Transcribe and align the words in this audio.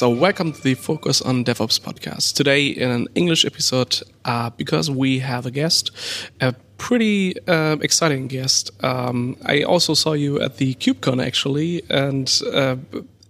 So, 0.00 0.08
welcome 0.08 0.52
to 0.52 0.62
the 0.62 0.72
Focus 0.72 1.20
on 1.20 1.44
DevOps 1.44 1.78
podcast. 1.78 2.34
Today, 2.34 2.68
in 2.68 2.90
an 2.90 3.06
English 3.14 3.44
episode, 3.44 4.00
uh, 4.24 4.48
because 4.48 4.90
we 4.90 5.18
have 5.18 5.44
a 5.44 5.50
guest, 5.50 5.90
a 6.40 6.54
pretty 6.78 7.34
uh, 7.46 7.76
exciting 7.82 8.26
guest. 8.26 8.70
Um, 8.82 9.36
I 9.44 9.62
also 9.62 9.92
saw 9.92 10.14
you 10.14 10.40
at 10.40 10.56
the 10.56 10.72
KubeCon 10.76 11.22
actually, 11.22 11.82
and 11.90 12.26
uh, 12.50 12.76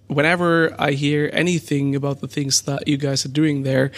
whenever 0.06 0.80
I 0.80 0.92
hear 0.92 1.28
anything 1.32 1.96
about 1.96 2.20
the 2.20 2.28
things 2.28 2.62
that 2.62 2.86
you 2.86 2.98
guys 2.98 3.26
are 3.26 3.34
doing 3.34 3.64
there, 3.64 3.90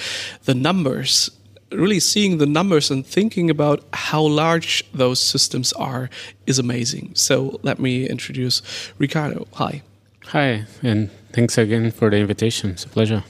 the 0.44 0.54
numbers 0.54 1.30
really 1.72 2.00
seeing 2.00 2.38
the 2.38 2.46
numbers 2.46 2.90
and 2.90 3.06
thinking 3.06 3.50
about 3.50 3.84
how 3.92 4.22
large 4.22 4.82
those 4.94 5.20
systems 5.20 5.74
are 5.74 6.08
is 6.46 6.58
amazing. 6.58 7.12
So 7.16 7.60
let 7.62 7.78
me 7.78 8.08
introduce 8.08 8.62
Ricardo. 8.96 9.46
Hi. 9.56 9.82
Hi, 10.28 10.64
and 10.82 11.10
thanks 11.32 11.58
again 11.58 11.90
for 11.90 12.10
the 12.10 12.16
invitation. 12.16 12.70
It's 12.70 12.84
a 12.84 12.88
pleasure. 12.88 13.24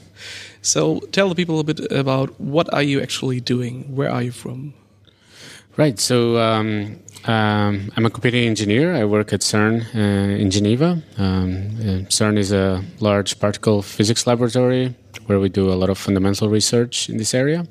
So 0.61 0.99
tell 1.11 1.29
the 1.29 1.35
people 1.35 1.59
a 1.59 1.63
bit 1.63 1.91
about 1.91 2.39
what 2.39 2.73
are 2.73 2.83
you 2.83 3.01
actually 3.01 3.41
doing? 3.41 3.95
Where 3.95 4.09
are 4.09 4.23
you 4.23 4.31
from? 4.31 4.73
Right. 5.75 5.99
So 5.99 6.37
um, 6.37 6.99
um, 7.25 7.91
I'm 7.95 8.05
a 8.05 8.09
computing 8.09 8.47
engineer. 8.47 8.95
I 8.95 9.05
work 9.05 9.33
at 9.33 9.41
CERN 9.41 9.83
uh, 9.95 10.41
in 10.41 10.51
Geneva. 10.51 11.01
Um, 11.17 11.51
uh, 11.79 12.09
CERN 12.09 12.37
is 12.37 12.51
a 12.51 12.83
large 12.99 13.39
particle 13.39 13.81
physics 13.81 14.27
laboratory 14.27 14.93
where 15.25 15.39
we 15.39 15.49
do 15.49 15.71
a 15.71 15.75
lot 15.75 15.89
of 15.89 15.97
fundamental 15.97 16.49
research 16.49 17.09
in 17.09 17.17
this 17.17 17.33
area. 17.33 17.65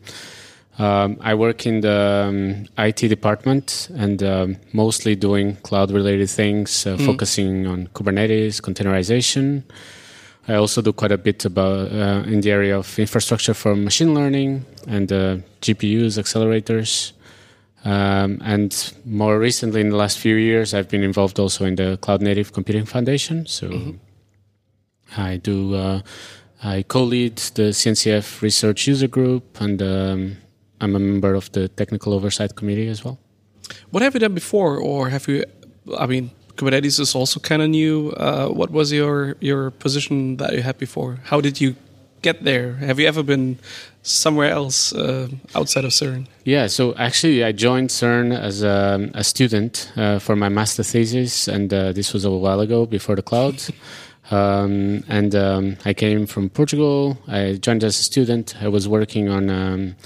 Um, 0.78 1.18
I 1.20 1.34
work 1.34 1.66
in 1.66 1.82
the 1.82 2.26
um, 2.28 2.66
IT 2.78 3.08
department 3.08 3.88
and 3.94 4.22
um, 4.22 4.56
mostly 4.72 5.14
doing 5.14 5.56
cloud 5.56 5.90
related 5.90 6.30
things, 6.30 6.86
uh, 6.86 6.96
mm. 6.96 7.06
focusing 7.06 7.66
on 7.66 7.88
Kubernetes, 7.88 8.60
containerization. 8.60 9.64
I 10.48 10.54
also 10.54 10.82
do 10.82 10.92
quite 10.92 11.12
a 11.12 11.18
bit 11.18 11.44
about 11.44 11.92
uh, 11.92 12.24
in 12.26 12.40
the 12.40 12.50
area 12.50 12.76
of 12.76 12.98
infrastructure 12.98 13.54
for 13.54 13.76
machine 13.76 14.14
learning 14.14 14.64
and 14.88 15.12
uh, 15.12 15.36
GPUs, 15.60 16.18
accelerators. 16.18 17.12
Um, 17.84 18.40
and 18.44 18.92
more 19.04 19.38
recently, 19.38 19.80
in 19.80 19.90
the 19.90 19.96
last 19.96 20.18
few 20.18 20.36
years, 20.36 20.74
I've 20.74 20.88
been 20.88 21.02
involved 21.02 21.38
also 21.38 21.64
in 21.64 21.76
the 21.76 21.96
Cloud 22.00 22.22
Native 22.22 22.52
Computing 22.52 22.86
Foundation. 22.86 23.46
So 23.46 23.68
mm-hmm. 23.68 25.20
I 25.20 25.36
do, 25.36 25.74
uh, 25.74 26.00
I 26.62 26.82
co 26.82 27.04
lead 27.04 27.36
the 27.54 27.70
CNCF 27.70 28.42
research 28.42 28.86
user 28.86 29.08
group 29.08 29.60
and 29.60 29.80
um, 29.82 30.36
I'm 30.80 30.96
a 30.96 30.98
member 30.98 31.34
of 31.34 31.50
the 31.52 31.68
technical 31.68 32.12
oversight 32.12 32.56
committee 32.56 32.88
as 32.88 33.04
well. 33.04 33.18
What 33.90 34.02
have 34.02 34.14
you 34.14 34.20
done 34.20 34.34
before, 34.34 34.78
or 34.78 35.08
have 35.08 35.28
you? 35.28 35.44
I 35.96 36.06
mean, 36.06 36.30
Kubernetes 36.56 37.00
is 37.00 37.14
also 37.14 37.40
kind 37.40 37.62
of 37.62 37.70
new. 37.70 38.10
Uh, 38.10 38.48
what 38.48 38.70
was 38.70 38.92
your 38.92 39.36
your 39.40 39.70
position 39.70 40.36
that 40.36 40.52
you 40.52 40.62
had 40.62 40.78
before? 40.78 41.18
How 41.24 41.40
did 41.40 41.60
you 41.60 41.74
get 42.22 42.44
there? 42.44 42.74
Have 42.74 42.98
you 43.00 43.06
ever 43.06 43.22
been 43.22 43.58
somewhere 44.02 44.50
else 44.50 44.94
uh, 44.94 45.28
outside 45.54 45.84
of 45.84 45.90
CERN? 45.90 46.26
Yeah, 46.44 46.68
so 46.68 46.94
actually, 46.96 47.44
I 47.44 47.52
joined 47.52 47.90
CERN 47.90 48.36
as 48.38 48.62
a, 48.62 49.10
a 49.14 49.24
student 49.24 49.92
uh, 49.96 50.18
for 50.18 50.36
my 50.36 50.48
master 50.48 50.82
thesis, 50.82 51.48
and 51.48 51.72
uh, 51.72 51.92
this 51.92 52.12
was 52.12 52.24
a 52.24 52.30
while 52.30 52.60
ago 52.60 52.86
before 52.86 53.16
the 53.16 53.22
cloud. 53.22 53.62
um, 54.30 55.04
and 55.08 55.34
um, 55.34 55.76
I 55.84 55.92
came 55.92 56.26
from 56.26 56.48
Portugal. 56.48 57.18
I 57.28 57.58
joined 57.60 57.84
as 57.84 57.98
a 57.98 58.02
student. 58.02 58.54
I 58.60 58.68
was 58.68 58.88
working 58.88 59.28
on. 59.28 59.50
Um, 59.50 59.96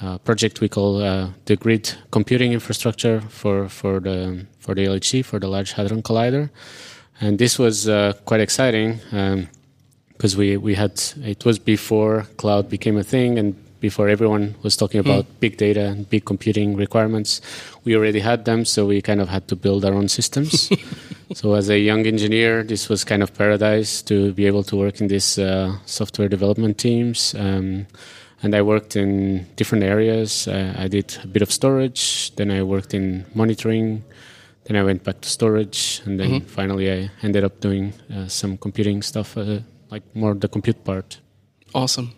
uh, 0.00 0.18
project 0.18 0.60
we 0.60 0.68
call 0.68 1.02
uh, 1.02 1.30
the 1.46 1.56
grid 1.56 1.94
computing 2.10 2.52
infrastructure 2.52 3.20
for, 3.22 3.68
for 3.68 4.00
the 4.00 4.46
for 4.60 4.74
the 4.74 4.84
LHC 4.84 5.24
for 5.24 5.38
the 5.38 5.48
Large 5.48 5.72
Hadron 5.72 6.02
Collider, 6.02 6.50
and 7.20 7.38
this 7.38 7.58
was 7.58 7.88
uh, 7.88 8.12
quite 8.24 8.40
exciting 8.40 9.00
because 10.12 10.34
um, 10.34 10.38
we 10.38 10.56
we 10.56 10.74
had 10.74 11.00
it 11.22 11.44
was 11.44 11.58
before 11.58 12.26
cloud 12.36 12.68
became 12.68 12.96
a 12.96 13.04
thing 13.04 13.38
and 13.38 13.54
before 13.80 14.08
everyone 14.08 14.54
was 14.62 14.76
talking 14.76 15.00
about 15.00 15.24
mm. 15.24 15.40
big 15.40 15.56
data 15.56 15.84
and 15.86 16.08
big 16.08 16.24
computing 16.24 16.76
requirements. 16.76 17.40
We 17.84 17.94
already 17.94 18.20
had 18.20 18.44
them, 18.44 18.64
so 18.64 18.86
we 18.86 19.02
kind 19.02 19.20
of 19.20 19.28
had 19.28 19.48
to 19.48 19.56
build 19.56 19.84
our 19.84 19.94
own 19.94 20.08
systems. 20.08 20.70
so, 21.34 21.54
as 21.54 21.68
a 21.68 21.78
young 21.78 22.06
engineer, 22.06 22.62
this 22.62 22.88
was 22.88 23.04
kind 23.04 23.22
of 23.22 23.34
paradise 23.34 24.02
to 24.02 24.32
be 24.32 24.46
able 24.46 24.64
to 24.64 24.76
work 24.76 25.00
in 25.00 25.08
these 25.08 25.38
uh, 25.38 25.76
software 25.84 26.28
development 26.28 26.78
teams. 26.78 27.34
Um, 27.38 27.86
and 28.42 28.54
I 28.54 28.62
worked 28.62 28.96
in 28.96 29.46
different 29.56 29.84
areas. 29.84 30.48
Uh, 30.48 30.74
I 30.78 30.88
did 30.88 31.16
a 31.24 31.26
bit 31.26 31.42
of 31.42 31.50
storage, 31.50 32.34
then 32.36 32.50
I 32.50 32.62
worked 32.62 32.94
in 32.94 33.24
monitoring, 33.34 34.04
then 34.64 34.76
I 34.76 34.82
went 34.82 35.04
back 35.04 35.20
to 35.20 35.28
storage, 35.28 36.02
and 36.04 36.18
then 36.20 36.30
mm-hmm. 36.30 36.46
finally 36.46 36.90
I 36.92 37.10
ended 37.22 37.44
up 37.44 37.60
doing 37.60 37.92
uh, 38.14 38.28
some 38.28 38.56
computing 38.58 39.02
stuff, 39.02 39.36
uh, 39.36 39.60
like 39.90 40.02
more 40.14 40.34
the 40.34 40.48
compute 40.48 40.84
part. 40.84 41.20
Awesome. 41.74 42.12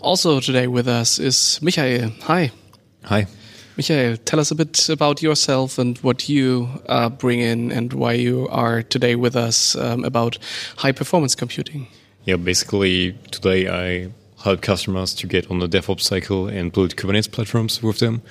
Also 0.00 0.40
today 0.40 0.66
with 0.66 0.88
us 0.88 1.18
is 1.18 1.58
Michael. 1.62 2.10
Hi. 2.22 2.50
Hi. 3.04 3.26
Michael, 3.76 4.16
tell 4.18 4.38
us 4.38 4.50
a 4.50 4.54
bit 4.54 4.88
about 4.90 5.22
yourself 5.22 5.78
and 5.78 5.96
what 5.98 6.28
you 6.28 6.68
uh, 6.86 7.08
bring 7.08 7.40
in 7.40 7.72
and 7.72 7.92
why 7.92 8.12
you 8.12 8.46
are 8.50 8.82
today 8.82 9.16
with 9.16 9.34
us 9.34 9.74
um, 9.76 10.04
about 10.04 10.38
high 10.76 10.92
performance 10.92 11.34
computing. 11.34 11.86
Yeah, 12.24 12.36
basically 12.36 13.18
today 13.30 13.68
I 13.68 14.12
help 14.42 14.60
customers 14.60 15.14
to 15.14 15.26
get 15.26 15.50
on 15.50 15.60
the 15.60 15.68
DevOps 15.68 16.00
cycle 16.00 16.48
and 16.48 16.72
build 16.72 16.96
Kubernetes 16.96 17.30
platforms 17.30 17.82
with 17.82 17.98
them 17.98 18.22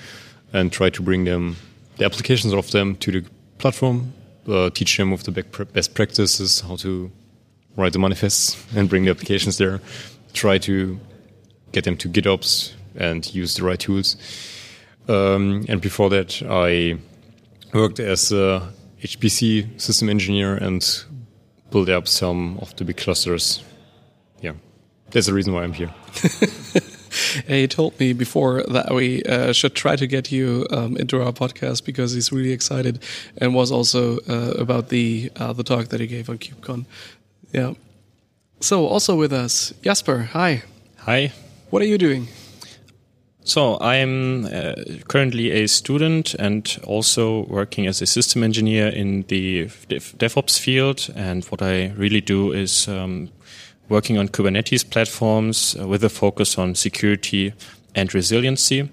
and 0.52 0.70
try 0.70 0.90
to 0.90 1.02
bring 1.02 1.24
them 1.24 1.56
the 1.96 2.04
applications 2.04 2.52
of 2.52 2.70
them 2.70 2.96
to 2.96 3.10
the 3.12 3.24
platform, 3.58 4.12
uh, 4.46 4.68
teach 4.70 4.96
them 4.96 5.10
with 5.10 5.22
the 5.22 5.32
best 5.72 5.94
practices, 5.94 6.60
how 6.60 6.76
to 6.76 7.10
write 7.76 7.94
the 7.94 7.98
manifests 7.98 8.62
and 8.76 8.88
bring 8.88 9.04
the 9.04 9.10
applications 9.10 9.56
there, 9.56 9.80
try 10.34 10.58
to 10.58 11.00
get 11.72 11.84
them 11.84 11.96
to 11.96 12.08
GitOps 12.08 12.72
and 12.94 13.34
use 13.34 13.54
the 13.54 13.64
right 13.64 13.78
tools. 13.78 14.16
Um, 15.08 15.64
and 15.68 15.80
before 15.80 16.10
that, 16.10 16.42
I 16.42 16.98
worked 17.72 18.00
as 18.00 18.32
a 18.32 18.68
HPC 19.02 19.80
system 19.80 20.10
engineer 20.10 20.56
and 20.56 21.04
built 21.70 21.88
up 21.88 22.06
some 22.06 22.58
of 22.58 22.76
the 22.76 22.84
big 22.84 22.98
clusters 22.98 23.64
there's 25.12 25.28
a 25.28 25.34
reason 25.34 25.52
why 25.52 25.62
I'm 25.62 25.72
here. 25.72 25.90
he 27.46 27.68
told 27.68 27.98
me 28.00 28.12
before 28.12 28.62
that 28.64 28.92
we 28.94 29.22
uh, 29.24 29.52
should 29.52 29.74
try 29.74 29.96
to 29.96 30.06
get 30.06 30.32
you 30.32 30.66
um, 30.70 30.96
into 30.96 31.22
our 31.22 31.32
podcast 31.32 31.84
because 31.84 32.12
he's 32.12 32.32
really 32.32 32.52
excited 32.52 33.02
and 33.36 33.54
was 33.54 33.70
also 33.70 34.18
uh, 34.28 34.54
about 34.58 34.88
the 34.88 35.30
uh, 35.36 35.52
the 35.52 35.62
talk 35.62 35.88
that 35.88 36.00
he 36.00 36.06
gave 36.06 36.28
on 36.28 36.38
KubeCon. 36.38 36.86
Yeah. 37.52 37.74
So 38.60 38.86
also 38.86 39.16
with 39.16 39.32
us, 39.32 39.74
Jasper. 39.82 40.30
Hi. 40.32 40.62
Hi. 40.98 41.32
What 41.70 41.82
are 41.82 41.86
you 41.86 41.98
doing? 41.98 42.28
So 43.44 43.76
I'm 43.80 44.46
uh, 44.46 44.74
currently 45.08 45.50
a 45.50 45.66
student 45.66 46.34
and 46.34 46.78
also 46.84 47.44
working 47.46 47.88
as 47.88 48.00
a 48.00 48.06
system 48.06 48.44
engineer 48.44 48.86
in 48.86 49.22
the 49.22 49.66
DevOps 49.88 50.60
field. 50.60 51.10
And 51.16 51.44
what 51.46 51.60
I 51.60 51.92
really 51.96 52.20
do 52.20 52.52
is 52.52 52.86
um, 52.86 53.30
working 53.88 54.18
on 54.18 54.28
Kubernetes 54.28 54.88
platforms 54.88 55.76
uh, 55.78 55.86
with 55.86 56.04
a 56.04 56.08
focus 56.08 56.58
on 56.58 56.74
security 56.74 57.52
and 57.94 58.14
resiliency. 58.14 58.88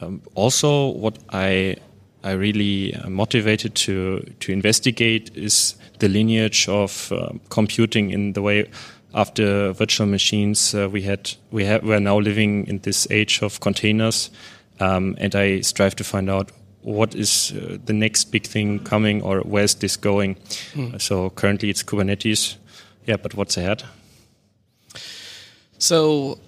Um, 0.00 0.22
also, 0.34 0.88
what 0.88 1.18
I 1.30 1.76
I 2.22 2.32
really 2.32 2.94
uh, 2.94 3.08
motivated 3.10 3.74
to 3.74 4.20
to 4.40 4.52
investigate 4.52 5.30
is 5.36 5.76
the 5.98 6.08
lineage 6.08 6.68
of 6.68 7.12
uh, 7.12 7.32
computing 7.50 8.10
in 8.10 8.32
the 8.32 8.42
way 8.42 8.66
after 9.14 9.72
virtual 9.72 10.06
machines 10.06 10.74
uh, 10.74 10.88
we 10.90 11.02
had 11.02 11.30
we 11.50 11.64
have 11.64 11.84
we're 11.84 12.00
now 12.00 12.18
living 12.18 12.66
in 12.66 12.80
this 12.80 13.06
age 13.10 13.42
of 13.42 13.60
containers, 13.60 14.30
um, 14.80 15.16
and 15.18 15.34
I 15.34 15.60
strive 15.60 15.94
to 15.96 16.04
find 16.04 16.28
out 16.28 16.50
what 16.82 17.14
is 17.14 17.52
uh, 17.52 17.78
the 17.84 17.92
next 17.92 18.32
big 18.32 18.46
thing 18.46 18.80
coming 18.80 19.22
or 19.22 19.40
where's 19.40 19.76
this 19.76 19.96
going. 19.96 20.36
Mm. 20.74 21.00
so 21.00 21.30
currently 21.30 21.70
it's 21.70 21.82
Kubernetes, 21.82 22.56
yeah, 23.06 23.16
but 23.16 23.34
what's 23.34 23.56
ahead? 23.56 23.84
So, 25.84 26.38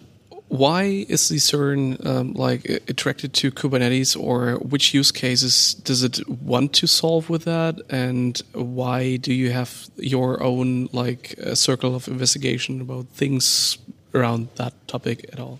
why 0.49 1.05
is 1.11 1.29
the 1.29 1.37
CERN 1.37 2.07
um, 2.07 2.33
like 2.33 2.65
attracted 2.89 3.35
to 3.35 3.51
Kubernetes, 3.51 4.19
or 4.19 4.55
which 4.61 4.95
use 4.95 5.13
cases 5.13 5.75
does 5.75 6.03
it 6.03 6.27
want 6.27 6.73
to 6.81 6.87
solve 6.87 7.29
with 7.29 7.45
that, 7.45 7.75
and 7.91 8.41
why 8.55 9.17
do 9.17 9.35
you 9.35 9.51
have 9.51 9.91
your 9.97 10.43
own 10.43 10.89
like 10.95 11.35
circle 11.53 11.95
of 11.95 12.09
investigation 12.09 12.81
about 12.81 13.09
things 13.09 13.77
around 14.15 14.49
that 14.55 14.73
topic 14.89 15.29
at 15.35 15.39
all? 15.39 15.59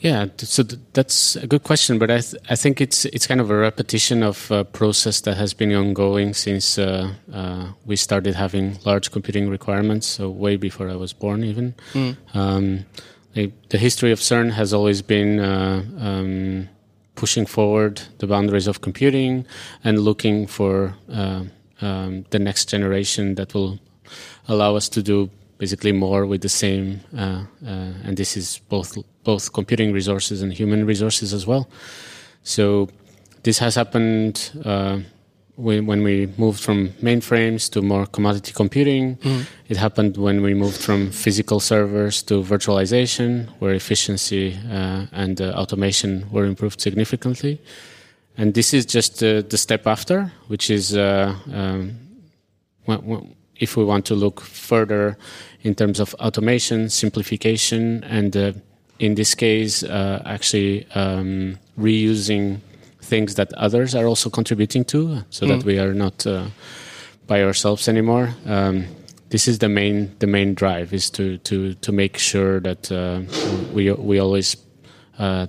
Yeah, 0.00 0.28
so 0.38 0.62
that's 0.94 1.36
a 1.36 1.46
good 1.46 1.62
question, 1.62 1.98
but 1.98 2.10
I 2.10 2.20
th 2.20 2.34
I 2.48 2.56
think 2.56 2.80
it's 2.80 3.04
it's 3.04 3.26
kind 3.26 3.40
of 3.40 3.50
a 3.50 3.56
repetition 3.56 4.22
of 4.22 4.50
a 4.50 4.64
process 4.64 5.20
that 5.20 5.36
has 5.36 5.54
been 5.54 5.72
ongoing 5.74 6.34
since 6.34 6.78
uh, 6.78 7.12
uh, 7.32 7.72
we 7.84 7.96
started 7.96 8.34
having 8.34 8.78
large 8.86 9.10
computing 9.10 9.50
requirements, 9.50 10.06
so 10.06 10.30
way 10.30 10.56
before 10.56 10.88
I 10.88 10.96
was 10.96 11.12
born, 11.12 11.44
even. 11.44 11.74
Mm. 11.92 12.16
Um, 12.34 12.86
the, 13.34 13.52
the, 13.68 13.78
history 13.78 14.10
of 14.12 14.20
CERN 14.20 14.50
has 14.52 14.72
always 14.72 15.02
been 15.02 15.38
uh, 15.38 15.82
um, 15.98 16.68
pushing 17.14 17.46
forward 17.46 18.02
the 18.18 18.26
boundaries 18.26 18.66
of 18.66 18.80
computing 18.80 19.44
and 19.84 19.98
looking 19.98 20.48
for 20.48 20.94
uh, 21.12 21.44
um, 21.82 22.24
the 22.30 22.38
next 22.38 22.70
generation 22.70 23.34
that 23.34 23.54
will 23.54 23.78
allow 24.48 24.76
us 24.76 24.88
to 24.88 25.02
do 25.02 25.30
basically 25.60 25.92
more 25.92 26.24
with 26.24 26.40
the 26.40 26.48
same, 26.48 27.00
uh, 27.16 27.44
uh, 27.64 28.06
and 28.06 28.16
this 28.16 28.36
is 28.36 28.60
both 28.68 28.96
both 29.24 29.52
computing 29.52 29.92
resources 29.92 30.42
and 30.42 30.52
human 30.52 30.86
resources 30.86 31.32
as 31.32 31.46
well. 31.46 31.64
So 32.42 32.88
this 33.42 33.58
has 33.58 33.74
happened 33.74 34.50
uh, 34.64 35.00
when 35.56 36.02
we 36.02 36.26
moved 36.38 36.60
from 36.60 36.88
mainframes 37.02 37.70
to 37.70 37.82
more 37.82 38.06
commodity 38.06 38.52
computing. 38.52 39.16
Mm. 39.16 39.44
It 39.68 39.76
happened 39.76 40.16
when 40.16 40.40
we 40.42 40.54
moved 40.54 40.80
from 40.80 41.10
physical 41.10 41.60
servers 41.60 42.22
to 42.22 42.42
virtualization, 42.42 43.48
where 43.58 43.74
efficiency 43.74 44.58
uh, 44.70 45.06
and 45.12 45.40
uh, 45.40 45.52
automation 45.60 46.26
were 46.32 46.46
improved 46.46 46.80
significantly. 46.80 47.60
And 48.38 48.54
this 48.54 48.72
is 48.72 48.86
just 48.86 49.22
uh, 49.22 49.42
the 49.42 49.58
step 49.58 49.86
after, 49.86 50.32
which 50.48 50.70
is 50.70 50.96
uh, 50.96 51.34
um, 51.52 51.98
if 53.60 53.76
we 53.76 53.84
want 53.84 54.06
to 54.06 54.14
look 54.14 54.40
further 54.40 55.18
in 55.62 55.74
terms 55.74 56.00
of 56.00 56.14
automation, 56.14 56.88
simplification, 56.88 58.04
and 58.04 58.36
uh, 58.36 58.52
in 58.98 59.14
this 59.14 59.34
case, 59.34 59.82
uh, 59.82 60.22
actually 60.24 60.86
um, 60.94 61.58
reusing 61.78 62.60
things 63.02 63.34
that 63.34 63.52
others 63.54 63.94
are 63.94 64.06
also 64.06 64.30
contributing 64.30 64.84
to, 64.84 65.24
so 65.30 65.46
mm. 65.46 65.48
that 65.48 65.64
we 65.64 65.78
are 65.78 65.94
not 65.94 66.26
uh, 66.26 66.46
by 67.26 67.42
ourselves 67.42 67.88
anymore. 67.88 68.34
Um, 68.46 68.86
this 69.30 69.46
is 69.46 69.58
the 69.58 69.68
main 69.68 70.14
the 70.18 70.26
main 70.26 70.54
drive 70.54 70.92
is 70.92 71.08
to 71.10 71.38
to 71.38 71.74
to 71.74 71.92
make 71.92 72.18
sure 72.18 72.60
that 72.60 72.90
uh, 72.90 73.20
we 73.72 73.90
we 73.92 74.18
always 74.18 74.56
uh, 75.18 75.46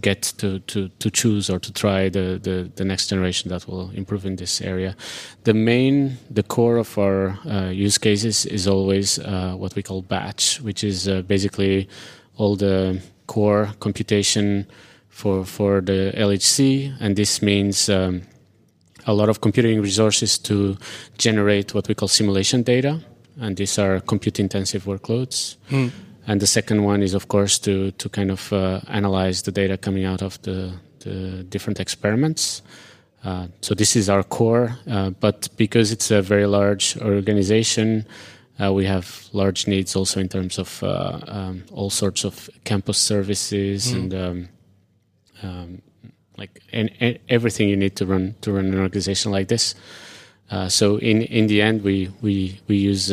get 0.00 0.22
to, 0.22 0.58
to, 0.60 0.88
to 0.88 1.10
choose 1.10 1.50
or 1.50 1.58
to 1.58 1.72
try 1.72 2.08
the, 2.08 2.38
the, 2.42 2.70
the, 2.76 2.84
next 2.84 3.08
generation 3.08 3.50
that 3.50 3.68
will 3.68 3.90
improve 3.90 4.24
in 4.24 4.36
this 4.36 4.60
area. 4.60 4.96
The 5.44 5.54
main, 5.54 6.16
the 6.30 6.42
core 6.42 6.78
of 6.78 6.96
our 6.98 7.38
uh, 7.46 7.68
use 7.68 7.98
cases 7.98 8.46
is 8.46 8.66
always 8.66 9.18
uh, 9.18 9.54
what 9.56 9.74
we 9.74 9.82
call 9.82 10.02
batch, 10.02 10.60
which 10.62 10.82
is 10.82 11.08
uh, 11.08 11.22
basically 11.22 11.88
all 12.36 12.56
the 12.56 13.02
core 13.26 13.72
computation 13.80 14.66
for, 15.08 15.44
for 15.44 15.80
the 15.82 16.12
LHC. 16.16 16.96
And 16.98 17.14
this 17.14 17.42
means 17.42 17.90
um, 17.90 18.22
a 19.06 19.12
lot 19.12 19.28
of 19.28 19.40
computing 19.42 19.82
resources 19.82 20.38
to 20.38 20.78
generate 21.18 21.74
what 21.74 21.86
we 21.88 21.94
call 21.94 22.08
simulation 22.08 22.62
data. 22.62 23.00
And 23.38 23.56
these 23.56 23.78
are 23.78 24.00
compute 24.00 24.40
intensive 24.40 24.84
workloads. 24.84 25.56
Mm 25.68 25.90
and 26.26 26.40
the 26.40 26.46
second 26.46 26.84
one 26.84 27.02
is, 27.02 27.14
of 27.14 27.28
course, 27.28 27.58
to 27.60 27.90
to 27.92 28.08
kind 28.08 28.30
of 28.30 28.52
uh, 28.52 28.80
analyze 28.88 29.42
the 29.42 29.52
data 29.52 29.76
coming 29.76 30.04
out 30.04 30.22
of 30.22 30.40
the, 30.42 30.72
the 31.00 31.44
different 31.48 31.80
experiments. 31.80 32.62
Uh, 33.24 33.46
so 33.60 33.74
this 33.74 33.96
is 33.96 34.08
our 34.08 34.22
core, 34.22 34.76
uh, 34.90 35.10
but 35.10 35.48
because 35.56 35.92
it's 35.92 36.10
a 36.10 36.20
very 36.20 36.46
large 36.46 36.96
organization, 36.98 38.04
uh, 38.60 38.72
we 38.72 38.84
have 38.84 39.28
large 39.32 39.68
needs 39.68 39.94
also 39.94 40.20
in 40.20 40.28
terms 40.28 40.58
of 40.58 40.82
uh, 40.82 41.20
um, 41.28 41.62
all 41.72 41.88
sorts 41.88 42.24
of 42.24 42.50
campus 42.64 42.98
services 42.98 43.92
mm. 43.92 43.96
and 43.96 44.14
um, 44.14 44.48
um, 45.42 45.82
like 46.36 46.62
and, 46.72 46.90
and 46.98 47.18
everything 47.28 47.68
you 47.68 47.76
need 47.76 47.94
to 47.96 48.06
run 48.06 48.34
to 48.40 48.52
run 48.52 48.66
an 48.66 48.78
organization 48.78 49.32
like 49.32 49.48
this. 49.48 49.74
Uh, 50.50 50.68
so 50.68 50.98
in 50.98 51.22
in 51.22 51.46
the 51.46 51.62
end, 51.62 51.82
we 51.82 52.10
we 52.22 52.60
we 52.68 52.76
use 52.76 53.12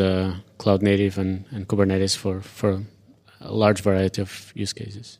cloud 0.57 0.81
native 0.83 1.17
and, 1.17 1.45
and 1.51 1.67
Kubernetes 1.67 2.15
for 2.15 2.41
for 2.41 2.83
a 3.41 3.53
large 3.53 3.81
variety 3.81 4.21
of 4.21 4.51
use 4.55 4.73
cases. 4.73 5.19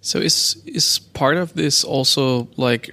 So 0.00 0.18
is 0.18 0.56
is 0.66 0.98
part 0.98 1.36
of 1.36 1.54
this 1.54 1.84
also 1.84 2.48
like 2.56 2.90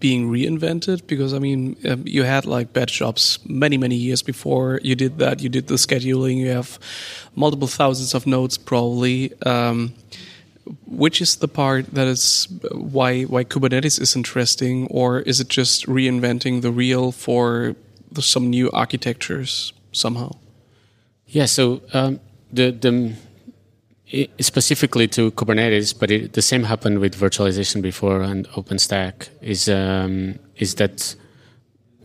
being 0.00 0.30
reinvented? 0.30 1.06
Because 1.06 1.32
I 1.32 1.38
mean, 1.38 1.76
um, 1.88 2.02
you 2.06 2.24
had 2.24 2.46
like 2.46 2.72
batch 2.72 2.98
jobs 2.98 3.38
many 3.44 3.76
many 3.76 3.94
years 3.94 4.22
before 4.22 4.80
you 4.82 4.94
did 4.94 5.18
that. 5.18 5.40
You 5.40 5.48
did 5.48 5.68
the 5.68 5.74
scheduling. 5.74 6.38
You 6.38 6.50
have 6.50 6.78
multiple 7.36 7.68
thousands 7.68 8.14
of 8.14 8.26
nodes 8.26 8.58
probably. 8.58 9.32
Um, 9.42 9.94
which 10.86 11.20
is 11.20 11.36
the 11.36 11.48
part 11.48 11.86
that 11.94 12.06
is 12.06 12.48
why 12.72 13.22
why 13.24 13.44
Kubernetes 13.44 14.00
is 14.00 14.14
interesting, 14.16 14.86
or 14.88 15.20
is 15.20 15.40
it 15.40 15.48
just 15.48 15.86
reinventing 15.86 16.62
the 16.62 16.70
wheel 16.70 17.12
for 17.12 17.74
the, 18.12 18.22
some 18.22 18.50
new 18.50 18.70
architectures 18.70 19.72
somehow? 19.92 20.36
Yeah. 21.26 21.46
So 21.46 21.80
um, 21.92 22.20
the 22.52 22.70
the 22.70 23.14
specifically 24.40 25.06
to 25.08 25.30
Kubernetes, 25.32 25.98
but 25.98 26.10
it, 26.10 26.32
the 26.32 26.42
same 26.42 26.64
happened 26.64 26.98
with 26.98 27.14
virtualization 27.14 27.82
before 27.82 28.22
and 28.22 28.48
OpenStack. 28.50 29.28
Is 29.40 29.68
um, 29.68 30.38
is 30.56 30.74
that 30.76 31.14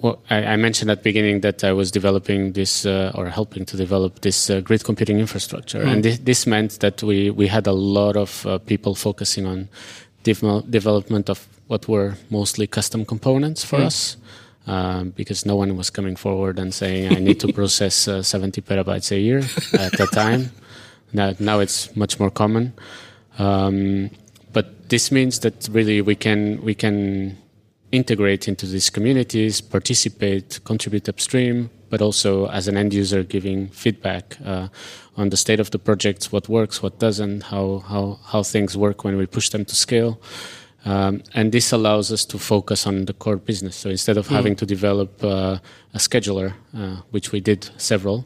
well, 0.01 0.21
I, 0.29 0.45
I, 0.45 0.55
mentioned 0.55 0.91
at 0.91 0.99
the 0.99 1.03
beginning 1.03 1.41
that 1.41 1.63
I 1.63 1.71
was 1.71 1.89
developing 1.89 2.53
this 2.53 2.85
uh, 2.85 3.11
or 3.15 3.29
helping 3.29 3.65
to 3.65 3.77
develop 3.77 4.21
this 4.21 4.49
uh, 4.49 4.59
grid 4.59 4.83
computing 4.83 5.19
infrastructure, 5.19 5.83
mm. 5.83 5.91
and 5.91 6.03
this, 6.03 6.19
this, 6.19 6.45
meant 6.45 6.79
that 6.79 7.01
we 7.01 7.31
we 7.31 7.47
had 7.47 7.65
a 7.65 7.73
lot 7.73 8.15
of 8.15 8.45
uh, 8.45 8.59
people 8.59 8.93
focusing 8.93 9.45
on 9.45 9.69
dev- 10.23 10.69
development 10.69 11.29
of 11.29 11.47
what 11.67 11.87
were 11.87 12.15
mostly 12.29 12.67
custom 12.67 13.05
components 13.05 13.63
for 13.63 13.79
mm. 13.79 13.85
us. 13.85 14.17
Um, 14.67 15.11
because 15.11 15.45
no 15.45 15.55
one 15.55 15.77
was 15.77 15.91
coming 15.91 16.15
forward 16.15 16.57
and 16.57 16.73
saying 16.73 17.15
I 17.15 17.19
need 17.19 17.39
to 17.41 17.53
process 17.59 18.07
uh, 18.07 18.23
70 18.23 18.61
petabytes 18.61 19.11
a 19.11 19.19
year 19.19 19.43
at 19.79 19.91
that 19.91 20.09
time. 20.11 20.49
Now, 21.15 21.33
now 21.39 21.59
it's 21.59 21.95
much 21.95 22.19
more 22.19 22.29
common. 22.29 22.73
Um, 23.39 24.09
but 24.53 24.89
this 24.89 25.11
means 25.11 25.39
that 25.39 25.67
really 25.71 26.01
we 26.01 26.15
can 26.15 26.61
we 26.61 26.75
can 26.75 27.37
integrate 27.91 28.47
into 28.47 28.65
these 28.65 28.89
communities, 28.89 29.61
participate, 29.61 30.59
contribute 30.65 31.07
upstream, 31.07 31.69
but 31.89 32.01
also 32.01 32.47
as 32.47 32.67
an 32.67 32.75
end 32.77 32.93
user 32.93 33.23
giving 33.23 33.69
feedback 33.69 34.37
uh, 34.45 34.67
on 35.15 35.29
the 35.29 35.37
state 35.37 35.61
of 35.61 35.69
the 35.71 35.79
projects, 35.79 36.31
what 36.31 36.49
works, 36.49 36.83
what 36.83 36.99
doesn't, 36.99 37.43
how 37.43 37.79
how 37.87 38.19
how 38.31 38.43
things 38.43 38.75
work 38.75 39.03
when 39.05 39.17
we 39.17 39.25
push 39.25 39.49
them 39.49 39.65
to 39.65 39.75
scale. 39.75 40.19
Um, 40.85 41.23
and 41.33 41.51
this 41.51 41.71
allows 41.73 42.11
us 42.11 42.25
to 42.25 42.37
focus 42.37 42.85
on 42.85 43.05
the 43.05 43.13
core 43.13 43.37
business. 43.37 43.75
So 43.75 43.89
instead 43.89 44.17
of 44.17 44.27
mm. 44.27 44.35
having 44.35 44.55
to 44.57 44.65
develop 44.65 45.23
uh, 45.23 45.57
a 45.93 45.97
scheduler, 45.97 46.53
uh, 46.77 46.97
which 47.09 47.31
we 47.31 47.41
did 47.41 47.69
several, 47.77 48.25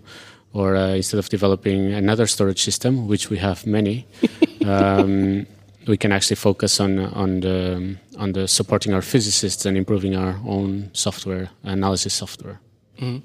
or 0.53 0.75
uh, 0.75 0.95
instead 0.95 1.19
of 1.19 1.29
developing 1.29 1.93
another 1.93 2.27
storage 2.27 2.61
system, 2.61 3.07
which 3.07 3.29
we 3.29 3.37
have 3.37 3.65
many, 3.67 4.05
um, 4.65 5.45
we 5.87 5.97
can 5.97 6.11
actually 6.11 6.35
focus 6.35 6.79
on 6.79 6.99
on 6.99 7.39
the 7.41 7.97
on 8.17 8.33
the 8.33 8.47
supporting 8.47 8.93
our 8.93 9.01
physicists 9.01 9.65
and 9.65 9.77
improving 9.77 10.15
our 10.15 10.39
own 10.45 10.89
software 10.93 11.49
analysis 11.63 12.13
software. 12.13 12.59
Mm. 12.99 13.21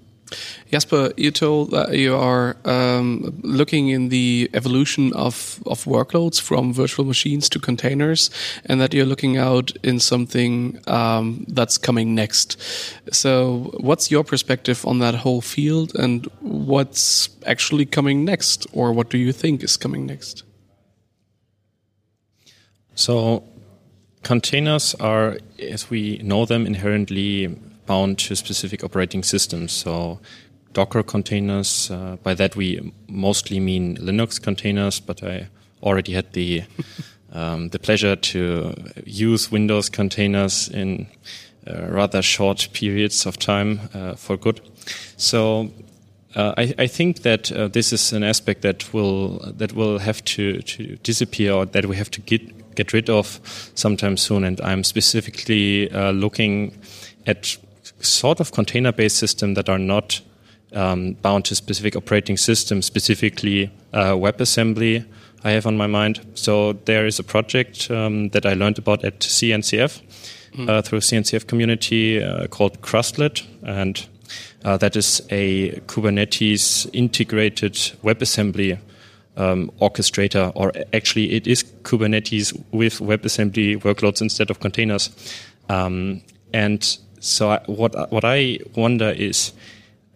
Jasper, 0.70 1.12
you 1.16 1.30
told 1.30 1.70
that 1.70 1.96
you 1.96 2.16
are 2.16 2.56
um, 2.64 3.38
looking 3.42 3.88
in 3.88 4.08
the 4.08 4.50
evolution 4.54 5.12
of, 5.12 5.62
of 5.66 5.84
workloads 5.84 6.40
from 6.40 6.72
virtual 6.72 7.04
machines 7.04 7.48
to 7.50 7.58
containers, 7.58 8.30
and 8.66 8.80
that 8.80 8.92
you're 8.92 9.06
looking 9.06 9.36
out 9.36 9.70
in 9.82 10.00
something 10.00 10.78
um, 10.86 11.44
that's 11.48 11.78
coming 11.78 12.14
next. 12.14 12.56
So, 13.12 13.72
what's 13.78 14.10
your 14.10 14.24
perspective 14.24 14.84
on 14.86 14.98
that 14.98 15.14
whole 15.14 15.40
field, 15.40 15.94
and 15.94 16.26
what's 16.40 17.28
actually 17.46 17.86
coming 17.86 18.24
next, 18.24 18.66
or 18.72 18.92
what 18.92 19.10
do 19.10 19.18
you 19.18 19.32
think 19.32 19.62
is 19.62 19.76
coming 19.76 20.06
next? 20.06 20.42
So, 22.94 23.44
containers 24.22 24.94
are, 24.96 25.38
as 25.60 25.90
we 25.90 26.18
know 26.18 26.46
them, 26.46 26.66
inherently 26.66 27.56
bound 27.86 28.18
to 28.18 28.36
specific 28.36 28.84
operating 28.84 29.22
systems. 29.22 29.72
So 29.72 30.20
Docker 30.72 31.02
containers, 31.02 31.90
uh, 31.90 32.16
by 32.22 32.34
that 32.34 32.56
we 32.56 32.92
mostly 33.08 33.60
mean 33.60 33.96
Linux 33.96 34.42
containers, 34.42 35.00
but 35.00 35.22
I 35.22 35.48
already 35.82 36.12
had 36.12 36.32
the 36.32 36.64
um, 37.32 37.68
the 37.70 37.78
pleasure 37.78 38.16
to 38.16 38.74
use 39.04 39.50
Windows 39.50 39.88
containers 39.88 40.68
in 40.68 41.06
uh, 41.66 41.86
rather 41.88 42.22
short 42.22 42.68
periods 42.72 43.26
of 43.26 43.38
time 43.38 43.80
uh, 43.94 44.14
for 44.14 44.36
good. 44.36 44.60
So 45.16 45.70
uh, 46.36 46.52
I, 46.56 46.74
I, 46.78 46.86
think 46.86 47.22
that 47.22 47.50
uh, 47.52 47.68
this 47.68 47.92
is 47.92 48.12
an 48.12 48.22
aspect 48.22 48.62
that 48.62 48.92
will 48.92 49.38
that 49.56 49.72
will 49.72 49.98
have 49.98 50.24
to, 50.24 50.60
to 50.62 50.96
disappear 50.96 51.52
or 51.52 51.66
that 51.66 51.86
we 51.86 51.96
have 51.96 52.10
to 52.10 52.20
get 52.20 52.74
get 52.74 52.92
rid 52.92 53.08
of 53.08 53.40
sometime 53.74 54.16
soon. 54.16 54.44
And 54.44 54.60
I'm 54.60 54.84
specifically 54.84 55.90
uh, 55.90 56.10
looking 56.12 56.76
at 57.26 57.56
sort 58.00 58.40
of 58.40 58.52
container-based 58.52 59.16
systems 59.16 59.56
that 59.56 59.68
are 59.68 59.78
not 59.78 60.20
um, 60.72 61.12
bound 61.22 61.44
to 61.46 61.54
specific 61.54 61.96
operating 61.96 62.36
systems, 62.36 62.86
specifically 62.86 63.70
uh, 63.92 64.12
WebAssembly. 64.12 65.04
I 65.44 65.50
have 65.50 65.66
on 65.66 65.76
my 65.76 65.86
mind. 65.86 66.20
So 66.34 66.72
there 66.72 67.06
is 67.06 67.18
a 67.18 67.22
project 67.22 67.90
um, 67.90 68.30
that 68.30 68.46
I 68.46 68.54
learned 68.54 68.78
about 68.78 69.04
at 69.04 69.20
CNCF 69.20 70.00
mm. 70.54 70.68
uh, 70.68 70.82
through 70.82 71.00
CNCF 71.00 71.46
community 71.46 72.22
uh, 72.22 72.46
called 72.46 72.80
Krustlet, 72.80 73.46
and 73.62 74.06
uh, 74.64 74.78
that 74.78 74.96
is 74.96 75.20
a 75.30 75.72
Kubernetes 75.86 76.88
integrated 76.94 77.74
WebAssembly 78.02 78.78
um, 79.36 79.70
orchestrator, 79.80 80.52
or 80.54 80.72
actually 80.92 81.32
it 81.32 81.46
is 81.46 81.62
Kubernetes 81.82 82.58
with 82.72 82.98
WebAssembly 83.00 83.82
workloads 83.82 84.22
instead 84.22 84.50
of 84.50 84.60
containers. 84.60 85.10
Um, 85.68 86.22
and 86.52 86.98
so 87.24 87.50
I, 87.50 87.60
what 87.66 88.10
what 88.12 88.24
I 88.24 88.58
wonder 88.76 89.10
is 89.10 89.52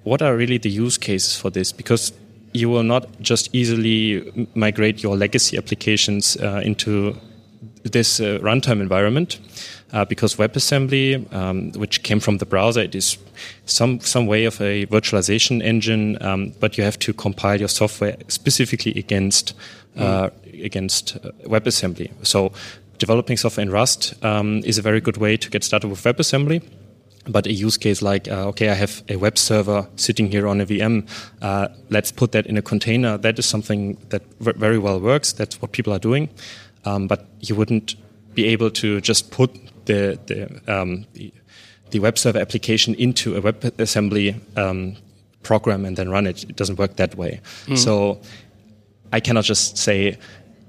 what 0.04 0.22
are 0.22 0.36
really 0.36 0.58
the 0.58 0.70
use 0.70 0.98
cases 0.98 1.36
for 1.36 1.50
this? 1.50 1.72
Because 1.72 2.12
you 2.52 2.68
will 2.70 2.82
not 2.82 3.06
just 3.20 3.54
easily 3.54 4.48
migrate 4.54 5.02
your 5.02 5.16
legacy 5.16 5.56
applications 5.56 6.36
uh, 6.36 6.62
into 6.64 7.16
this 7.82 8.20
uh, 8.20 8.38
runtime 8.42 8.80
environment 8.80 9.38
uh, 9.92 10.04
because 10.04 10.36
WebAssembly, 10.36 11.32
um, 11.32 11.72
which 11.72 12.02
came 12.02 12.20
from 12.20 12.38
the 12.38 12.46
browser, 12.46 12.80
it 12.80 12.94
is 12.94 13.16
some 13.64 14.00
some 14.00 14.26
way 14.26 14.44
of 14.44 14.60
a 14.60 14.86
virtualization 14.86 15.62
engine, 15.62 16.22
um, 16.22 16.52
but 16.60 16.76
you 16.76 16.84
have 16.84 16.98
to 16.98 17.12
compile 17.12 17.58
your 17.58 17.68
software 17.68 18.16
specifically 18.28 18.92
against 18.96 19.54
uh, 19.96 20.28
mm. 20.28 20.64
against 20.64 21.16
uh, 21.16 21.30
WebAssembly. 21.44 22.10
So 22.22 22.52
developing 22.98 23.36
software 23.36 23.62
in 23.62 23.70
Rust 23.70 24.14
um, 24.24 24.62
is 24.64 24.78
a 24.78 24.82
very 24.82 25.00
good 25.00 25.16
way 25.16 25.36
to 25.36 25.50
get 25.50 25.64
started 25.64 25.88
with 25.88 26.02
WebAssembly. 26.02 26.62
But 27.28 27.46
a 27.46 27.52
use 27.52 27.76
case 27.76 28.00
like, 28.00 28.28
uh, 28.28 28.48
okay, 28.48 28.70
I 28.70 28.74
have 28.74 29.02
a 29.08 29.16
web 29.16 29.36
server 29.36 29.86
sitting 29.96 30.30
here 30.30 30.48
on 30.48 30.60
a 30.60 30.66
VM. 30.66 31.06
Uh, 31.42 31.68
let's 31.90 32.10
put 32.10 32.32
that 32.32 32.46
in 32.46 32.56
a 32.56 32.62
container. 32.62 33.18
That 33.18 33.38
is 33.38 33.46
something 33.46 33.98
that 34.08 34.22
very 34.40 34.78
well 34.78 35.00
works. 35.00 35.32
That's 35.32 35.60
what 35.60 35.72
people 35.72 35.92
are 35.92 35.98
doing. 35.98 36.30
Um, 36.84 37.06
but 37.06 37.26
you 37.40 37.54
wouldn't 37.54 37.96
be 38.34 38.46
able 38.46 38.70
to 38.70 39.00
just 39.00 39.30
put 39.30 39.50
the 39.86 40.18
the, 40.26 40.62
um, 40.72 41.06
the, 41.14 41.32
the 41.90 41.98
web 42.00 42.16
server 42.18 42.38
application 42.38 42.94
into 42.94 43.36
a 43.36 43.42
WebAssembly 43.42 44.40
um, 44.56 44.96
program 45.42 45.84
and 45.84 45.96
then 45.96 46.08
run 46.08 46.26
it. 46.26 46.44
It 46.44 46.56
doesn't 46.56 46.78
work 46.78 46.96
that 46.96 47.14
way. 47.16 47.40
Mm. 47.66 47.78
So 47.78 48.20
I 49.12 49.20
cannot 49.20 49.44
just 49.44 49.76
say 49.76 50.18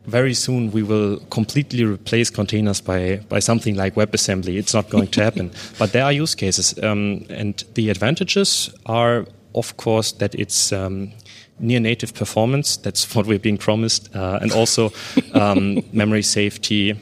very 0.09 0.33
soon 0.33 0.71
we 0.71 0.83
will 0.83 1.17
completely 1.29 1.83
replace 1.83 2.29
containers 2.29 2.81
by, 2.81 3.17
by 3.29 3.39
something 3.39 3.75
like 3.75 3.95
WebAssembly. 3.95 4.57
It's 4.57 4.73
not 4.73 4.89
going 4.89 5.07
to 5.07 5.23
happen. 5.23 5.51
but 5.79 5.91
there 5.91 6.03
are 6.03 6.11
use 6.11 6.35
cases. 6.35 6.77
Um, 6.83 7.25
and 7.29 7.63
the 7.75 7.89
advantages 7.89 8.73
are, 8.85 9.25
of 9.55 9.77
course, 9.77 10.11
that 10.13 10.35
it's 10.35 10.73
um, 10.73 11.11
near 11.59 11.79
native 11.79 12.13
performance. 12.13 12.77
That's 12.77 13.15
what 13.15 13.25
we're 13.25 13.39
being 13.39 13.57
promised. 13.57 14.15
Uh, 14.15 14.39
and 14.41 14.51
also 14.51 14.91
um, 15.33 15.83
memory 15.93 16.23
safety. 16.23 16.99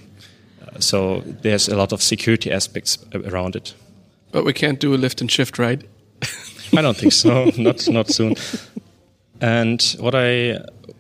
So 0.79 1.21
there's 1.25 1.67
a 1.67 1.75
lot 1.75 1.91
of 1.91 2.01
security 2.01 2.51
aspects 2.51 2.97
around 3.13 3.55
it. 3.55 3.73
But 4.31 4.45
we 4.45 4.53
can't 4.53 4.79
do 4.79 4.93
a 4.93 4.97
lift 4.97 5.21
and 5.21 5.31
shift, 5.31 5.57
right? 5.57 5.83
I 6.75 6.81
don't 6.81 6.97
think 6.97 7.13
so. 7.13 7.45
not 7.57 7.87
not 7.89 8.09
soon. 8.09 8.35
And 9.39 9.81
what 9.99 10.15
I 10.15 10.59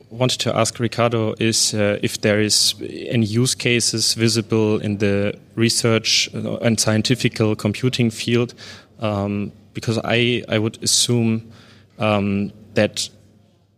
wanted 0.09 0.39
to 0.41 0.55
ask 0.55 0.79
Ricardo 0.79 1.33
is 1.39 1.73
uh, 1.73 1.99
if 2.01 2.21
there 2.21 2.39
is 2.39 2.75
any 2.81 3.25
use 3.25 3.55
cases 3.55 4.13
visible 4.13 4.79
in 4.79 4.97
the 4.97 5.37
research 5.55 6.29
uh, 6.33 6.57
and 6.57 6.79
scientific 6.79 7.35
computing 7.57 8.09
field, 8.09 8.53
um, 8.99 9.51
because 9.73 9.99
I 10.03 10.43
I 10.49 10.59
would 10.59 10.81
assume 10.83 11.51
um, 11.99 12.51
that 12.73 13.09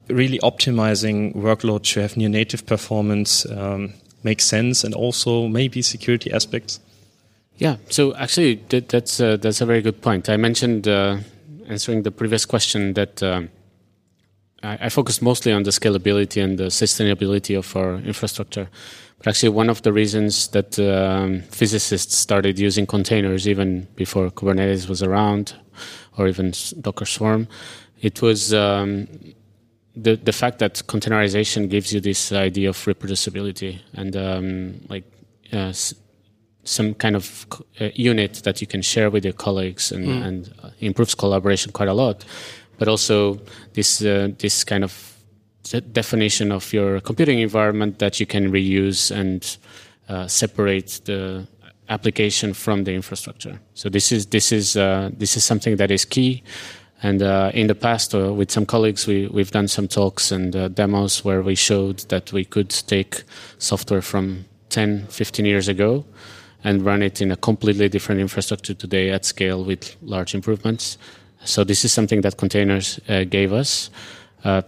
really 0.07 0.39
optimizing 0.39 1.35
workload 1.35 1.83
to 1.93 2.01
have 2.01 2.17
near 2.17 2.29
native 2.29 2.65
performance 2.65 3.45
um, 3.45 3.93
makes 4.23 4.45
sense, 4.45 4.83
and 4.83 4.93
also 4.95 5.47
maybe 5.47 5.81
security 5.81 6.31
aspects. 6.31 6.79
Yeah, 7.57 7.75
so 7.89 8.15
actually 8.15 8.63
that, 8.69 8.89
that's 8.89 9.19
uh, 9.19 9.37
that's 9.37 9.61
a 9.61 9.65
very 9.65 9.81
good 9.81 10.01
point. 10.01 10.29
I 10.29 10.37
mentioned 10.37 10.87
uh, 10.87 11.17
answering 11.67 12.03
the 12.03 12.11
previous 12.11 12.45
question 12.45 12.93
that. 12.93 13.23
I, 14.63 14.77
I 14.81 14.89
focus 14.89 15.21
mostly 15.21 15.51
on 15.51 15.63
the 15.63 15.71
scalability 15.71 16.43
and 16.43 16.57
the 16.57 16.65
sustainability 16.65 17.57
of 17.57 17.75
our 17.75 17.95
infrastructure. 17.95 18.69
But 19.17 19.27
actually, 19.27 19.49
one 19.49 19.69
of 19.69 19.81
the 19.81 19.91
reasons 19.91 20.47
that 20.49 20.79
um, 20.79 21.41
physicists 21.51 22.15
started 22.15 22.57
using 22.57 22.85
containers 22.85 23.47
even 23.47 23.87
before 23.95 24.29
Kubernetes 24.31 24.87
was 24.87 25.03
around, 25.03 25.55
or 26.17 26.27
even 26.27 26.53
Docker 26.79 27.05
Swarm, 27.05 27.47
it 28.01 28.21
was 28.21 28.53
um, 28.53 29.07
the 29.95 30.15
the 30.15 30.31
fact 30.31 30.59
that 30.59 30.75
containerization 30.87 31.69
gives 31.69 31.93
you 31.93 31.99
this 31.99 32.31
idea 32.31 32.69
of 32.69 32.77
reproducibility 32.77 33.79
and 33.93 34.15
um, 34.15 34.79
like 34.87 35.03
uh, 35.51 35.73
some 36.63 36.93
kind 36.93 37.15
of 37.15 37.45
uh, 37.81 37.89
unit 37.95 38.41
that 38.43 38.61
you 38.61 38.67
can 38.67 38.81
share 38.81 39.09
with 39.09 39.23
your 39.25 39.33
colleagues 39.33 39.91
and, 39.91 40.05
mm. 40.05 40.23
and 40.23 40.53
uh, 40.63 40.69
improves 40.79 41.15
collaboration 41.15 41.71
quite 41.71 41.89
a 41.89 41.93
lot 41.93 42.23
but 42.79 42.87
also 42.87 43.39
this 43.73 44.01
uh, 44.01 44.29
this 44.39 44.63
kind 44.63 44.83
of 44.83 45.15
definition 45.91 46.51
of 46.51 46.73
your 46.73 46.99
computing 47.01 47.39
environment 47.39 47.99
that 47.99 48.19
you 48.19 48.25
can 48.25 48.51
reuse 48.51 49.11
and 49.11 49.57
uh, 50.07 50.27
separate 50.27 51.01
the 51.05 51.45
application 51.89 52.53
from 52.53 52.83
the 52.85 52.93
infrastructure. 52.93 53.59
So 53.73 53.89
this 53.89 54.11
is 54.11 54.27
this 54.27 54.51
is 54.51 54.75
uh, 54.75 55.09
this 55.17 55.37
is 55.37 55.43
something 55.43 55.75
that 55.77 55.91
is 55.91 56.05
key. 56.05 56.43
And 57.01 57.21
uh, 57.21 57.51
in 57.53 57.67
the 57.67 57.75
past, 57.75 58.13
uh, 58.13 58.33
with 58.33 58.51
some 58.51 58.65
colleagues, 58.65 59.07
we 59.07 59.27
we've 59.27 59.51
done 59.51 59.67
some 59.67 59.87
talks 59.87 60.31
and 60.31 60.55
uh, 60.55 60.67
demos 60.69 61.23
where 61.23 61.41
we 61.41 61.55
showed 61.55 61.99
that 62.09 62.33
we 62.33 62.45
could 62.45 62.69
take 62.69 63.23
software 63.57 64.01
from 64.01 64.45
10, 64.69 65.07
15 65.07 65.45
years 65.45 65.67
ago 65.67 66.05
and 66.63 66.85
run 66.85 67.01
it 67.01 67.21
in 67.21 67.31
a 67.31 67.37
completely 67.37 67.87
different 67.87 68.19
infrastructure 68.19 68.73
today 68.73 69.11
at 69.11 69.25
scale 69.25 69.63
with 69.63 69.95
large 70.01 70.35
improvements. 70.35 70.97
So 71.45 71.63
this 71.63 71.85
is 71.85 71.93
something 71.93 72.21
that 72.21 72.37
containers 72.37 72.99
uh, 73.07 73.23
gave 73.23 73.53
us. 73.53 73.89
Uh, 74.43 74.61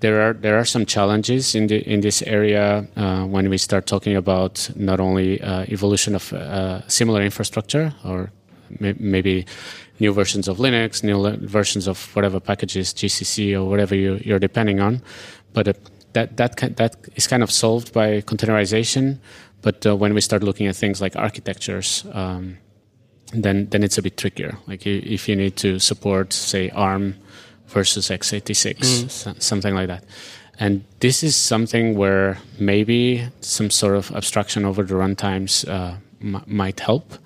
there 0.00 0.20
are 0.20 0.34
there 0.34 0.58
are 0.58 0.64
some 0.64 0.84
challenges 0.84 1.54
in 1.54 1.66
the 1.68 1.78
in 1.90 2.00
this 2.00 2.22
area 2.22 2.86
uh, 2.96 3.24
when 3.24 3.48
we 3.48 3.58
start 3.58 3.86
talking 3.86 4.16
about 4.16 4.70
not 4.76 5.00
only 5.00 5.40
uh, 5.40 5.64
evolution 5.68 6.14
of 6.14 6.32
uh, 6.32 6.86
similar 6.88 7.22
infrastructure 7.22 7.94
or 8.04 8.30
may 8.80 8.94
maybe 8.98 9.46
new 9.98 10.12
versions 10.12 10.48
of 10.48 10.58
Linux, 10.58 11.02
new 11.02 11.36
versions 11.46 11.86
of 11.86 12.14
whatever 12.14 12.40
packages 12.40 12.92
GCC 12.92 13.54
or 13.54 13.64
whatever 13.64 13.94
you, 13.94 14.34
are 14.34 14.38
depending 14.38 14.80
on, 14.80 15.00
but 15.54 15.68
uh, 15.68 15.72
that 16.12 16.36
that 16.36 16.76
that 16.76 16.96
is 17.14 17.26
kind 17.26 17.42
of 17.42 17.50
solved 17.50 17.92
by 17.92 18.20
containerization. 18.20 19.18
But 19.62 19.84
when 19.84 20.14
we 20.14 20.20
start 20.20 20.42
looking 20.42 20.66
at 20.68 20.76
things 20.76 21.00
like 21.00 21.16
architectures. 21.16 22.04
Um, 22.12 22.58
then 23.32 23.66
then 23.70 23.82
it's 23.82 23.98
a 23.98 24.02
bit 24.02 24.16
trickier. 24.16 24.58
Like 24.66 24.86
if 24.86 25.28
you 25.28 25.36
need 25.36 25.56
to 25.56 25.78
support, 25.78 26.32
say, 26.32 26.70
ARM 26.70 27.16
versus 27.68 28.08
x86, 28.08 28.76
mm. 28.78 29.42
something 29.42 29.74
like 29.74 29.88
that. 29.88 30.04
And 30.58 30.84
this 31.00 31.22
is 31.22 31.36
something 31.36 31.96
where 31.96 32.38
maybe 32.58 33.28
some 33.40 33.70
sort 33.70 33.96
of 33.96 34.10
abstraction 34.12 34.64
over 34.64 34.82
the 34.82 34.94
runtimes 34.94 35.68
uh, 35.68 35.96
m- 36.22 36.42
might 36.46 36.80
help, 36.80 37.18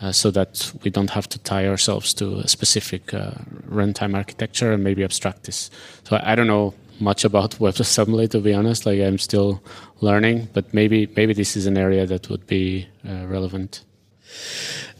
uh, 0.00 0.10
so 0.10 0.30
that 0.32 0.72
we 0.82 0.90
don't 0.90 1.10
have 1.10 1.28
to 1.28 1.38
tie 1.38 1.68
ourselves 1.68 2.12
to 2.14 2.38
a 2.38 2.48
specific 2.48 3.14
uh, 3.14 3.32
runtime 3.68 4.16
architecture 4.16 4.72
and 4.72 4.82
maybe 4.82 5.04
abstract 5.04 5.44
this. 5.44 5.70
So 6.04 6.16
I, 6.16 6.32
I 6.32 6.34
don't 6.34 6.48
know 6.48 6.74
much 6.98 7.24
about 7.24 7.52
WebAssembly 7.60 8.30
to 8.30 8.40
be 8.40 8.52
honest. 8.52 8.84
Like 8.84 9.00
I'm 9.00 9.18
still 9.18 9.62
learning, 10.00 10.48
but 10.52 10.74
maybe 10.74 11.08
maybe 11.16 11.34
this 11.34 11.56
is 11.56 11.66
an 11.66 11.78
area 11.78 12.04
that 12.06 12.28
would 12.28 12.46
be 12.46 12.88
uh, 13.08 13.26
relevant. 13.26 13.84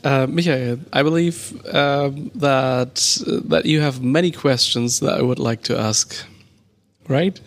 Uh, 0.04 0.26
Michael, 0.26 0.78
I 0.92 1.02
believe 1.02 1.52
um, 1.74 2.30
that 2.34 2.94
that 3.48 3.66
you 3.66 3.80
have 3.80 4.02
many 4.02 4.32
questions 4.32 5.00
that 5.00 5.18
I 5.18 5.22
would 5.22 5.38
like 5.38 5.62
to 5.64 5.78
ask, 5.78 6.24
right? 7.08 7.40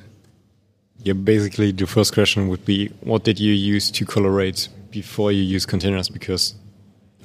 Yeah, 1.03 1.13
basically 1.13 1.71
the 1.71 1.85
first 1.85 2.13
question 2.13 2.47
would 2.47 2.65
be, 2.65 2.87
what 3.01 3.23
did 3.23 3.39
you 3.39 3.53
use 3.53 3.91
to 3.91 4.05
colorate 4.05 4.69
before 4.89 5.31
you 5.31 5.43
use 5.43 5.65
containers? 5.65 6.09
Because 6.09 6.55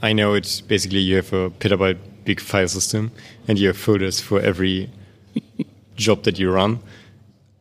I 0.03 0.13
know 0.13 0.35
it's 0.35 0.61
basically 0.61 0.99
you 0.99 1.17
have 1.17 1.33
a 1.33 1.51
petabyte 1.51 1.99
big 2.25 2.41
file 2.41 2.69
system 2.69 3.11
and 3.49 3.59
you 3.59 3.69
have 3.69 3.79
folders 3.79 4.21
for 4.21 4.41
every 4.41 4.91
job 5.97 6.25
that 6.25 6.39
you 6.39 6.51
run. 6.51 6.81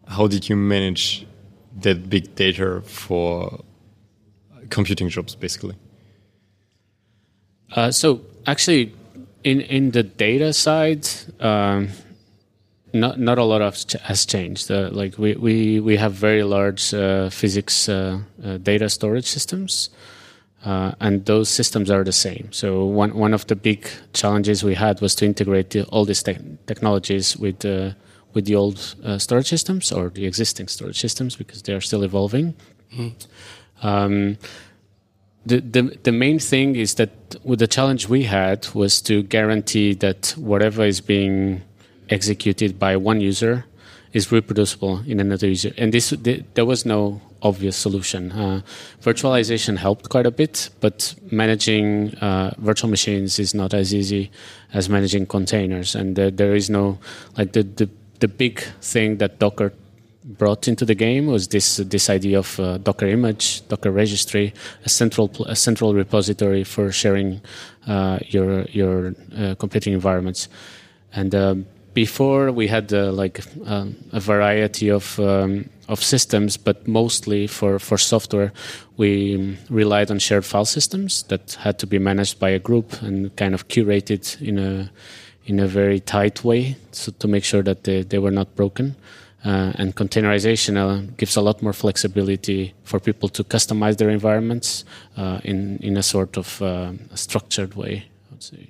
How 0.08 0.28
did 0.28 0.50
you 0.50 0.56
manage 0.56 1.26
that 1.82 2.10
big 2.10 2.36
data 2.36 2.82
for 2.82 3.64
computing 4.70 5.10
jobs, 5.10 5.36
basically? 5.36 5.76
Uh, 7.76 7.92
so 7.92 8.22
actually, 8.46 8.94
in 9.44 9.62
in 9.62 9.92
the 9.92 10.04
data 10.04 10.54
side, 10.54 11.08
um, 11.40 11.90
not 12.94 13.20
not 13.20 13.38
a 13.38 13.44
lot 13.44 13.62
of 13.62 13.76
ch- 13.76 14.02
has 14.02 14.26
changed. 14.26 14.72
Uh, 14.72 14.90
like 14.92 15.18
we, 15.18 15.36
we 15.36 15.80
we 15.80 15.98
have 15.98 16.14
very 16.14 16.44
large 16.44 16.94
uh, 16.94 17.30
physics 17.30 17.88
uh, 17.90 18.20
uh, 18.44 18.58
data 18.58 18.90
storage 18.90 19.26
systems, 19.26 19.90
uh, 20.66 20.92
and 21.00 21.26
those 21.26 21.50
systems 21.50 21.90
are 21.90 22.04
the 22.04 22.12
same. 22.12 22.48
So 22.52 22.86
one 22.86 23.16
one 23.16 23.34
of 23.34 23.46
the 23.46 23.56
big 23.56 23.88
challenges 24.14 24.64
we 24.64 24.76
had 24.76 25.02
was 25.02 25.16
to 25.16 25.26
integrate 25.26 25.70
the, 25.70 25.84
all 25.86 26.06
these 26.06 26.24
te- 26.24 26.58
technologies 26.66 27.38
with 27.38 27.64
with 28.34 28.46
the 28.46 28.56
old 28.56 28.96
storage 29.18 29.48
systems 29.48 29.92
or 29.92 30.10
the 30.10 30.26
existing 30.26 30.68
storage 30.68 31.00
systems 31.00 31.36
because 31.36 31.64
they 31.64 31.74
are 31.74 31.82
still 31.82 32.04
evolving. 32.04 32.56
Mm. 32.96 33.14
Um, 33.82 34.38
the, 35.50 35.60
the, 35.60 35.98
the 36.04 36.12
main 36.12 36.40
thing 36.40 36.76
is 36.76 36.96
that 36.96 37.10
the 37.44 37.68
challenge 37.68 38.08
we 38.08 38.24
had 38.24 38.68
was 38.74 39.02
to 39.02 39.24
guarantee 39.24 39.94
that 39.96 40.34
whatever 40.38 40.86
is 40.86 41.02
being 41.02 41.64
executed 42.10 42.78
by 42.78 42.96
one 42.96 43.20
user 43.20 43.66
is 44.14 44.32
reproducible 44.32 45.04
in 45.06 45.20
another 45.20 45.48
user. 45.48 45.72
And 45.78 45.94
this 45.94 46.10
the, 46.12 46.44
there 46.54 46.66
was 46.66 46.86
no 46.86 47.22
obvious 47.42 47.76
solution. 47.76 48.32
Uh, 48.32 48.62
virtualization 49.02 49.78
helped 49.78 50.10
quite 50.10 50.26
a 50.26 50.32
bit, 50.32 50.70
but 50.82 51.16
managing 51.32 52.16
uh, 52.16 52.54
virtual 52.58 52.90
machines 52.90 53.40
is 53.40 53.54
not 53.54 53.74
as 53.74 53.94
easy 53.94 54.32
as 54.74 54.90
managing 54.90 55.26
containers. 55.26 55.96
And 55.96 56.16
there 56.16 56.56
is 56.56 56.70
no 56.70 56.98
like 57.38 57.54
the, 57.54 57.64
the 57.64 57.90
the 58.20 58.28
big 58.28 58.62
thing 58.82 59.18
that 59.18 59.40
Docker 59.40 59.74
brought 60.24 60.68
into 60.68 60.86
the 60.86 60.96
game 60.96 61.28
was 61.28 61.48
this 61.48 61.78
this 61.78 62.10
idea 62.10 62.40
of 62.40 62.60
uh, 62.60 62.78
Docker 62.78 63.08
image, 63.08 63.68
Docker 63.68 63.92
registry, 63.92 64.54
a 64.86 64.90
central 64.90 65.32
a 65.48 65.56
central 65.56 65.94
repository 65.94 66.64
for 66.64 66.92
sharing 66.92 67.42
uh, 67.88 68.20
your 68.28 68.64
your 68.66 69.16
uh, 69.38 69.56
computing 69.56 69.94
environments. 69.94 70.50
And 71.14 71.34
um, 71.34 71.66
before 71.94 72.52
we 72.52 72.68
had 72.68 72.94
uh, 72.94 73.12
like 73.12 73.42
um, 73.66 73.96
a 74.12 74.20
variety 74.20 74.90
of 74.90 75.20
um, 75.20 75.70
of 75.88 76.04
systems, 76.04 76.58
but 76.58 76.88
mostly 76.88 77.48
for 77.48 77.80
for 77.80 77.98
software, 77.98 78.52
we 78.98 79.58
relied 79.70 80.12
on 80.12 80.20
shared 80.20 80.46
file 80.46 80.66
systems 80.66 81.24
that 81.24 81.58
had 81.60 81.80
to 81.80 81.88
be 81.88 82.00
managed 82.00 82.40
by 82.40 82.50
a 82.50 82.60
group 82.60 83.02
and 83.02 83.36
kind 83.36 83.54
of 83.54 83.68
curated 83.68 84.40
in 84.42 84.60
a 84.60 84.92
in 85.46 85.60
a 85.60 85.68
very 85.68 86.00
tight 86.00 86.44
way, 86.44 86.76
so 86.92 87.12
to 87.20 87.28
make 87.28 87.44
sure 87.44 87.64
that 87.64 87.84
they, 87.84 88.04
they 88.04 88.20
were 88.20 88.32
not 88.32 88.56
broken. 88.56 88.96
Uh, 89.46 89.72
and 89.76 89.96
containerization 89.96 90.76
uh, 90.76 91.10
gives 91.18 91.38
a 91.38 91.42
lot 91.42 91.62
more 91.62 91.72
flexibility 91.72 92.74
for 92.84 93.00
people 93.00 93.30
to 93.30 93.44
customize 93.44 93.98
their 93.98 94.10
environments 94.10 94.84
uh, 95.16 95.40
in 95.44 95.78
in 95.82 95.98
a 95.98 96.04
sort 96.04 96.38
of 96.38 96.62
uh, 96.62 96.92
structured 97.16 97.74
way. 97.76 98.04
I 98.28 98.32
would 98.32 98.44
say. 98.44 98.68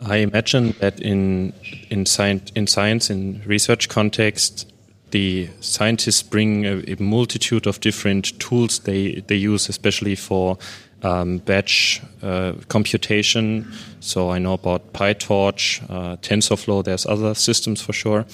I 0.00 0.16
imagine 0.16 0.74
that 0.80 1.00
in 1.00 1.52
in 1.90 2.06
science 2.06 2.50
in 2.54 2.66
science 2.66 3.10
in 3.10 3.42
research 3.46 3.88
context, 3.88 4.72
the 5.10 5.50
scientists 5.60 6.22
bring 6.22 6.64
a, 6.64 6.82
a 6.88 6.96
multitude 6.98 7.66
of 7.66 7.80
different 7.80 8.38
tools 8.38 8.78
they 8.78 9.22
they 9.26 9.36
use, 9.36 9.68
especially 9.68 10.16
for 10.16 10.56
um, 11.02 11.38
batch 11.38 12.00
uh, 12.22 12.52
computation. 12.68 13.70
So 14.00 14.30
I 14.30 14.38
know 14.38 14.54
about 14.54 14.92
PyTorch, 14.92 15.82
uh, 15.90 16.16
TensorFlow. 16.16 16.82
There's 16.84 17.06
other 17.06 17.34
systems 17.34 17.82
for 17.82 17.92
sure. 17.92 18.24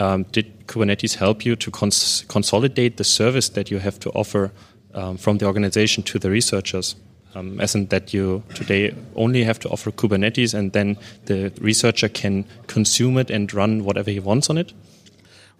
Um, 0.00 0.24
did 0.32 0.66
Kubernetes 0.66 1.14
help 1.14 1.44
you 1.44 1.56
to 1.56 1.70
cons 1.70 2.24
consolidate 2.28 2.96
the 2.96 3.04
service 3.04 3.50
that 3.50 3.70
you 3.70 3.78
have 3.78 3.98
to 4.00 4.10
offer 4.10 4.52
um, 4.94 5.16
from 5.16 5.38
the 5.38 5.46
organization 5.46 6.02
to 6.04 6.18
the 6.18 6.30
researchers? 6.30 6.96
Um, 7.34 7.60
as 7.60 7.74
in 7.74 7.88
that 7.88 8.14
you 8.14 8.42
today 8.54 8.94
only 9.14 9.44
have 9.44 9.58
to 9.60 9.68
offer 9.68 9.90
Kubernetes 9.90 10.54
and 10.54 10.72
then 10.72 10.96
the 11.26 11.52
researcher 11.60 12.08
can 12.08 12.46
consume 12.66 13.18
it 13.18 13.30
and 13.30 13.52
run 13.52 13.84
whatever 13.84 14.10
he 14.10 14.20
wants 14.20 14.48
on 14.48 14.56
it? 14.56 14.72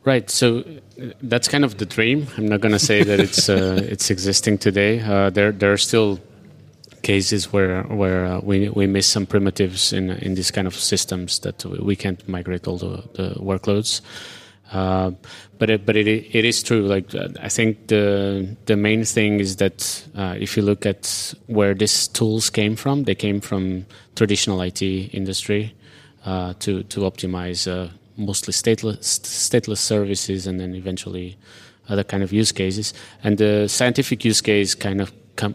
Right. 0.04 0.30
So 0.30 0.60
uh, 0.60 1.06
that's 1.20 1.48
kind 1.48 1.64
of 1.64 1.78
the 1.78 1.84
dream. 1.84 2.28
I'm 2.38 2.46
not 2.46 2.60
going 2.60 2.72
to 2.72 2.78
say 2.78 3.02
that 3.02 3.20
it's 3.20 3.48
uh, 3.48 3.80
it's 3.90 4.10
existing 4.10 4.58
today. 4.58 5.00
Uh, 5.00 5.30
there 5.30 5.52
there 5.52 5.72
are 5.72 5.76
still 5.78 6.20
cases 7.06 7.52
where 7.52 7.84
where 7.84 8.26
uh, 8.26 8.40
we 8.42 8.68
we 8.70 8.86
miss 8.86 9.06
some 9.06 9.26
primitives 9.26 9.92
in 9.92 10.10
in 10.10 10.34
these 10.34 10.50
kind 10.50 10.66
of 10.66 10.74
systems 10.74 11.38
that 11.40 11.64
we 11.64 11.94
can't 11.94 12.28
migrate 12.28 12.66
all 12.66 12.78
the, 12.78 13.02
the 13.14 13.28
workloads. 13.40 14.00
Uh, 14.72 15.12
but 15.58 15.70
it, 15.70 15.86
but 15.86 15.96
it 15.96 16.08
it 16.08 16.44
is 16.44 16.62
true. 16.62 16.82
Like 16.94 17.14
I 17.40 17.48
think 17.48 17.86
the 17.86 18.56
the 18.66 18.76
main 18.76 19.04
thing 19.04 19.40
is 19.40 19.56
that 19.56 20.04
uh, 20.16 20.34
if 20.38 20.56
you 20.56 20.64
look 20.64 20.84
at 20.84 21.34
where 21.46 21.74
these 21.74 22.08
tools 22.08 22.50
came 22.50 22.74
from, 22.76 23.04
they 23.04 23.14
came 23.14 23.40
from 23.40 23.86
traditional 24.16 24.60
IT 24.60 24.82
industry 25.14 25.72
uh, 26.24 26.54
to 26.58 26.82
to 26.82 27.00
optimize 27.00 27.70
uh, 27.70 27.88
mostly 28.16 28.52
stateless 28.52 29.20
stateless 29.22 29.78
services, 29.78 30.46
and 30.46 30.58
then 30.58 30.74
eventually 30.74 31.36
other 31.88 32.04
kind 32.04 32.22
of 32.24 32.32
use 32.32 32.50
cases. 32.52 32.92
And 33.22 33.38
the 33.38 33.68
scientific 33.68 34.24
use 34.24 34.40
case 34.42 34.74
kind 34.74 35.00
of 35.00 35.12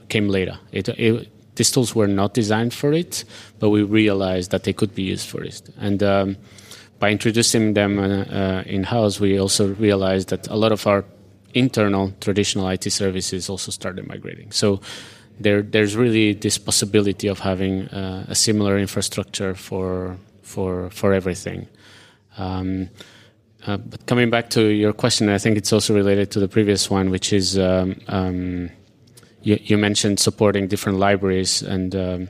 came 0.08 0.30
later. 0.30 0.58
It, 0.72 0.88
it 0.88 1.28
these 1.62 1.70
tools 1.70 1.94
were 1.94 2.08
not 2.08 2.34
designed 2.34 2.74
for 2.74 2.92
it, 2.92 3.24
but 3.60 3.70
we 3.70 3.84
realized 3.84 4.50
that 4.50 4.64
they 4.64 4.74
could 4.74 4.96
be 4.96 5.04
used 5.04 5.28
for 5.28 5.44
it. 5.44 5.62
And 5.80 6.02
um, 6.02 6.38
by 6.98 7.12
introducing 7.12 7.76
them 7.76 8.00
uh, 8.00 8.06
uh, 8.06 8.64
in 8.66 8.84
house, 8.84 9.20
we 9.20 9.40
also 9.40 9.76
realized 9.76 10.30
that 10.30 10.48
a 10.48 10.56
lot 10.56 10.72
of 10.72 10.88
our 10.88 11.06
internal 11.54 12.14
traditional 12.20 12.68
IT 12.70 12.92
services 12.92 13.48
also 13.48 13.70
started 13.72 14.08
migrating. 14.08 14.52
So 14.52 14.82
there, 15.40 15.62
there's 15.62 15.96
really 15.96 16.34
this 16.34 16.58
possibility 16.58 17.28
of 17.28 17.38
having 17.40 17.88
uh, 17.90 18.26
a 18.28 18.34
similar 18.36 18.80
infrastructure 18.80 19.54
for 19.54 20.18
for 20.42 20.90
for 20.90 21.14
everything. 21.14 21.68
Um, 22.40 22.90
uh, 23.68 23.78
but 23.78 24.00
coming 24.08 24.32
back 24.32 24.50
to 24.50 24.62
your 24.84 24.94
question, 24.94 25.30
I 25.30 25.38
think 25.38 25.58
it's 25.58 25.72
also 25.72 25.94
related 25.94 26.32
to 26.32 26.40
the 26.40 26.48
previous 26.48 26.90
one, 26.90 27.12
which 27.12 27.32
is 27.32 27.58
um, 27.58 27.96
um, 28.08 28.72
you, 29.44 29.60
you, 29.62 29.78
mentioned 29.78 30.20
supporting 30.20 30.68
different 30.68 31.00
libraries, 31.00 31.62
and 31.62 31.96
um, 31.96 32.30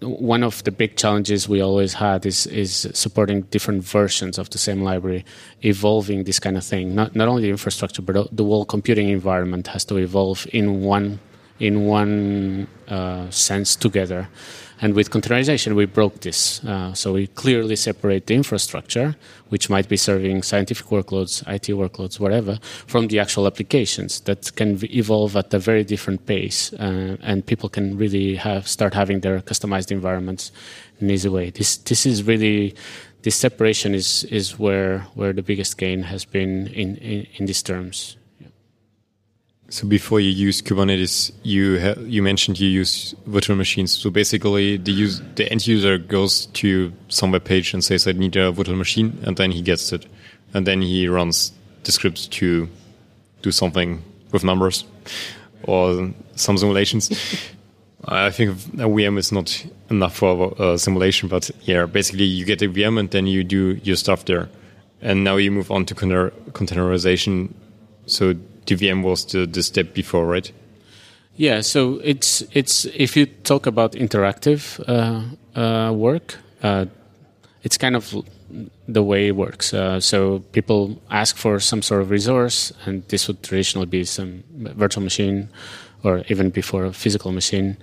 one 0.00 0.42
of 0.42 0.62
the 0.64 0.70
big 0.70 0.96
challenges 0.96 1.48
we 1.48 1.60
always 1.60 1.94
had 1.94 2.24
is 2.26 2.46
is 2.46 2.88
supporting 2.94 3.42
different 3.42 3.82
versions 3.82 4.38
of 4.38 4.50
the 4.50 4.58
same 4.58 4.82
library, 4.82 5.24
evolving 5.62 6.24
this 6.24 6.38
kind 6.38 6.56
of 6.56 6.64
thing. 6.64 6.94
Not 6.94 7.14
not 7.14 7.28
only 7.28 7.42
the 7.42 7.50
infrastructure, 7.50 8.02
but 8.02 8.36
the 8.36 8.44
whole 8.44 8.64
computing 8.64 9.08
environment 9.08 9.68
has 9.68 9.84
to 9.86 9.96
evolve 9.96 10.46
in 10.52 10.82
one 10.82 11.20
in 11.58 11.86
one 11.86 12.68
uh, 12.88 13.28
sense 13.30 13.76
together. 13.76 14.28
And 14.80 14.94
with 14.94 15.10
containerization, 15.10 15.74
we 15.74 15.86
broke 15.86 16.20
this. 16.20 16.64
Uh, 16.64 16.94
so 16.94 17.12
we 17.12 17.26
clearly 17.26 17.74
separate 17.74 18.26
the 18.26 18.34
infrastructure, 18.34 19.16
which 19.48 19.68
might 19.68 19.88
be 19.88 19.96
serving 19.96 20.42
scientific 20.42 20.86
workloads, 20.86 21.42
IT 21.52 21.68
workloads, 21.74 22.20
whatever, 22.20 22.58
from 22.86 23.08
the 23.08 23.18
actual 23.18 23.46
applications 23.46 24.20
that 24.20 24.54
can 24.54 24.78
evolve 24.94 25.36
at 25.36 25.52
a 25.52 25.58
very 25.58 25.82
different 25.82 26.26
pace. 26.26 26.72
Uh, 26.74 27.16
and 27.22 27.44
people 27.44 27.68
can 27.68 27.96
really 27.96 28.36
have 28.36 28.68
start 28.68 28.94
having 28.94 29.20
their 29.20 29.40
customized 29.40 29.90
environments 29.90 30.52
in 31.00 31.06
an 31.06 31.10
easy 31.10 31.28
way. 31.28 31.50
This 31.50 31.76
this 31.78 32.06
is 32.06 32.22
really 32.22 32.74
this 33.22 33.34
separation 33.34 33.94
is 33.94 34.24
is 34.24 34.58
where 34.58 35.00
where 35.14 35.32
the 35.32 35.42
biggest 35.42 35.76
gain 35.76 36.02
has 36.04 36.24
been 36.24 36.68
in 36.68 36.96
in, 36.96 37.26
in 37.36 37.46
these 37.46 37.62
terms. 37.62 38.16
So 39.70 39.86
before 39.86 40.18
you 40.18 40.30
use 40.30 40.62
Kubernetes, 40.62 41.30
you 41.42 41.78
you 42.06 42.22
mentioned 42.22 42.58
you 42.58 42.68
use 42.68 43.14
virtual 43.26 43.54
machines. 43.54 43.92
So 43.92 44.08
basically, 44.08 44.78
the 44.78 44.92
use 44.92 45.20
the 45.34 45.50
end 45.52 45.66
user 45.66 45.98
goes 45.98 46.46
to 46.54 46.90
some 47.08 47.32
web 47.32 47.44
page 47.44 47.74
and 47.74 47.84
says, 47.84 48.06
"I 48.06 48.12
need 48.12 48.34
a 48.36 48.50
virtual 48.50 48.76
machine," 48.76 49.18
and 49.24 49.36
then 49.36 49.50
he 49.50 49.60
gets 49.60 49.92
it, 49.92 50.06
and 50.54 50.66
then 50.66 50.80
he 50.80 51.06
runs 51.06 51.52
the 51.84 51.92
scripts 51.92 52.26
to 52.28 52.68
do 53.42 53.50
something 53.52 54.02
with 54.32 54.42
numbers 54.42 54.84
or 55.64 56.14
some 56.34 56.56
simulations. 56.56 57.10
I 58.04 58.30
think 58.30 58.50
a 58.52 58.88
VM 58.88 59.18
is 59.18 59.32
not 59.32 59.66
enough 59.90 60.16
for 60.16 60.54
a 60.58 60.62
uh, 60.62 60.78
simulation, 60.78 61.28
but 61.28 61.50
yeah, 61.62 61.84
basically 61.84 62.24
you 62.24 62.46
get 62.46 62.62
a 62.62 62.68
VM 62.68 62.98
and 62.98 63.10
then 63.10 63.26
you 63.26 63.44
do 63.44 63.78
your 63.82 63.96
stuff 63.96 64.24
there, 64.24 64.48
and 65.02 65.24
now 65.24 65.36
you 65.36 65.50
move 65.50 65.70
on 65.70 65.84
to 65.84 65.94
container 65.94 66.30
containerization. 66.52 67.52
So 68.06 68.34
DVM 68.68 69.02
was 69.02 69.24
the, 69.24 69.46
the 69.46 69.62
step 69.62 69.94
before, 69.94 70.26
right? 70.26 70.52
Yeah, 71.36 71.60
so 71.60 72.00
it's 72.02 72.42
it's 72.52 72.84
if 72.84 73.16
you 73.16 73.26
talk 73.26 73.66
about 73.66 73.92
interactive 73.92 74.80
uh, 74.88 75.22
uh, 75.58 75.92
work, 75.92 76.36
uh, 76.62 76.86
it's 77.62 77.78
kind 77.78 77.96
of 77.96 78.12
the 78.88 79.02
way 79.02 79.28
it 79.28 79.36
works. 79.36 79.72
Uh, 79.72 80.00
so 80.00 80.40
people 80.52 81.00
ask 81.10 81.36
for 81.36 81.60
some 81.60 81.82
sort 81.82 82.02
of 82.02 82.10
resource, 82.10 82.72
and 82.86 83.06
this 83.08 83.28
would 83.28 83.42
traditionally 83.42 83.86
be 83.86 84.04
some 84.04 84.42
virtual 84.76 85.04
machine, 85.04 85.48
or 86.02 86.24
even 86.28 86.50
before 86.50 86.84
a 86.86 86.92
physical 86.92 87.32
machine. 87.32 87.76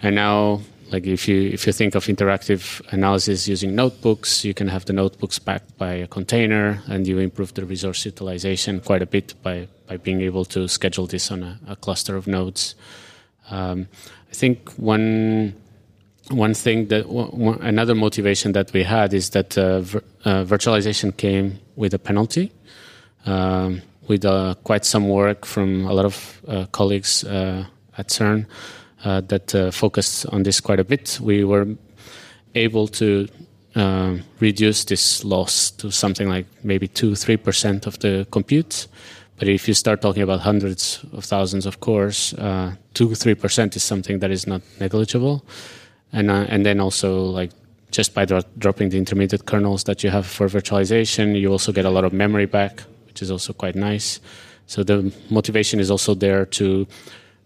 And 0.00 0.14
now 0.14 0.60
like 0.92 1.06
if 1.06 1.26
you 1.26 1.48
if 1.52 1.66
you 1.66 1.72
think 1.72 1.94
of 1.94 2.04
interactive 2.06 2.80
analysis 2.92 3.48
using 3.48 3.74
notebooks, 3.74 4.44
you 4.44 4.54
can 4.54 4.68
have 4.68 4.84
the 4.84 4.92
notebooks 4.92 5.38
backed 5.38 5.76
by 5.78 5.92
a 5.94 6.06
container, 6.06 6.82
and 6.86 7.06
you 7.06 7.18
improve 7.18 7.54
the 7.54 7.64
resource 7.64 8.04
utilization 8.04 8.80
quite 8.80 9.02
a 9.02 9.06
bit 9.06 9.34
by 9.42 9.68
by 9.88 9.96
being 9.96 10.20
able 10.20 10.44
to 10.44 10.68
schedule 10.68 11.06
this 11.06 11.30
on 11.30 11.42
a, 11.42 11.58
a 11.68 11.76
cluster 11.76 12.16
of 12.16 12.26
nodes. 12.26 12.74
Um, 13.50 13.88
I 14.30 14.34
think 14.34 14.70
one 14.72 15.54
one 16.30 16.54
thing 16.54 16.88
that 16.88 17.08
one, 17.08 17.58
another 17.62 17.94
motivation 17.94 18.52
that 18.52 18.72
we 18.72 18.84
had 18.84 19.14
is 19.14 19.30
that 19.30 19.56
uh, 19.56 19.80
vir, 19.80 20.02
uh, 20.24 20.44
virtualization 20.44 21.16
came 21.16 21.58
with 21.74 21.94
a 21.94 21.98
penalty. 21.98 22.52
Um, 23.24 23.82
with 24.08 24.24
uh, 24.24 24.54
quite 24.64 24.84
some 24.84 25.08
work 25.08 25.46
from 25.46 25.86
a 25.86 25.92
lot 25.92 26.04
of 26.04 26.40
uh, 26.48 26.66
colleagues 26.72 27.24
uh, 27.24 27.64
at 27.96 28.08
CERN, 28.08 28.46
that 29.02 29.54
uh, 29.54 29.70
focused 29.70 30.26
on 30.26 30.42
this 30.42 30.60
quite 30.60 30.80
a 30.80 30.84
bit. 30.84 31.18
We 31.20 31.44
were 31.44 31.66
able 32.54 32.88
to 32.88 33.26
uh, 33.74 34.16
reduce 34.40 34.84
this 34.84 35.24
loss 35.24 35.70
to 35.70 35.90
something 35.90 36.28
like 36.28 36.46
maybe 36.62 36.88
two, 36.88 37.14
three 37.14 37.36
percent 37.36 37.86
of 37.86 37.98
the 37.98 38.26
compute. 38.30 38.88
But 39.38 39.48
if 39.48 39.66
you 39.66 39.74
start 39.74 40.00
talking 40.00 40.22
about 40.22 40.40
hundreds 40.40 41.04
of 41.12 41.24
thousands 41.24 41.66
of 41.66 41.80
cores, 41.80 42.34
uh, 42.34 42.74
two, 42.94 43.14
three 43.14 43.34
percent 43.34 43.76
is 43.76 43.82
something 43.82 44.20
that 44.20 44.30
is 44.30 44.46
not 44.46 44.62
negligible. 44.78 45.44
And 46.12 46.30
uh, 46.30 46.46
and 46.48 46.64
then 46.64 46.80
also 46.80 47.24
like 47.24 47.50
just 47.90 48.14
by 48.14 48.24
dro- 48.24 48.42
dropping 48.58 48.90
the 48.90 48.98
intermediate 48.98 49.46
kernels 49.46 49.84
that 49.84 50.02
you 50.04 50.10
have 50.10 50.26
for 50.26 50.48
virtualization, 50.48 51.38
you 51.38 51.50
also 51.50 51.72
get 51.72 51.84
a 51.84 51.90
lot 51.90 52.04
of 52.04 52.12
memory 52.12 52.46
back, 52.46 52.82
which 53.06 53.22
is 53.22 53.30
also 53.30 53.52
quite 53.52 53.74
nice. 53.74 54.20
So 54.66 54.82
the 54.82 55.12
motivation 55.28 55.80
is 55.80 55.90
also 55.90 56.14
there 56.14 56.46
to 56.46 56.86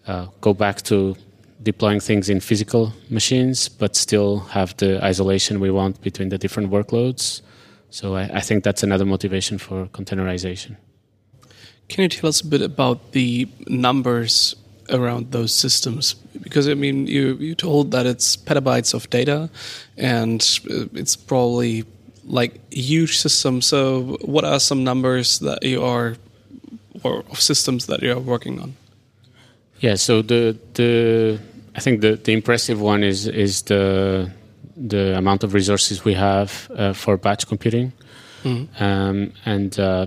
uh, 0.07 0.27
go 0.41 0.55
back 0.55 0.83
to 0.83 1.17
deploying 1.63 2.01
things 2.01 2.29
in 2.29 2.41
physical 2.41 2.93
machines, 3.11 3.69
but 3.69 3.97
still 3.97 4.41
have 4.51 4.77
the 4.77 5.03
isolation 5.05 5.61
we 5.61 5.71
want 5.71 6.01
between 6.03 6.29
the 6.29 6.39
different 6.39 6.71
workloads. 6.71 7.43
So 7.91 8.15
I, 8.17 8.25
I 8.35 8.41
think 8.41 8.65
that's 8.65 8.83
another 8.83 9.05
motivation 9.05 9.59
for 9.59 9.87
containerization. 9.87 10.77
Can 11.89 12.03
you 12.03 12.09
tell 12.09 12.29
us 12.29 12.41
a 12.41 12.47
bit 12.47 12.63
about 12.63 13.13
the 13.13 13.49
numbers 13.69 14.57
around 14.91 15.33
those 15.33 15.55
systems? 15.55 16.15
Because 16.43 16.69
I 16.69 16.75
mean, 16.75 17.07
you 17.07 17.37
you 17.37 17.55
told 17.55 17.93
that 17.93 18.07
it's 18.07 18.37
petabytes 18.37 18.93
of 18.93 19.09
data, 19.11 19.49
and 19.97 20.43
uh, 20.71 20.87
it's 20.95 21.17
probably 21.17 21.85
like 22.25 22.61
a 22.73 22.81
huge 22.81 23.19
system. 23.19 23.63
So, 23.63 24.19
what 24.23 24.45
are 24.45 24.59
some 24.59 24.83
numbers 24.83 25.39
that 25.41 25.63
you 25.63 25.83
are, 25.85 26.17
or 27.03 27.25
of 27.31 27.41
systems 27.41 27.87
that 27.87 28.03
you 28.03 28.13
are 28.13 28.21
working 28.21 28.61
on? 28.61 28.75
Yeah. 29.81 29.97
So 29.97 30.23
the 30.23 30.57
the 30.75 31.39
I 31.75 31.81
think 31.81 32.01
the 32.01 32.17
the 32.17 32.33
impressive 32.33 32.81
one 32.81 33.05
is 33.05 33.27
is 33.27 33.63
the 33.63 34.31
the 34.77 35.17
amount 35.17 35.45
of 35.45 35.55
resources 35.55 36.05
we 36.05 36.15
have 36.15 36.71
uh, 36.77 36.93
for 36.93 37.17
batch 37.17 37.47
computing, 37.47 37.93
mm-hmm. 38.43 38.83
um, 38.83 39.33
and 39.45 39.79
uh, 39.79 40.07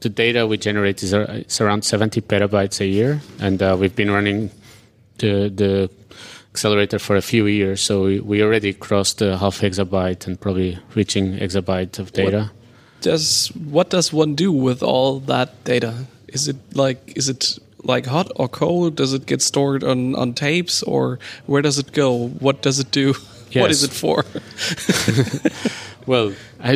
the 0.00 0.08
data 0.08 0.46
we 0.46 0.56
generate 0.56 1.02
is, 1.02 1.12
uh, 1.12 1.42
around 1.60 1.84
70 1.84 2.20
petabytes 2.22 2.80
a 2.80 2.86
year, 2.86 3.20
and 3.40 3.62
uh, 3.62 3.76
we've 3.78 3.94
been 3.94 4.10
running 4.10 4.50
the 5.18 5.50
the 5.54 5.90
accelerator 6.52 6.98
for 6.98 7.16
a 7.16 7.22
few 7.22 7.46
years, 7.46 7.80
so 7.82 8.04
we, 8.04 8.20
we 8.20 8.42
already 8.42 8.72
crossed 8.72 9.18
the 9.18 9.36
half 9.38 9.60
exabyte 9.60 10.26
and 10.26 10.40
probably 10.40 10.78
reaching 10.94 11.38
exabyte 11.38 11.98
of 11.98 12.12
data. 12.12 12.50
What 12.50 13.02
does 13.02 13.48
what 13.48 13.90
does 13.90 14.12
one 14.12 14.34
do 14.34 14.50
with 14.52 14.82
all 14.82 15.20
that 15.20 15.64
data? 15.64 16.06
Is 16.28 16.48
it 16.48 16.56
like 16.74 17.12
is 17.16 17.28
it 17.28 17.58
like 17.84 18.06
hot 18.06 18.30
or 18.36 18.48
cold? 18.48 18.96
Does 18.96 19.12
it 19.12 19.26
get 19.26 19.42
stored 19.42 19.84
on, 19.84 20.14
on 20.14 20.34
tapes 20.34 20.82
or 20.82 21.18
where 21.46 21.62
does 21.62 21.78
it 21.78 21.92
go? 21.92 22.28
What 22.28 22.62
does 22.62 22.78
it 22.78 22.90
do? 22.90 23.14
Yes. 23.50 23.60
What 23.62 23.70
is 23.70 23.82
it 23.82 23.92
for? 23.92 24.26
well, 26.06 26.34
I, 26.60 26.72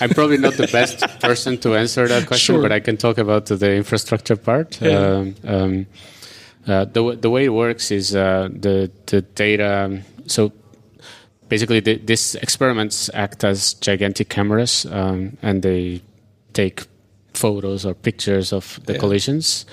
am 0.00 0.10
probably 0.10 0.36
not 0.36 0.54
the 0.54 0.68
best 0.72 0.98
person 1.20 1.58
to 1.58 1.76
answer 1.76 2.08
that 2.08 2.26
question, 2.26 2.56
sure. 2.56 2.62
but 2.62 2.72
I 2.72 2.80
can 2.80 2.96
talk 2.96 3.18
about 3.18 3.46
the 3.46 3.72
infrastructure 3.72 4.34
part. 4.34 4.80
Yeah. 4.80 4.98
Um, 4.98 5.34
um, 5.44 5.86
uh, 6.66 6.84
the 6.86 7.16
the 7.20 7.30
way 7.30 7.44
it 7.44 7.50
works 7.50 7.92
is 7.92 8.16
uh, 8.16 8.48
the 8.52 8.90
the 9.06 9.22
data. 9.22 10.02
So 10.26 10.52
basically, 11.48 11.80
the, 11.80 11.98
these 11.98 12.34
experiments 12.36 13.10
act 13.14 13.44
as 13.44 13.74
gigantic 13.74 14.28
cameras, 14.28 14.86
um, 14.86 15.36
and 15.42 15.62
they 15.62 16.00
take 16.52 16.84
photos 17.34 17.84
or 17.84 17.94
pictures 17.94 18.52
of 18.52 18.80
the 18.86 18.94
yeah. 18.94 18.98
collisions. 18.98 19.66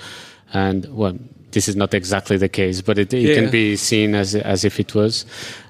And 0.53 0.85
well, 0.95 1.17
this 1.51 1.67
is 1.67 1.75
not 1.75 1.93
exactly 1.93 2.37
the 2.37 2.49
case, 2.49 2.81
but 2.81 2.97
it, 2.97 3.13
it 3.13 3.21
yeah. 3.21 3.35
can 3.35 3.49
be 3.49 3.75
seen 3.75 4.15
as 4.15 4.35
as 4.35 4.63
if 4.63 4.79
it 4.79 4.93
was. 4.93 5.25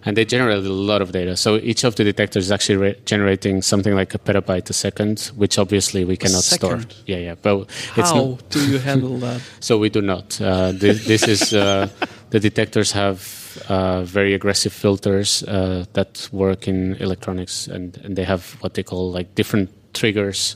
And 0.06 0.16
they 0.16 0.26
generate 0.26 0.66
a 0.66 0.74
lot 0.74 1.02
of 1.02 1.12
data. 1.12 1.36
So 1.36 1.58
each 1.58 1.84
of 1.84 1.96
the 1.96 2.04
detectors 2.04 2.46
is 2.46 2.52
actually 2.52 2.78
re- 2.78 3.00
generating 3.06 3.62
something 3.62 3.96
like 3.96 4.14
a 4.14 4.20
petabyte 4.20 4.70
a 4.70 4.74
second, 4.74 5.32
which 5.36 5.58
obviously 5.58 6.06
we 6.06 6.18
cannot 6.18 6.44
store. 6.44 6.82
Yeah, 7.06 7.18
yeah. 7.18 7.36
But 7.42 7.70
how 7.94 8.16
not, 8.16 8.50
do 8.50 8.72
you 8.72 8.80
handle 8.90 9.18
that? 9.20 9.42
so 9.60 9.78
we 9.78 9.90
do 9.90 10.02
not. 10.02 10.40
Uh, 10.42 10.72
this, 10.72 11.06
this, 11.06 11.28
is 11.28 11.54
uh, 11.54 11.90
the 12.30 12.40
detectors 12.40 12.92
have. 12.92 13.38
Uh, 13.68 14.04
very 14.04 14.36
aggressive 14.36 14.72
filters 14.72 15.42
uh, 15.44 15.84
that 15.94 16.30
work 16.32 16.68
in 16.68 16.96
electronics, 16.98 17.68
and, 17.68 17.98
and 18.04 18.16
they 18.16 18.24
have 18.24 18.56
what 18.62 18.76
they 18.76 18.84
call 18.84 19.12
like 19.12 19.34
different 19.34 19.70
triggers 19.94 20.56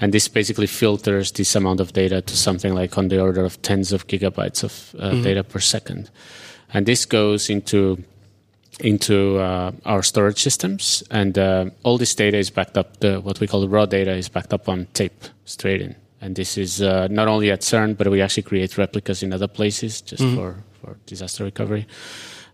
and 0.00 0.12
this 0.12 0.28
basically 0.28 0.66
filters 0.66 1.32
this 1.32 1.54
amount 1.56 1.80
of 1.80 1.92
data 1.92 2.22
to 2.22 2.36
something 2.36 2.74
like 2.74 2.96
on 2.96 3.08
the 3.08 3.20
order 3.20 3.44
of 3.44 3.60
tens 3.62 3.92
of 3.92 4.06
gigabytes 4.06 4.62
of 4.62 4.94
uh, 4.98 5.10
mm-hmm. 5.10 5.22
data 5.22 5.44
per 5.44 5.60
second 5.60 6.10
and 6.72 6.86
this 6.86 7.06
goes 7.06 7.50
into 7.50 7.98
into 8.80 9.38
uh, 9.38 9.72
our 9.84 10.02
storage 10.02 10.40
systems 10.40 11.02
and 11.10 11.38
uh, 11.38 11.66
all 11.82 11.98
this 11.98 12.14
data 12.14 12.36
is 12.36 12.50
backed 12.50 12.78
up 12.78 13.00
the 13.00 13.20
what 13.20 13.40
we 13.40 13.46
call 13.46 13.60
the 13.60 13.68
raw 13.68 13.86
data 13.86 14.12
is 14.12 14.28
backed 14.28 14.52
up 14.52 14.68
on 14.68 14.86
tape 14.94 15.24
straight 15.44 15.80
in 15.80 15.94
and 16.20 16.36
this 16.36 16.56
is 16.56 16.80
uh, 16.82 17.08
not 17.10 17.28
only 17.28 17.50
at 17.50 17.60
cern 17.60 17.96
but 17.96 18.08
we 18.08 18.22
actually 18.22 18.42
create 18.42 18.78
replicas 18.78 19.22
in 19.22 19.32
other 19.32 19.48
places 19.48 20.00
just 20.00 20.22
mm-hmm. 20.22 20.36
for 20.36 20.56
for 20.80 20.96
disaster 21.06 21.44
recovery 21.44 21.86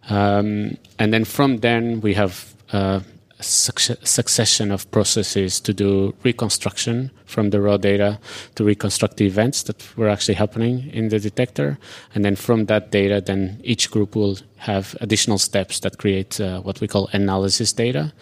um, 0.09 0.77
and 0.99 1.13
then 1.13 1.25
from 1.25 1.59
then 1.59 2.01
we 2.01 2.15
have 2.15 2.55
uh, 2.73 3.01
succession 3.41 4.71
of 4.71 4.91
processes 4.91 5.61
to 5.61 5.73
do 5.73 6.15
reconstruction 6.23 7.11
from 7.27 7.51
the 7.51 7.61
raw 7.61 7.77
data 7.77 8.19
to 8.55 8.65
reconstruct 8.65 9.17
the 9.17 9.27
events 9.27 9.63
that 9.65 9.97
were 9.97 10.09
actually 10.09 10.35
happening 10.35 10.91
in 10.93 11.09
the 11.09 11.19
detector. 11.19 11.79
And 12.15 12.25
then 12.25 12.37
from 12.37 12.67
that 12.67 12.91
data, 12.91 13.21
then 13.21 13.61
each 13.65 13.91
group 13.91 14.15
will 14.15 14.39
have 14.59 14.97
additional 15.01 15.39
steps 15.39 15.81
that 15.81 15.99
create 15.99 16.41
uh, 16.41 16.61
what 16.61 16.81
we 16.81 16.89
call 16.89 17.09
analysis 17.13 17.73
data. 17.73 18.13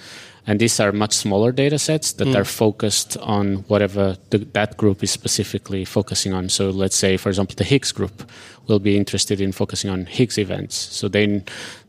And 0.46 0.60
these 0.60 0.80
are 0.80 0.90
much 0.90 1.12
smaller 1.12 1.52
data 1.52 1.78
sets 1.78 2.14
that 2.14 2.28
mm. 2.28 2.36
are 2.36 2.44
focused 2.44 3.16
on 3.18 3.58
whatever 3.68 4.16
the, 4.30 4.38
that 4.38 4.76
group 4.76 5.02
is 5.02 5.10
specifically 5.10 5.84
focusing 5.84 6.32
on. 6.32 6.48
So 6.48 6.70
let's 6.70 6.96
say, 6.96 7.16
for 7.16 7.28
example, 7.28 7.54
the 7.56 7.64
Higgs 7.64 7.92
group 7.92 8.28
will 8.66 8.80
be 8.80 8.96
interested 8.96 9.40
in 9.40 9.52
focusing 9.52 9.90
on 9.90 10.06
Higgs 10.06 10.38
events. 10.38 10.74
So 10.74 11.08
then 11.08 11.44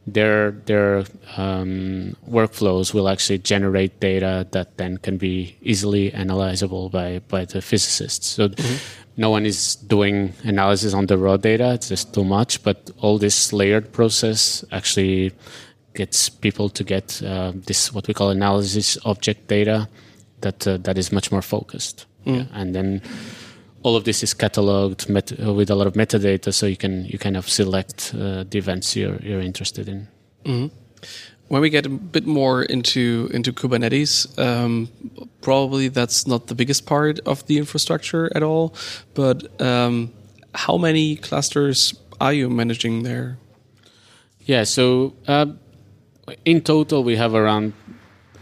their 0.06 0.52
their 0.52 1.06
um, 1.38 2.16
workflows 2.30 2.94
will 2.94 3.08
actually 3.08 3.40
generate 3.40 4.00
data 4.00 4.46
that 4.52 4.78
then 4.78 4.98
can 4.98 5.18
be 5.18 5.56
easily 5.62 6.12
analyzable 6.12 6.92
by 6.92 7.22
by 7.30 7.46
the 7.46 7.62
physicists. 7.62 8.28
So 8.28 8.50
mm-hmm. 8.50 8.76
no 9.18 9.30
one 9.30 9.46
is 9.46 9.76
doing 9.76 10.34
analysis 10.44 10.94
on 10.94 11.06
the 11.08 11.18
raw 11.18 11.38
data; 11.38 11.74
it's 11.74 11.90
just 11.90 12.14
too 12.14 12.26
much. 12.26 12.62
But 12.64 12.92
all 13.00 13.18
this 13.18 13.54
layered 13.54 13.94
process 13.94 14.66
actually 14.72 15.32
gets 15.96 16.30
people 16.30 16.70
to 16.70 16.84
get 16.84 17.22
uh, 17.24 17.52
this 17.54 17.94
what 17.94 18.08
we 18.08 18.14
call 18.14 18.30
analysis 18.30 18.98
object 19.06 19.48
data 19.48 19.88
that 20.42 20.68
uh, 20.68 20.78
that 20.78 20.98
is 20.98 21.12
much 21.12 21.32
more 21.32 21.42
focused, 21.42 22.06
mm. 22.26 22.36
yeah. 22.36 22.46
and 22.54 22.76
then 22.76 23.02
all 23.84 23.96
of 23.96 24.04
this 24.04 24.24
is 24.24 24.34
cataloged 24.34 25.10
met- 25.10 25.40
uh, 25.40 25.54
with 25.54 25.70
a 25.70 25.76
lot 25.76 25.88
of 25.88 25.94
metadata, 25.94 26.54
so 26.54 26.66
you 26.66 26.78
can 26.78 27.06
you 27.06 27.18
kind 27.18 27.38
of 27.38 27.50
select 27.50 28.14
uh, 28.16 28.44
the 28.50 28.58
events 28.58 28.96
you're 28.96 29.20
you're 29.22 29.42
interested 29.42 29.88
in. 29.88 30.08
Mm-hmm. 30.46 30.76
When 31.50 31.62
we 31.62 31.70
get 31.70 31.86
a 31.86 31.90
bit 31.90 32.26
more 32.26 32.64
into 32.64 33.30
into 33.34 33.52
Kubernetes, 33.54 34.28
um, 34.40 34.90
probably 35.42 35.90
that's 35.90 36.26
not 36.26 36.48
the 36.48 36.56
biggest 36.56 36.86
part 36.86 37.20
of 37.26 37.46
the 37.48 37.58
infrastructure 37.58 38.32
at 38.36 38.44
all. 38.44 38.74
But 39.14 39.62
um, 39.62 40.12
how 40.56 40.78
many 40.78 41.18
clusters 41.18 41.94
are 42.20 42.34
you 42.34 42.50
managing 42.50 43.04
there? 43.04 43.38
Yeah, 44.46 44.64
so 44.64 45.16
uh, 45.28 45.46
in 46.46 46.62
total 46.62 47.04
we 47.04 47.16
have 47.16 47.34
around. 47.34 47.74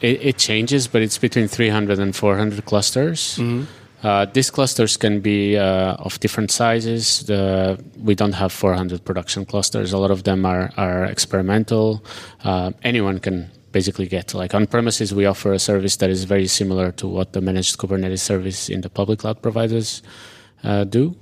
It, 0.02 0.26
it, 0.26 0.38
changes, 0.39 0.88
but 0.88 1.04
it's 1.04 1.20
between 1.20 1.48
300 1.48 2.00
and 2.00 2.15
400 2.15 2.65
clusters. 2.65 3.38
Mm-hmm. 3.38 3.65
Uh, 4.02 4.26
these 4.26 4.50
clusters 4.50 4.98
can 4.98 5.20
be 5.20 5.58
uh, 5.58 5.94
of 6.00 6.20
different 6.20 6.50
sizes. 6.50 7.24
The, 7.28 7.80
we 7.98 8.15
don't 8.15 8.34
have 8.34 8.52
400 8.52 9.06
production 9.06 9.46
clusters. 9.46 9.94
A 9.94 10.00
lot 10.00 10.10
of 10.10 10.24
them 10.24 10.44
are, 10.44 10.72
are 10.76 11.06
experimental. 11.06 12.04
Uh, 12.44 12.72
anyone 12.82 13.20
can 13.20 13.52
basically 13.72 14.08
get. 14.08 14.34
Like 14.34 14.56
on 14.56 14.65
premises, 14.65 15.13
we 15.13 15.28
offer 15.28 15.54
a 15.54 15.60
service 15.60 15.98
that 15.98 16.10
is 16.10 16.24
very 16.24 16.48
similar 16.48 16.91
to 16.94 17.08
what 17.08 17.34
the 17.34 17.41
managed 17.41 17.78
Kubernetes 17.78 18.22
service 18.22 18.70
in 18.70 18.82
the 18.82 18.89
public 18.89 19.20
cloud 19.20 19.41
providers 19.44 20.02
uh, 20.63 20.84
do. 20.84 21.15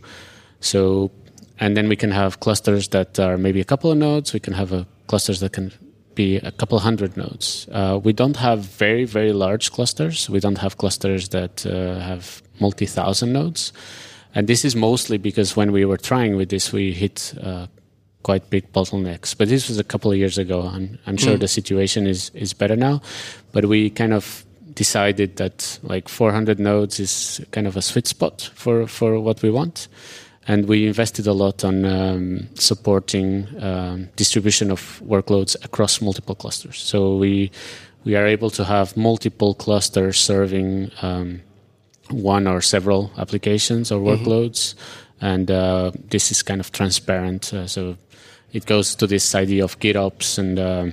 So, 0.62 1.12
and 1.60 1.76
then 1.76 1.90
we 1.90 1.98
can 1.98 2.12
have 2.12 2.40
clusters 2.40 2.88
that 2.90 3.20
are 3.20 3.38
maybe 3.38 3.60
a 3.60 3.66
couple 3.66 3.92
of 3.92 3.98
nodes. 3.98 4.34
We 4.34 4.40
can 4.40 4.54
have 4.54 4.72
a, 4.72 4.88
clusters 5.08 5.42
that 5.42 5.52
can 5.52 5.74
be 6.20 6.36
a 6.36 6.52
couple 6.52 6.78
hundred 6.80 7.16
nodes. 7.16 7.66
Uh, 7.72 7.98
we 8.04 8.12
don't 8.12 8.36
have 8.36 8.60
very, 8.60 9.06
very 9.06 9.32
large 9.32 9.72
clusters. 9.72 10.30
We 10.30 10.42
don't 10.42 10.58
have 10.58 10.76
clusters 10.76 11.30
that 11.30 11.66
uh, 11.66 11.98
have 12.00 12.42
multi 12.60 12.86
thousand 12.86 13.32
nodes. 13.32 13.72
And 14.36 14.46
this 14.48 14.66
is 14.66 14.76
mostly 14.76 15.18
because 15.18 15.56
when 15.56 15.72
we 15.72 15.86
were 15.86 15.98
trying 15.98 16.36
with 16.36 16.50
this, 16.50 16.74
we 16.74 16.92
hit 16.92 17.34
uh, 17.42 17.68
quite 18.24 18.50
big 18.50 18.66
bottlenecks. 18.74 19.34
But 19.38 19.48
this 19.48 19.70
was 19.70 19.80
a 19.80 19.84
couple 19.84 20.12
of 20.12 20.18
years 20.18 20.38
ago. 20.38 20.64
I'm, 20.64 21.00
I'm 21.08 21.16
sure 21.16 21.38
mm. 21.38 21.40
the 21.40 21.48
situation 21.48 22.06
is, 22.06 22.32
is 22.34 22.54
better 22.54 22.76
now. 22.76 23.02
But 23.54 23.66
we 23.66 23.90
kind 23.90 24.14
of 24.14 24.44
decided 24.74 25.38
that 25.38 25.80
like 25.84 26.10
400 26.10 26.60
nodes 26.60 27.00
is 27.00 27.40
kind 27.52 27.66
of 27.66 27.78
a 27.78 27.82
sweet 27.82 28.08
spot 28.08 28.52
for, 28.56 28.88
for 28.88 29.22
what 29.22 29.42
we 29.42 29.50
want. 29.50 29.88
And 30.50 30.68
we 30.68 30.88
invested 30.88 31.28
a 31.28 31.34
lot 31.34 31.64
on 31.64 31.86
um, 31.86 32.48
supporting 32.56 33.48
um, 33.62 34.10
distribution 34.16 34.72
of 34.72 35.00
workloads 35.06 35.56
across 35.64 36.02
multiple 36.02 36.34
clusters. 36.34 36.80
So 36.80 37.18
we 37.18 37.52
we 38.04 38.16
are 38.16 38.26
able 38.26 38.50
to 38.52 38.64
have 38.64 38.98
multiple 38.98 39.54
clusters 39.54 40.20
serving 40.20 40.90
um, 41.04 41.42
one 42.10 42.48
or 42.48 42.62
several 42.62 43.12
applications 43.16 43.92
or 43.92 44.00
mm-hmm. 44.00 44.10
workloads, 44.10 44.74
mm-hmm. 44.74 45.26
and 45.26 45.52
uh, 45.52 45.92
this 46.10 46.32
is 46.32 46.42
kind 46.42 46.60
of 46.60 46.72
transparent. 46.72 47.54
Uh, 47.54 47.68
so 47.68 47.96
it 48.52 48.66
goes 48.66 48.96
to 48.96 49.06
this 49.06 49.36
idea 49.36 49.64
of 49.64 49.80
GitOps 49.80 50.40
and 50.40 50.58
uh, 50.58 50.88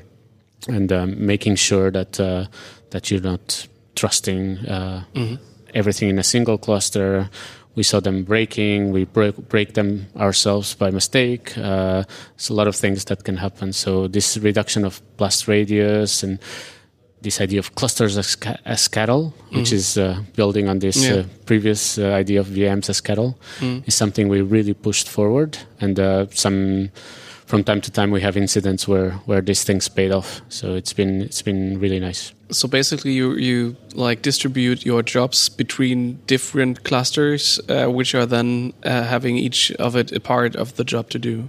and 0.68 0.92
um, 0.92 1.24
making 1.24 1.56
sure 1.56 1.90
that 1.90 2.20
uh, 2.20 2.44
that 2.90 3.10
you're 3.10 3.22
not 3.22 3.66
trusting 3.94 4.58
uh, 4.68 5.04
mm-hmm. 5.14 5.36
everything 5.72 6.10
in 6.10 6.18
a 6.18 6.24
single 6.24 6.58
cluster. 6.58 7.30
We 7.76 7.82
saw 7.82 8.00
them 8.00 8.24
breaking. 8.24 8.90
We 8.92 9.04
break, 9.04 9.36
break 9.48 9.74
them 9.74 10.06
ourselves 10.16 10.74
by 10.74 10.90
mistake. 10.90 11.56
Uh, 11.58 12.02
it's 12.34 12.48
a 12.48 12.54
lot 12.54 12.66
of 12.66 12.74
things 12.74 13.04
that 13.04 13.22
can 13.24 13.36
happen. 13.36 13.72
So 13.72 14.08
this 14.08 14.36
reduction 14.38 14.84
of 14.84 15.00
blast 15.18 15.46
radius 15.46 16.22
and 16.22 16.38
this 17.22 17.40
idea 17.40 17.58
of 17.58 17.74
clusters 17.74 18.16
as, 18.18 18.36
as 18.64 18.88
cattle, 18.88 19.34
which 19.52 19.72
is 19.72 19.98
uh, 19.98 20.22
building 20.36 20.68
on 20.68 20.78
this 20.78 20.96
Yeah. 21.04 21.14
uh, 21.16 21.24
previous 21.44 21.98
uh, 21.98 22.04
idea 22.20 22.40
of 22.40 22.46
VMs 22.46 22.88
as 22.88 23.00
cattle, 23.00 23.38
is 23.86 23.94
something 23.94 24.28
we 24.28 24.40
really 24.42 24.74
pushed 24.74 25.08
forward. 25.08 25.58
And 25.80 25.98
uh, 25.98 26.26
some 26.30 26.90
from 27.46 27.62
time 27.64 27.80
to 27.80 27.90
time 27.90 28.10
we 28.10 28.20
have 28.20 28.36
incidents 28.36 28.86
where 28.86 29.12
where 29.26 29.40
these 29.40 29.64
things 29.64 29.88
paid 29.88 30.12
off. 30.12 30.42
So 30.48 30.74
it's 30.74 30.92
been 30.92 31.22
it's 31.22 31.42
been 31.42 31.80
really 31.80 32.00
nice. 32.00 32.32
So 32.50 32.68
basically, 32.68 33.12
you 33.12 33.34
you 33.36 33.76
like 33.94 34.22
distribute 34.22 34.84
your 34.84 35.02
jobs 35.02 35.48
between 35.48 36.18
different 36.26 36.84
clusters, 36.84 37.60
uh, 37.68 37.86
which 37.86 38.14
are 38.14 38.26
then 38.26 38.72
uh, 38.84 39.02
having 39.02 39.36
each 39.36 39.72
of 39.78 39.96
it 39.96 40.12
a 40.12 40.20
part 40.20 40.56
of 40.56 40.74
the 40.76 40.84
job 40.84 41.08
to 41.10 41.18
do, 41.18 41.48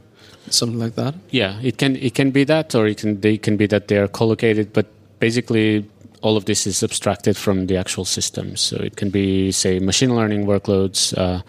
something 0.50 0.80
like 0.80 0.96
that. 0.96 1.16
Yeah, 1.30 1.60
it 1.62 1.78
can 1.78 1.96
it 1.96 2.16
can 2.16 2.32
be 2.32 2.46
that, 2.46 2.74
or 2.76 2.88
it 2.88 2.98
can 2.98 3.22
they 3.22 3.38
can 3.38 3.58
be 3.58 3.68
that 3.68 3.88
they 3.88 3.98
are 3.98 4.08
collocated, 4.08 4.74
but 4.74 4.86
basically 5.20 5.86
all 6.22 6.36
of 6.36 6.46
this 6.46 6.66
is 6.66 6.84
abstracted 6.84 7.38
from 7.38 7.68
the 7.68 7.78
actual 7.78 8.06
systems. 8.06 8.62
So 8.62 8.78
it 8.78 8.96
can 8.96 9.10
be 9.10 9.52
say 9.52 9.80
machine 9.80 10.16
learning 10.16 10.46
workloads. 10.46 11.18
Uh, 11.18 11.42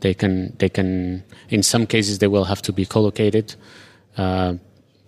they 0.00 0.14
can 0.14 0.54
they 0.58 0.68
can 0.68 1.22
in 1.48 1.62
some 1.62 1.86
cases 1.86 2.18
they 2.18 2.26
will 2.26 2.44
have 2.44 2.62
to 2.62 2.72
be 2.72 2.84
collocated, 2.84 3.54
uh, 4.16 4.54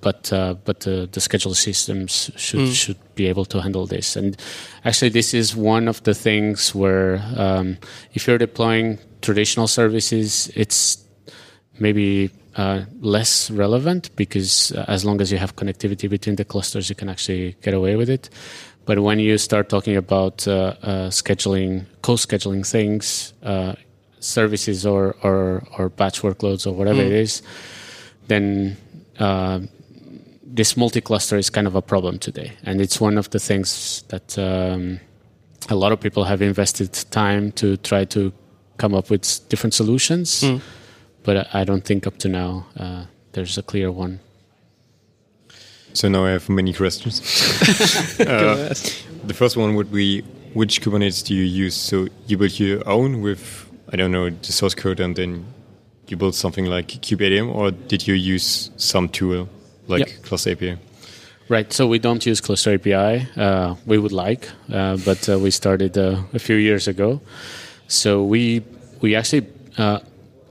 but 0.00 0.32
uh, 0.32 0.54
but 0.64 0.86
uh, 0.86 1.06
the 1.10 1.20
schedule 1.20 1.54
systems 1.54 2.30
should 2.36 2.68
should 2.72 2.98
be 3.14 3.26
able 3.26 3.44
to 3.46 3.60
handle 3.60 3.86
this. 3.86 4.16
And 4.16 4.36
actually, 4.84 5.10
this 5.10 5.34
is 5.34 5.56
one 5.56 5.88
of 5.88 6.02
the 6.04 6.14
things 6.14 6.74
where 6.74 7.22
um, 7.36 7.78
if 8.12 8.26
you're 8.26 8.38
deploying 8.38 8.98
traditional 9.22 9.66
services, 9.66 10.50
it's 10.54 11.04
maybe 11.78 12.30
uh, 12.56 12.82
less 13.00 13.50
relevant 13.50 14.14
because 14.16 14.72
uh, 14.72 14.84
as 14.88 15.04
long 15.04 15.20
as 15.20 15.32
you 15.32 15.38
have 15.38 15.56
connectivity 15.56 16.08
between 16.08 16.36
the 16.36 16.44
clusters, 16.44 16.88
you 16.88 16.94
can 16.94 17.08
actually 17.08 17.56
get 17.62 17.74
away 17.74 17.96
with 17.96 18.08
it. 18.08 18.30
But 18.84 19.00
when 19.00 19.18
you 19.18 19.36
start 19.38 19.68
talking 19.68 19.96
about 19.96 20.46
uh, 20.46 20.52
uh, 20.52 21.10
scheduling, 21.10 21.86
co-scheduling 22.02 22.64
things, 22.64 23.34
uh, 23.42 23.74
services 24.20 24.86
or, 24.86 25.16
or 25.22 25.66
or 25.78 25.88
batch 25.88 26.22
workloads 26.22 26.66
or 26.66 26.72
whatever 26.72 27.02
it 27.02 27.12
is, 27.12 27.42
then 28.28 28.76
uh, 29.18 29.60
this 30.54 30.76
multi-cluster 30.76 31.36
is 31.38 31.50
kind 31.50 31.66
of 31.66 31.74
a 31.74 31.82
problem 31.82 32.18
today, 32.18 32.52
and 32.64 32.80
it's 32.80 33.00
one 33.00 33.18
of 33.18 33.28
the 33.30 33.38
things 33.38 34.02
that 34.08 34.38
um, 34.38 35.00
a 35.68 35.74
lot 35.74 35.92
of 35.92 36.00
people 36.00 36.24
have 36.24 36.40
invested 36.42 36.92
time 37.10 37.52
to 37.52 37.76
try 37.78 38.04
to 38.06 38.32
come 38.78 38.94
up 38.94 39.10
with 39.10 39.22
different 39.48 39.74
solutions 39.74 40.44
but 41.22 41.36
I- 41.36 41.60
I 41.62 41.64
don't 41.64 41.82
think 41.84 42.06
up 42.06 42.18
to 42.18 42.28
now 42.28 42.66
uh, 42.78 43.04
there's 43.32 43.58
a 43.58 43.62
clear 43.62 43.90
one. 43.90 44.20
So 45.92 46.08
now 46.08 46.24
I 46.26 46.30
have 46.30 46.48
many 46.48 46.72
questions. 46.72 47.20
Uh, 48.20 48.72
the 49.26 49.34
first 49.34 49.56
one 49.56 49.74
would 49.74 49.90
be 49.92 50.22
which 50.54 50.80
Kubernetes 50.82 51.24
do 51.26 51.34
you 51.34 51.42
use? 51.64 51.74
So 51.74 52.06
you 52.28 52.38
build 52.38 52.58
your 52.60 52.86
own 52.88 53.20
with 53.22 53.66
I 53.92 53.96
don't 53.96 54.10
know 54.12 54.30
the 54.30 54.52
source 54.52 54.74
code, 54.74 55.00
and 55.00 55.14
then 55.16 55.44
you 56.10 56.16
build 56.16 56.34
something 56.34 56.66
like 56.66 56.88
kubeadm, 56.88 57.54
or 57.54 57.70
did 57.70 58.06
you 58.06 58.14
use 58.14 58.70
some 58.76 59.08
tool 59.08 59.48
like 59.88 60.00
Yep. 60.00 60.22
Cluster 60.22 60.50
API? 60.52 60.78
Right. 61.48 61.72
So 61.72 61.86
we 61.86 62.00
don't 62.00 62.26
use 62.26 62.40
Cluster 62.40 62.74
API. 62.74 63.26
Uh, 63.36 63.76
we 63.86 63.98
would 63.98 64.12
like, 64.12 64.48
uh, 64.72 64.96
but 65.04 65.28
uh, 65.28 65.38
we 65.38 65.50
started 65.50 65.96
uh, 65.96 66.22
a 66.34 66.38
few 66.40 66.56
years 66.56 66.88
ago. 66.88 67.20
So 67.86 68.24
we 68.24 68.62
we 69.00 69.14
actually 69.14 69.46
uh, 69.78 70.00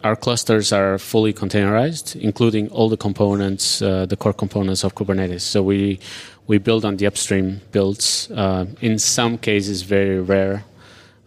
our 0.05 0.15
clusters 0.15 0.71
are 0.71 0.97
fully 0.97 1.33
containerized, 1.33 2.15
including 2.15 2.69
all 2.69 2.87
the 2.89 2.97
components, 2.97 3.81
uh, 3.81 4.05
the 4.05 4.15
core 4.15 4.33
components 4.33 4.83
of 4.83 4.95
Kubernetes. 4.95 5.41
So 5.41 5.63
we 5.63 5.99
we 6.47 6.59
build 6.59 6.85
on 6.85 6.97
the 6.97 7.07
upstream 7.07 7.59
builds. 7.71 8.29
Uh, 8.31 8.65
in 8.81 8.99
some 8.99 9.37
cases, 9.37 9.81
very 9.81 10.21
rare. 10.21 10.63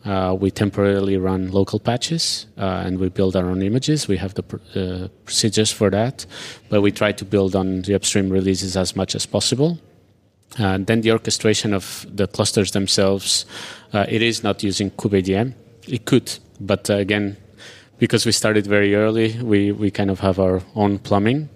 Uh, 0.08 0.32
we 0.32 0.50
temporarily 0.50 1.18
run 1.18 1.50
local 1.50 1.78
patches 1.78 2.46
uh, 2.56 2.82
and 2.86 2.98
we 2.98 3.10
build 3.10 3.36
our 3.36 3.44
own 3.44 3.60
images. 3.60 4.08
We 4.08 4.16
have 4.16 4.32
the 4.32 4.42
pr- 4.42 4.56
uh, 4.74 5.08
procedures 5.26 5.70
for 5.70 5.90
that, 5.90 6.24
but 6.70 6.80
we 6.80 6.90
try 6.92 7.12
to 7.12 7.26
build 7.26 7.54
on 7.54 7.82
the 7.82 7.94
upstream 7.94 8.30
releases 8.30 8.74
as 8.74 8.96
much 8.96 9.14
as 9.14 9.26
possible. 9.26 9.78
And 10.56 10.86
then 10.86 11.02
the 11.02 11.12
orchestration 11.12 11.74
of 11.74 12.06
the 12.08 12.26
clusters 12.26 12.70
themselves, 12.70 13.44
uh, 13.92 14.06
it 14.08 14.22
is 14.22 14.42
not 14.42 14.62
using 14.62 14.90
kubeadm. 14.92 15.52
It 15.86 16.06
could, 16.06 16.32
but 16.58 16.88
uh, 16.88 16.94
again, 16.94 17.36
because 17.98 18.24
we 18.24 18.32
started 18.32 18.66
very 18.66 18.94
early, 18.94 19.38
we, 19.42 19.72
we 19.72 19.90
kind 19.90 20.10
of 20.10 20.20
have 20.20 20.38
our 20.38 20.62
own 20.74 21.00
plumbing. 21.00 21.50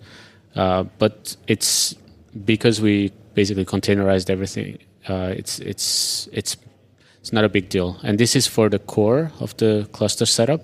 Uh, 0.55 0.83
but 0.99 1.35
it's 1.47 1.95
because 2.45 2.83
we 2.83 3.13
basically 3.33 3.65
containerized 3.65 4.29
everything. 4.29 4.79
It's 5.09 5.59
it's 5.59 6.29
it's 6.33 6.57
it's 7.23 7.33
not 7.33 7.45
a 7.45 7.49
big 7.49 7.69
deal, 7.69 8.01
and 8.03 8.19
this 8.19 8.35
is 8.35 8.49
for 8.49 8.69
the 8.69 8.81
core 8.81 9.31
of 9.39 9.57
the 9.59 9.89
cluster 9.93 10.27
setup. 10.27 10.63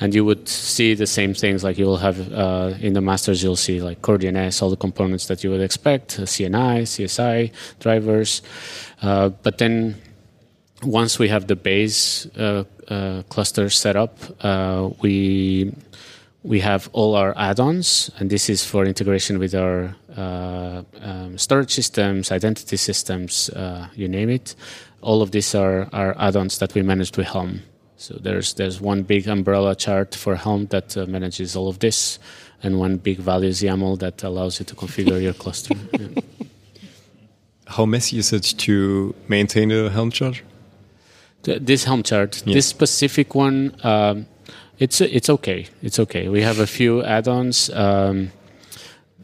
And 0.00 0.14
you 0.14 0.24
would 0.24 0.48
see 0.48 0.94
the 0.94 1.06
same 1.06 1.34
things 1.34 1.62
like 1.62 1.76
you 1.78 1.86
will 1.86 1.98
have 1.98 2.32
uh, 2.32 2.74
in 2.80 2.92
the 2.92 3.00
masters. 3.00 3.42
You'll 3.42 3.56
see 3.56 3.80
like 3.80 4.00
core 4.00 4.18
DNS, 4.18 4.62
all 4.62 4.70
the 4.70 4.76
components 4.76 5.26
that 5.26 5.44
you 5.44 5.50
would 5.50 5.60
expect, 5.60 6.18
uh, 6.18 6.22
CNI, 6.22 6.82
CSI, 6.82 7.52
drivers. 7.78 8.42
Uh, 9.00 9.28
but 9.28 9.58
then 9.58 9.96
once 10.82 11.18
we 11.18 11.28
have 11.28 11.46
the 11.46 11.56
base 11.56 12.26
uh, 12.36 12.64
uh, 12.88 13.22
cluster 13.28 13.68
set 13.70 13.96
up, 13.96 14.18
uh, 14.40 14.88
we 15.02 15.72
we 16.44 16.60
have 16.60 16.88
all 16.92 17.14
our 17.14 17.36
add-ons, 17.38 18.10
and 18.18 18.28
this 18.28 18.50
is 18.50 18.64
for 18.64 18.84
integration 18.84 19.38
with 19.38 19.54
our 19.54 19.94
uh, 20.16 20.82
um, 21.00 21.38
storage 21.38 21.72
systems, 21.72 22.32
identity 22.32 22.76
systems, 22.76 23.48
uh, 23.50 23.86
you 23.94 24.08
name 24.08 24.28
it. 24.28 24.54
All 25.02 25.20
of 25.22 25.30
these 25.32 25.54
are, 25.54 25.88
are 25.92 26.14
add-ons 26.18 26.58
that 26.58 26.74
we 26.74 26.82
manage 26.82 27.16
with 27.16 27.26
Helm. 27.26 27.62
So 27.96 28.14
there's 28.20 28.54
there's 28.54 28.80
one 28.80 29.02
big 29.02 29.28
umbrella 29.28 29.74
chart 29.76 30.14
for 30.14 30.34
Helm 30.36 30.66
that 30.66 30.96
uh, 30.96 31.06
manages 31.06 31.54
all 31.56 31.68
of 31.68 31.78
this, 31.78 32.18
and 32.62 32.78
one 32.80 32.96
big 32.96 33.18
values 33.18 33.60
YAML 33.62 33.98
that 33.98 34.22
allows 34.24 34.58
you 34.58 34.66
to 34.66 34.74
configure 34.74 35.20
your 35.22 35.34
cluster. 35.34 35.74
Yeah. 35.98 36.22
How 37.66 37.86
messy 37.86 38.18
is 38.18 38.32
it 38.32 38.42
to 38.58 39.14
maintain 39.28 39.70
a 39.70 39.88
Helm 39.88 40.10
chart? 40.10 40.42
This 41.42 41.84
Helm 41.84 42.02
chart, 42.02 42.42
Yeah. 42.44 42.54
this 42.54 42.66
specific 42.66 43.34
one, 43.34 43.74
um, 43.82 44.26
it's 44.78 45.00
it's 45.00 45.30
okay. 45.30 45.66
It's 45.82 45.98
okay. 45.98 46.28
We 46.28 46.42
have 46.42 46.58
a 46.58 46.66
few 46.66 47.02
add-ons. 47.02 47.70
Um, 47.70 48.30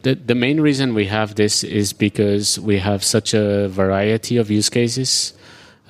the 0.01 0.15
the 0.15 0.35
main 0.35 0.61
reason 0.61 0.93
we 0.95 1.07
have 1.07 1.35
this 1.35 1.63
is 1.63 1.93
because 1.93 2.57
we 2.59 2.79
have 2.79 3.03
such 3.03 3.33
a 3.33 3.67
variety 3.67 4.37
of 4.37 4.49
use 4.49 4.69
cases 4.69 5.33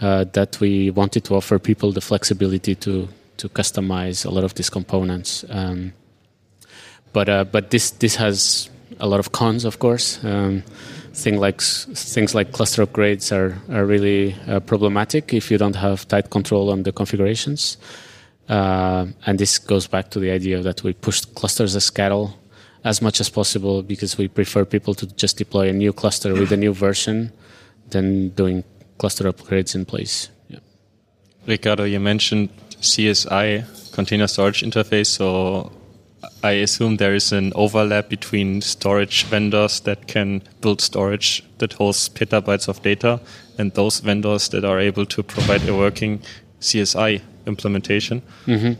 uh, 0.01 0.25
that 0.33 0.59
we 0.59 0.91
wanted 0.91 1.23
to 1.25 1.35
offer 1.35 1.59
people 1.59 1.91
the 1.91 2.01
flexibility 2.01 2.75
to 2.75 3.07
to 3.37 3.49
customize 3.49 4.25
a 4.25 4.29
lot 4.29 4.43
of 4.43 4.53
these 4.55 4.69
components. 4.69 5.45
Um, 5.49 5.93
but 7.13 7.29
uh, 7.29 7.43
but 7.45 7.71
this 7.71 7.91
this 7.91 8.15
has 8.15 8.69
a 8.99 9.07
lot 9.07 9.19
of 9.19 9.31
cons, 9.31 9.65
of 9.65 9.79
course. 9.79 10.23
Um, 10.23 10.63
thing 11.13 11.39
like 11.39 11.61
things 11.61 12.35
like 12.35 12.51
cluster 12.51 12.85
upgrades 12.85 13.31
are 13.31 13.57
are 13.69 13.85
really 13.85 14.35
uh, 14.47 14.59
problematic 14.59 15.33
if 15.33 15.51
you 15.51 15.57
don't 15.57 15.75
have 15.75 16.07
tight 16.07 16.29
control 16.29 16.69
on 16.69 16.83
the 16.83 16.91
configurations. 16.91 17.77
Uh, 18.47 19.05
and 19.25 19.37
this 19.37 19.59
goes 19.59 19.87
back 19.87 20.09
to 20.09 20.19
the 20.19 20.31
idea 20.31 20.61
that 20.61 20.83
we 20.83 20.93
push 20.93 21.21
clusters 21.35 21.75
as 21.75 21.89
cattle 21.91 22.35
as 22.83 23.01
much 23.01 23.19
as 23.19 23.29
possible 23.29 23.83
because 23.83 24.17
we 24.17 24.27
prefer 24.27 24.65
people 24.65 24.93
to 24.95 25.05
just 25.15 25.37
deploy 25.37 25.69
a 25.69 25.73
new 25.73 25.93
cluster 25.93 26.33
with 26.33 26.51
a 26.51 26.57
new 26.57 26.73
version 26.73 27.31
than 27.89 28.29
doing 28.29 28.63
cluster 28.99 29.23
upgrades 29.31 29.73
in 29.73 29.85
place. 29.85 30.29
Yeah. 30.47 30.59
Ricardo, 31.47 31.85
you 31.85 31.99
mentioned 31.99 32.49
CSI, 32.81 33.91
Container 33.93 34.27
Storage 34.27 34.61
Interface, 34.61 35.07
so 35.07 35.71
I 36.43 36.51
assume 36.51 36.97
there 36.97 37.15
is 37.15 37.31
an 37.31 37.51
overlap 37.55 38.09
between 38.09 38.61
storage 38.61 39.23
vendors 39.25 39.79
that 39.81 40.07
can 40.07 40.41
build 40.61 40.81
storage 40.81 41.43
that 41.57 41.73
holds 41.73 42.09
petabytes 42.09 42.67
of 42.67 42.81
data 42.81 43.19
and 43.57 43.73
those 43.73 43.99
vendors 43.99 44.49
that 44.49 44.63
are 44.63 44.79
able 44.79 45.05
to 45.07 45.23
provide 45.23 45.67
a 45.67 45.75
working 45.75 46.21
CSI 46.61 47.21
implementation. 47.45 48.21
Mm-hmm. 48.45 48.73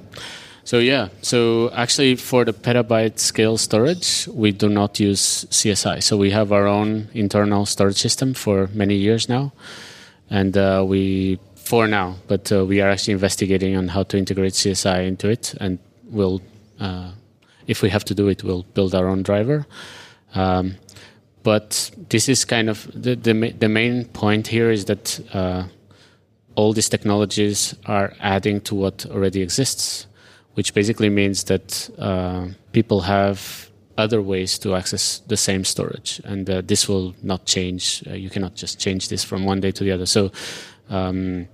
So 0.63 0.77
yeah, 0.79 1.09
so 1.21 1.71
actually 1.73 2.15
for 2.15 2.45
the 2.45 2.53
petabyte 2.53 3.17
scale 3.19 3.57
storage, 3.57 4.27
we 4.27 4.51
do 4.51 4.69
not 4.69 4.99
use 4.99 5.45
CSI. 5.45 6.03
So 6.03 6.15
we 6.15 6.29
have 6.31 6.51
our 6.51 6.67
own 6.67 7.07
internal 7.13 7.65
storage 7.65 7.97
system 7.97 8.33
for 8.33 8.67
many 8.73 8.95
years 8.95 9.27
now, 9.27 9.51
and 10.29 10.57
uh, 10.57 10.83
we 10.87 11.39
for 11.55 11.87
now, 11.87 12.15
but 12.27 12.51
uh, 12.51 12.65
we 12.65 12.81
are 12.81 12.89
actually 12.89 13.13
investigating 13.13 13.75
on 13.75 13.89
how 13.89 14.03
to 14.03 14.17
integrate 14.17 14.53
CSI 14.53 15.07
into 15.07 15.29
it, 15.29 15.53
and 15.59 15.77
we'll, 16.05 16.41
uh, 16.79 17.11
if 17.67 17.81
we 17.83 17.89
have 17.89 18.03
to 18.05 18.15
do 18.15 18.27
it, 18.27 18.43
we'll 18.43 18.63
build 18.73 18.95
our 18.95 19.07
own 19.07 19.21
driver. 19.21 19.67
Um, 20.33 20.77
but 21.43 21.91
this 22.09 22.27
is 22.27 22.45
kind 22.45 22.69
of 22.69 22.89
the 22.93 23.15
the, 23.15 23.51
the 23.51 23.69
main 23.69 24.05
point 24.05 24.47
here 24.47 24.71
is 24.71 24.85
that 24.85 25.19
uh, 25.33 25.63
all 26.55 26.73
these 26.73 26.89
technologies 26.89 27.75
are 27.85 28.13
adding 28.19 28.61
to 28.61 28.75
what 28.75 29.05
already 29.05 29.41
exists, 29.41 30.07
which 30.55 30.73
basically 30.73 31.09
means 31.09 31.45
that 31.45 31.89
uh, 31.97 32.47
people 32.71 33.01
have 33.01 33.68
other 33.99 34.21
ways 34.21 34.57
to 34.59 34.75
access 34.75 35.19
the 35.27 35.37
same 35.37 35.63
storage, 35.63 36.21
and 36.23 36.49
uh, 36.49 36.61
this 36.65 36.87
will 36.87 37.13
not 37.21 37.45
change. 37.45 38.03
Uh, 38.07 38.13
you 38.13 38.29
cannot 38.29 38.55
just 38.55 38.79
change 38.79 39.09
this 39.09 39.23
from 39.23 39.45
one 39.45 39.59
day 39.59 39.71
to 39.71 39.83
the 39.83 39.91
other. 39.91 40.05
So. 40.05 40.31
Um, 40.89 41.47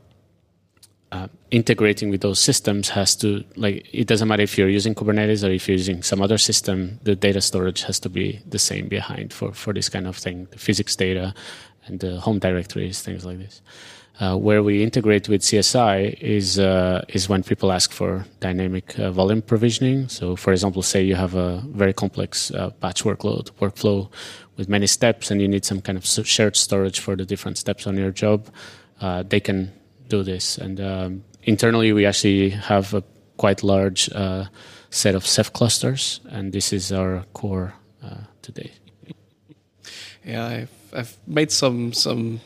uh, 1.12 1.28
integrating 1.52 2.10
with 2.10 2.22
those 2.22 2.40
systems 2.40 2.90
has 2.90 3.16
to 3.16 3.44
like 3.56 3.88
it 3.94 4.08
doesn't 4.08 4.28
matter 4.28 4.44
if 4.44 4.58
you're 4.58 4.68
using 4.68 4.94
kubernetes 4.94 5.48
or 5.48 5.52
if 5.52 5.68
you're 5.68 5.78
using 5.78 6.04
some 6.04 6.22
other 6.22 6.38
system 6.38 7.00
the 7.04 7.16
data 7.16 7.40
storage 7.40 7.84
has 7.84 8.00
to 8.00 8.10
be 8.10 8.42
the 8.48 8.60
same 8.60 8.88
behind 8.90 9.32
for 9.32 9.54
for 9.54 9.72
this 9.72 9.88
kind 9.88 10.08
of 10.08 10.18
thing 10.18 10.48
the 10.52 10.58
physics 10.58 10.96
data 10.96 11.34
and 11.86 12.00
the 12.00 12.20
home 12.20 12.40
directories 12.40 13.02
things 13.02 13.24
like 13.24 13.38
this 13.38 13.62
uh, 14.20 14.38
where 14.38 14.64
we 14.64 14.82
integrate 14.82 15.28
with 15.28 15.42
CSI 15.42 16.18
is 16.22 16.58
uh, 16.58 17.04
is 17.10 17.28
when 17.28 17.44
people 17.44 17.72
ask 17.72 17.92
for 17.92 18.26
dynamic 18.40 18.98
uh, 18.98 19.12
volume 19.12 19.42
provisioning. 19.42 20.08
So, 20.08 20.36
for 20.36 20.54
example, 20.54 20.82
say 20.82 21.04
you 21.04 21.16
have 21.16 21.36
a 21.36 21.62
very 21.68 21.94
complex 21.94 22.52
uh, 22.52 22.70
batch 22.80 23.04
workload 23.04 23.52
workflow 23.60 24.10
with 24.58 24.70
many 24.70 24.88
steps, 24.88 25.32
and 25.32 25.42
you 25.42 25.48
need 25.48 25.66
some 25.66 25.82
kind 25.82 25.98
of 25.98 26.06
shared 26.06 26.56
storage 26.56 27.00
for 27.00 27.16
the 27.16 27.26
different 27.26 27.58
steps 27.58 27.88
on 27.88 27.98
your 27.98 28.12
job. 28.12 28.48
Uh, 29.02 29.24
they 29.24 29.42
can 29.42 29.72
do 30.08 30.24
this, 30.24 30.58
and 30.58 30.80
um, 30.80 31.24
internally 31.44 31.92
we 31.92 32.06
actually 32.06 32.52
have 32.52 32.94
a 32.94 33.04
quite 33.36 33.64
large 33.64 34.10
uh, 34.14 34.46
set 34.92 35.16
of 35.16 35.28
Ceph 35.28 35.52
clusters, 35.52 36.22
and 36.30 36.54
this 36.54 36.72
is 36.72 36.92
our 36.92 37.26
core 37.34 37.74
today. 38.42 38.72
Yeah, 40.24 40.46
I've, 40.46 40.72
I've 40.94 41.18
made 41.28 41.52
some 41.52 41.92
some 41.94 42.40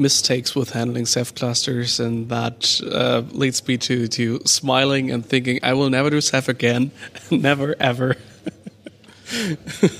mistakes 0.00 0.54
with 0.54 0.70
handling 0.70 1.06
Ceph 1.06 1.34
clusters, 1.34 2.00
and 2.00 2.28
that 2.30 2.80
uh, 2.90 3.22
leads 3.32 3.66
me 3.68 3.76
to 3.78 4.08
to 4.08 4.40
smiling 4.44 5.10
and 5.10 5.24
thinking, 5.24 5.60
I 5.62 5.74
will 5.74 5.90
never 5.90 6.10
do 6.10 6.20
Ceph 6.20 6.48
again, 6.48 6.90
never 7.30 7.76
ever. 7.78 8.16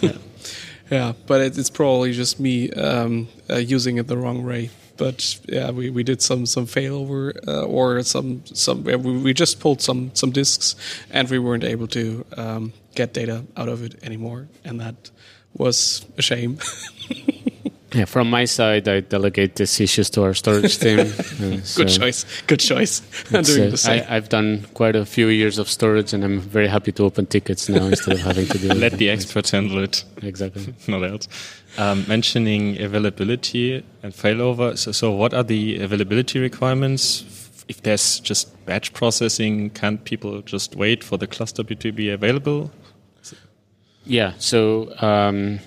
yeah. 0.00 0.12
yeah. 0.90 1.12
but 1.26 1.40
it, 1.40 1.58
it's 1.58 1.70
probably 1.70 2.12
just 2.12 2.40
me 2.40 2.70
um, 2.72 3.28
uh, 3.48 3.56
using 3.56 3.98
it 3.98 4.06
the 4.06 4.16
wrong 4.16 4.44
way. 4.44 4.70
But 4.96 5.40
yeah, 5.48 5.70
we, 5.70 5.88
we 5.88 6.02
did 6.02 6.20
some 6.20 6.44
some 6.44 6.66
failover 6.66 7.32
uh, 7.48 7.64
or 7.64 8.02
some 8.02 8.42
some 8.46 8.84
we, 8.84 9.32
just 9.32 9.60
pulled 9.60 9.80
some 9.80 10.10
some 10.14 10.30
disks, 10.30 10.76
and 11.10 11.28
we 11.30 11.38
weren't 11.38 11.64
able 11.64 11.86
to 11.88 12.24
um, 12.36 12.72
get 12.94 13.14
data 13.14 13.44
out 13.56 13.68
of 13.68 13.82
it 13.82 14.02
anymore, 14.02 14.48
and 14.64 14.80
that 14.80 15.10
was 15.54 16.04
a 16.18 16.22
shame. 16.22 16.58
Yeah, 17.92 18.04
from 18.04 18.30
my 18.30 18.44
side, 18.44 18.88
I 18.88 19.00
delegate 19.00 19.56
these 19.56 19.80
issues 19.80 20.10
to 20.10 20.22
our 20.22 20.34
storage 20.34 20.78
team. 20.78 21.00
Uh, 21.40 21.58
so 21.62 21.82
Good 21.82 21.88
choice. 21.88 22.42
Good 22.46 22.60
choice. 22.60 23.02
I'm 23.32 23.42
doing 23.42 23.68
uh, 23.68 23.70
the 23.70 23.76
same. 23.76 24.04
I, 24.08 24.14
have 24.14 24.28
done 24.28 24.66
quite 24.74 24.94
a 24.94 25.06
few 25.06 25.28
years 25.28 25.58
of 25.58 25.68
storage, 25.68 26.12
and 26.12 26.22
I'm 26.22 26.38
very 26.40 26.68
happy 26.68 26.92
to 26.92 27.04
open 27.04 27.26
tickets 27.26 27.68
now 27.68 27.86
instead 27.86 28.14
of 28.14 28.20
having 28.20 28.46
to 28.46 28.58
do. 28.58 28.68
Let 28.68 28.92
the 28.92 29.08
experts 29.08 29.50
handle 29.52 29.82
it. 29.82 30.04
Exactly. 30.22 30.74
Not 30.88 31.02
else. 31.04 31.28
Um, 31.78 32.04
mentioning 32.06 32.80
availability 32.80 33.82
and 34.02 34.12
failover. 34.12 34.76
So, 34.76 34.92
so, 34.92 35.12
what 35.12 35.32
are 35.32 35.42
the 35.42 35.80
availability 35.80 36.38
requirements? 36.38 37.24
If 37.68 37.82
there's 37.82 38.20
just 38.20 38.66
batch 38.66 38.92
processing, 38.92 39.70
can't 39.70 40.04
people 40.04 40.42
just 40.42 40.76
wait 40.76 41.02
for 41.02 41.16
the 41.16 41.26
cluster 41.26 41.62
to 41.64 41.92
be 41.92 42.10
available? 42.10 42.70
Yeah. 44.04 44.32
So 44.38 44.92
um, 45.00 45.60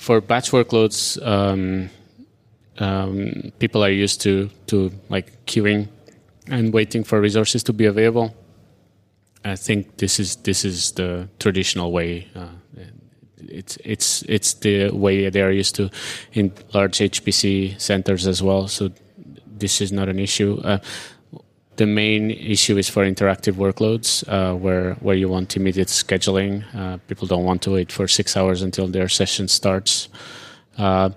for 0.00 0.22
batch 0.22 0.50
workloads, 0.50 1.20
um, 1.26 1.90
um, 2.78 3.52
people 3.58 3.84
are 3.84 3.90
used 3.90 4.22
to 4.22 4.48
to 4.66 4.90
like 5.10 5.44
queuing 5.44 5.88
and 6.46 6.72
waiting 6.72 7.04
for 7.04 7.20
resources 7.20 7.62
to 7.64 7.72
be 7.72 7.84
available. 7.84 8.34
I 9.44 9.56
think 9.56 9.98
this 9.98 10.18
is 10.18 10.36
this 10.36 10.64
is 10.64 10.92
the 10.92 11.28
traditional 11.38 11.92
way. 11.92 12.28
Uh, 12.34 12.48
it's 13.36 13.76
it's 13.84 14.22
it's 14.22 14.54
the 14.54 14.90
way 14.90 15.28
they 15.28 15.42
are 15.42 15.52
used 15.52 15.74
to 15.74 15.90
in 16.32 16.52
large 16.72 16.98
HPC 16.98 17.78
centers 17.78 18.26
as 18.26 18.42
well. 18.42 18.68
So 18.68 18.90
this 19.46 19.82
is 19.82 19.92
not 19.92 20.08
an 20.08 20.18
issue. 20.18 20.60
Uh, 20.64 20.78
the 21.80 21.86
main 21.86 22.30
issue 22.30 22.76
is 22.76 22.90
for 22.90 23.06
interactive 23.06 23.54
workloads, 23.54 24.22
uh, 24.28 24.54
where 24.54 24.96
where 25.00 25.16
you 25.16 25.30
want 25.30 25.56
immediate 25.56 25.88
scheduling. 25.88 26.62
Uh, 26.74 26.98
people 27.08 27.26
don't 27.26 27.46
want 27.46 27.62
to 27.62 27.70
wait 27.70 27.90
for 27.90 28.06
six 28.06 28.36
hours 28.36 28.62
until 28.62 28.86
their 28.86 29.08
session 29.08 29.48
starts. 29.48 30.10
Uh, 30.76 31.08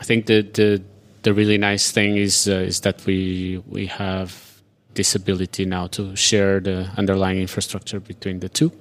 I 0.00 0.04
think 0.04 0.26
the, 0.26 0.42
the 0.42 0.82
the 1.22 1.32
really 1.32 1.58
nice 1.58 1.92
thing 1.92 2.16
is 2.16 2.48
uh, 2.48 2.70
is 2.70 2.80
that 2.80 3.06
we 3.06 3.62
we 3.68 3.86
have 3.86 4.30
this 4.94 5.14
ability 5.14 5.64
now 5.64 5.86
to 5.88 6.16
share 6.16 6.60
the 6.60 6.90
underlying 6.98 7.38
infrastructure 7.40 8.00
between 8.00 8.40
the 8.40 8.48
two, 8.48 8.72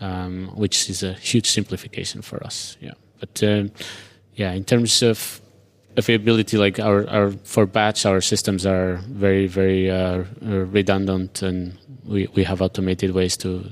um, 0.00 0.52
which 0.54 0.88
is 0.90 1.02
a 1.02 1.12
huge 1.14 1.46
simplification 1.46 2.22
for 2.22 2.38
us. 2.46 2.76
Yeah, 2.80 2.94
but 3.18 3.42
uh, 3.42 3.64
yeah, 4.36 4.52
in 4.54 4.64
terms 4.64 5.02
of 5.02 5.40
availability 5.98 6.56
like 6.56 6.78
our, 6.78 7.08
our 7.10 7.32
for 7.44 7.66
batch 7.66 8.06
our 8.06 8.20
systems 8.20 8.64
are 8.64 8.96
very 9.08 9.46
very 9.46 9.90
uh, 9.90 10.24
redundant 10.40 11.42
and 11.42 11.76
we, 12.04 12.28
we 12.34 12.44
have 12.44 12.62
automated 12.62 13.10
ways 13.10 13.36
to 13.36 13.64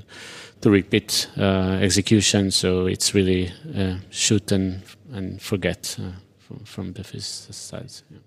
to 0.61 0.71
repeat 0.71 1.29
uh, 1.39 1.79
execution 1.81 2.51
so 2.51 2.87
it's 2.87 3.15
really 3.15 3.53
uh, 3.77 3.97
shoot 4.11 4.53
and 4.53 4.83
and 5.13 5.41
forget 5.41 5.97
uh, 6.01 6.11
from, 6.39 6.59
from 6.65 6.93
the 6.93 7.05
side 7.21 7.93
yeah. 8.11 8.19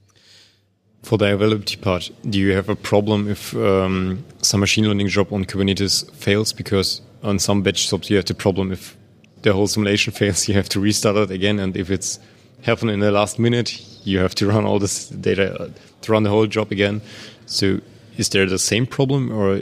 For 1.02 1.18
the 1.18 1.34
availability 1.34 1.78
part, 1.78 2.12
do 2.30 2.38
you 2.38 2.52
have 2.52 2.68
a 2.68 2.76
problem 2.76 3.30
if 3.30 3.56
um, 3.56 4.26
some 4.42 4.60
machine 4.60 4.86
learning 4.86 5.08
job 5.08 5.32
on 5.32 5.46
Kubernetes 5.46 6.12
fails? 6.14 6.52
Because 6.52 7.02
on 7.24 7.40
some 7.40 7.62
batch 7.62 7.90
jobs 7.90 8.10
you 8.10 8.18
have 8.18 8.26
the 8.26 8.34
problem 8.34 8.74
if 8.74 8.98
the 9.42 9.54
whole 9.54 9.68
simulation 9.68 10.12
fails, 10.20 10.50
you 10.50 10.56
have 10.56 10.68
to 10.70 10.80
restart 10.82 11.16
it 11.16 11.32
again, 11.32 11.58
and 11.60 11.78
if 11.78 11.90
it's 11.90 12.20
happen 12.62 12.90
in 12.90 13.00
the 13.00 13.12
last 13.12 13.40
minute, 13.40 13.82
you 14.06 14.20
have 14.20 14.36
to 14.36 14.48
run 14.48 14.66
all 14.66 14.80
this 14.80 15.10
data 15.10 15.60
uh, 15.60 15.70
to 16.02 16.12
run 16.12 16.24
the 16.24 16.30
whole 16.30 16.48
job 16.48 16.72
again. 16.72 17.02
So, 17.46 17.80
is 18.18 18.30
there 18.30 18.46
the 18.46 18.60
same 18.60 18.86
problem, 18.86 19.32
or 19.32 19.62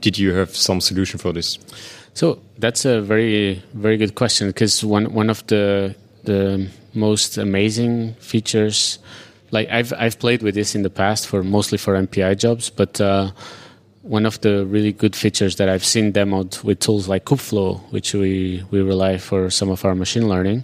did 0.00 0.18
you 0.18 0.32
have 0.34 0.54
some 0.54 0.80
solution 0.80 1.18
for 1.18 1.32
this? 1.32 1.58
So 2.14 2.38
that's 2.56 2.86
a 2.86 3.02
very 3.02 3.62
very 3.74 3.98
good 3.98 4.14
question 4.14 4.48
because 4.48 4.82
one 4.82 5.12
one 5.12 5.28
of 5.28 5.46
the 5.48 5.94
the 6.24 6.66
most 6.94 7.36
amazing 7.36 8.14
features, 8.14 8.98
like 9.50 9.68
I've 9.68 9.92
I've 9.92 10.18
played 10.18 10.42
with 10.42 10.54
this 10.54 10.74
in 10.74 10.82
the 10.82 10.90
past 10.90 11.26
for 11.26 11.42
mostly 11.42 11.78
for 11.78 11.94
MPI 11.94 12.38
jobs, 12.38 12.70
but. 12.70 13.00
Uh, 13.00 13.30
one 14.02 14.24
of 14.24 14.40
the 14.42 14.64
really 14.66 14.92
good 14.92 15.16
features 15.16 15.56
that 15.56 15.68
I've 15.68 15.84
seen 15.84 16.12
demoed 16.12 16.62
with 16.62 16.78
tools 16.78 17.08
like 17.08 17.24
Kubeflow, 17.24 17.80
which 17.90 18.14
we, 18.14 18.62
we 18.70 18.80
rely 18.80 19.18
for 19.18 19.50
some 19.50 19.68
of 19.68 19.84
our 19.84 19.96
machine 19.96 20.28
learning, 20.28 20.62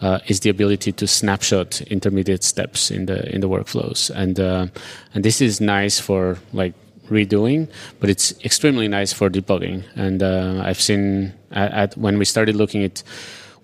uh, 0.00 0.20
is 0.26 0.40
the 0.40 0.50
ability 0.50 0.92
to 0.92 1.06
snapshot 1.06 1.80
intermediate 1.82 2.44
steps 2.44 2.90
in 2.90 3.06
the 3.06 3.28
in 3.34 3.40
the 3.40 3.48
workflows, 3.48 4.10
and 4.14 4.38
uh, 4.38 4.66
and 5.14 5.24
this 5.24 5.40
is 5.40 5.60
nice 5.60 5.98
for 5.98 6.38
like 6.52 6.74
redoing, 7.08 7.68
but 8.00 8.10
it's 8.10 8.32
extremely 8.44 8.86
nice 8.86 9.12
for 9.12 9.30
debugging. 9.30 9.84
And 9.96 10.22
uh, 10.22 10.62
I've 10.64 10.80
seen 10.80 11.32
at, 11.50 11.72
at, 11.72 11.96
when 11.96 12.18
we 12.18 12.24
started 12.24 12.56
looking 12.56 12.84
at. 12.84 13.02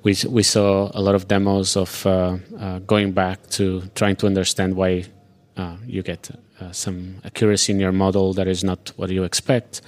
We, 0.03 0.14
we 0.29 0.42
saw 0.42 0.90
a 0.92 1.01
lot 1.01 1.14
of 1.14 1.29
demos 1.29 1.79
of 1.79 2.05
uh, 2.05 2.37
uh, 2.61 2.81
going 2.81 3.12
back 3.12 3.49
to 3.53 3.85
trying 3.94 4.16
to 4.16 4.27
understand 4.27 4.77
why 4.77 5.05
uh, 5.57 5.79
you 5.87 6.03
get 6.03 6.31
some 6.73 7.23
accuracy 7.25 7.73
in 7.73 7.81
your 7.81 7.90
model 7.90 8.35
that 8.35 8.47
is 8.47 8.62
not 8.62 8.92
what 8.97 9.09
you 9.09 9.25
expect. 9.25 9.81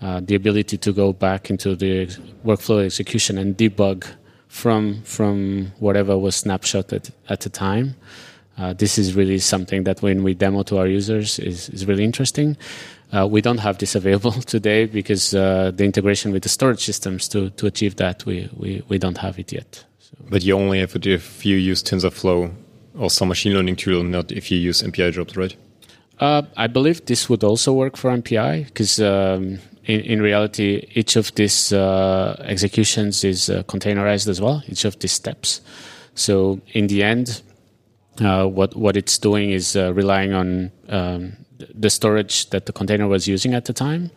the 0.00 0.34
ability 0.34 0.76
to 0.78 0.92
go 0.92 1.12
back 1.12 1.50
into 1.50 1.76
the 1.76 2.06
workflow 2.44 2.84
execution 2.84 3.38
and 3.38 3.56
debug 3.56 4.06
from 4.50 5.00
from 5.04 5.72
whatever 5.78 6.18
was 6.18 6.42
snapshotted 6.42 7.10
at 7.28 7.40
the 7.40 7.48
time. 7.48 7.94
Uh, 8.58 8.74
this 8.74 8.98
is 8.98 9.14
really 9.14 9.38
something 9.38 9.84
that 9.84 10.02
when 10.02 10.22
we 10.22 10.34
demo 10.34 10.62
to 10.62 10.76
our 10.76 10.86
users 10.86 11.38
is, 11.38 11.70
is 11.70 11.86
really 11.86 12.04
interesting. 12.04 12.56
Uh, 13.10 13.26
we 13.26 13.40
don't 13.40 13.58
have 13.58 13.78
this 13.78 13.94
available 14.00 14.32
today 14.32 14.84
because 14.84 15.34
uh, 15.34 15.70
the 15.74 15.84
integration 15.84 16.30
with 16.32 16.42
the 16.42 16.48
storage 16.48 16.84
systems 16.84 17.26
to, 17.28 17.48
to 17.50 17.66
achieve 17.66 17.96
that, 17.96 18.26
we, 18.26 18.50
we, 18.54 18.82
we 18.88 18.98
don't 18.98 19.18
have 19.18 19.38
it 19.38 19.50
yet. 19.52 19.84
So. 19.98 20.10
But 20.28 20.42
you 20.42 20.54
only 20.54 20.80
have 20.80 20.94
it 20.94 21.06
if 21.06 21.46
you 21.46 21.56
use 21.56 21.82
TensorFlow 21.82 22.52
or 22.98 23.08
some 23.08 23.28
machine 23.28 23.54
learning 23.54 23.76
tool, 23.76 24.02
not 24.02 24.30
if 24.30 24.50
you 24.50 24.58
use 24.58 24.82
MPI 24.82 25.12
jobs, 25.12 25.36
right? 25.38 25.56
Uh, 26.18 26.42
I 26.56 26.66
believe 26.66 27.06
this 27.06 27.30
would 27.30 27.42
also 27.42 27.72
work 27.72 27.96
for 27.96 28.10
MPI 28.10 28.66
because 28.66 29.00
um, 29.00 29.58
in, 29.90 30.00
in 30.00 30.22
reality, 30.22 30.86
each 30.94 31.16
of 31.16 31.34
these 31.34 31.72
uh, 31.72 32.36
executions 32.46 33.24
is 33.24 33.50
uh, 33.50 33.62
containerized 33.64 34.28
as 34.28 34.40
well, 34.40 34.62
each 34.68 34.84
of 34.84 34.98
these 34.98 35.12
steps. 35.12 35.60
So 36.14 36.60
in 36.72 36.86
the 36.86 37.02
end, 37.02 37.42
uh, 38.20 38.46
what 38.46 38.76
what 38.76 38.96
it's 38.96 39.18
doing 39.18 39.50
is 39.50 39.76
uh, 39.76 39.92
relying 39.94 40.32
on 40.32 40.70
um, 40.88 41.36
the 41.74 41.90
storage 41.90 42.50
that 42.50 42.66
the 42.66 42.72
container 42.72 43.08
was 43.08 43.26
using 43.26 43.54
at 43.54 43.64
the 43.64 43.72
time. 43.72 44.10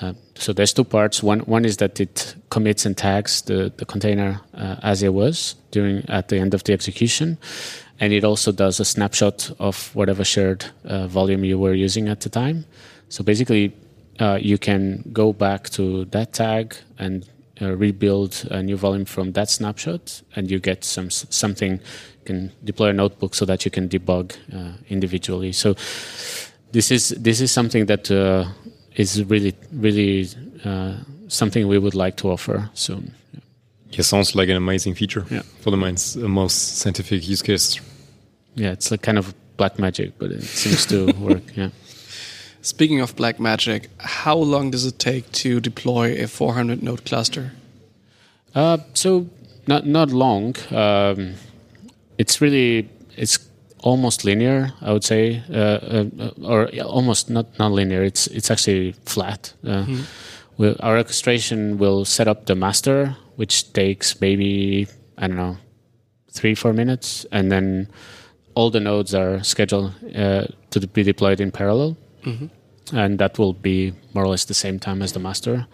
Uh, 0.00 0.12
so 0.34 0.52
there's 0.52 0.74
two 0.74 0.84
parts. 0.84 1.22
One 1.22 1.40
one 1.40 1.64
is 1.64 1.76
that 1.76 2.00
it 2.00 2.36
commits 2.50 2.86
and 2.86 2.96
tags 2.96 3.42
the, 3.42 3.72
the 3.76 3.84
container 3.84 4.40
uh, 4.54 4.76
as 4.82 5.02
it 5.02 5.14
was 5.14 5.54
during 5.70 6.04
at 6.08 6.28
the 6.28 6.38
end 6.38 6.54
of 6.54 6.64
the 6.64 6.72
execution, 6.72 7.38
and 8.00 8.12
it 8.12 8.24
also 8.24 8.52
does 8.52 8.80
a 8.80 8.84
snapshot 8.84 9.50
of 9.58 9.94
whatever 9.94 10.24
shared 10.24 10.64
volume 10.84 11.44
you 11.44 11.58
were 11.58 11.74
using 11.74 12.08
at 12.08 12.20
the 12.20 12.28
time. 12.28 12.64
So 13.08 13.24
basically, 13.24 13.72
uh, 14.20 14.38
you 14.40 14.58
can 14.58 15.02
go 15.12 15.32
back 15.32 15.68
to 15.70 16.04
that 16.06 16.32
tag 16.32 16.74
and 16.98 17.28
uh, 17.60 17.72
rebuild 17.76 18.46
a 18.50 18.62
new 18.62 18.76
volume 18.76 19.04
from 19.04 19.32
that 19.32 19.48
snapshot, 19.50 20.22
and 20.36 20.50
you 20.50 20.58
get 20.58 20.84
some 20.84 21.10
something. 21.10 21.72
You 21.72 22.24
can 22.24 22.52
deploy 22.64 22.88
a 22.88 22.92
notebook 22.92 23.34
so 23.34 23.44
that 23.46 23.64
you 23.64 23.70
can 23.70 23.88
debug 23.88 24.36
uh, 24.52 24.72
individually. 24.88 25.52
So 25.52 25.74
this 26.72 26.90
is 26.90 27.08
this 27.10 27.40
is 27.40 27.50
something 27.52 27.86
that 27.86 28.10
uh, 28.10 28.44
is 28.96 29.22
really 29.24 29.54
really 29.72 30.28
uh, 30.64 30.94
something 31.28 31.68
we 31.68 31.78
would 31.78 31.94
like 31.94 32.16
to 32.16 32.30
offer 32.30 32.68
soon. 32.74 33.12
Yeah, 33.90 34.02
sounds 34.02 34.34
like 34.34 34.48
an 34.50 34.56
amazing 34.56 34.94
feature 34.94 35.24
Yeah. 35.30 35.42
for 35.60 35.70
the 35.70 35.76
minds, 35.76 36.16
uh, 36.16 36.28
most 36.28 36.78
scientific 36.78 37.26
use 37.28 37.40
case. 37.42 37.80
Yeah, 38.56 38.72
it's 38.72 38.90
like 38.90 39.02
kind 39.02 39.16
of 39.18 39.32
black 39.56 39.78
magic, 39.78 40.18
but 40.18 40.30
it 40.32 40.42
seems 40.42 40.84
to 40.86 41.06
work. 41.20 41.42
Yeah. 41.56 41.70
Speaking 42.66 43.00
of 43.00 43.14
black 43.14 43.38
magic, 43.38 43.88
how 44.00 44.36
long 44.36 44.72
does 44.72 44.84
it 44.86 44.98
take 44.98 45.30
to 45.42 45.60
deploy 45.60 46.20
a 46.20 46.26
400 46.26 46.82
node 46.82 47.04
cluster? 47.04 47.52
Uh, 48.56 48.78
so 48.92 49.28
not 49.68 49.86
not 49.86 50.10
long. 50.10 50.56
Um, 50.70 51.34
it's 52.18 52.40
really 52.40 52.88
it's 53.16 53.38
almost 53.84 54.24
linear. 54.24 54.72
I 54.82 54.92
would 54.92 55.04
say, 55.04 55.44
uh, 55.48 55.54
uh, 55.54 56.30
or 56.42 56.68
almost 56.82 57.30
not 57.30 57.46
not 57.56 57.70
linear. 57.70 58.02
It's 58.02 58.26
it's 58.26 58.50
actually 58.50 58.96
flat. 59.04 59.54
Uh, 59.64 59.84
we'll, 60.58 60.74
our 60.80 60.96
orchestration 60.96 61.78
will 61.78 62.04
set 62.04 62.26
up 62.26 62.46
the 62.46 62.56
master, 62.56 63.16
which 63.36 63.72
takes 63.74 64.20
maybe 64.20 64.88
I 65.16 65.28
don't 65.28 65.36
know 65.36 65.56
three 66.32 66.56
four 66.56 66.72
minutes, 66.72 67.26
and 67.30 67.52
then 67.52 67.86
all 68.56 68.70
the 68.70 68.80
nodes 68.80 69.14
are 69.14 69.40
scheduled 69.44 69.92
uh, 70.16 70.46
to 70.70 70.86
be 70.88 71.04
deployed 71.04 71.40
in 71.40 71.52
parallel, 71.52 71.96
and 72.92 73.18
that 73.18 73.38
will 73.38 73.52
be 73.52 73.92
more 74.14 74.24
or 74.24 74.28
less 74.28 74.44
the 74.44 74.54
same 74.54 74.78
time 74.78 75.02
as 75.02 75.12
the 75.12 75.18
master. 75.20 75.66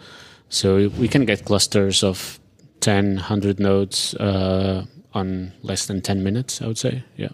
So 0.48 0.88
we 0.98 1.08
can 1.08 1.24
get 1.24 1.44
clusters 1.44 2.02
of 2.02 2.38
10, 2.80 3.14
100 3.16 3.58
nodes 3.58 4.14
uh, 4.14 4.84
on 5.14 5.52
less 5.62 5.86
than 5.86 6.02
10 6.02 6.22
minutes, 6.22 6.60
I 6.60 6.66
would 6.66 6.78
say. 6.78 7.04
Yeah. 7.16 7.30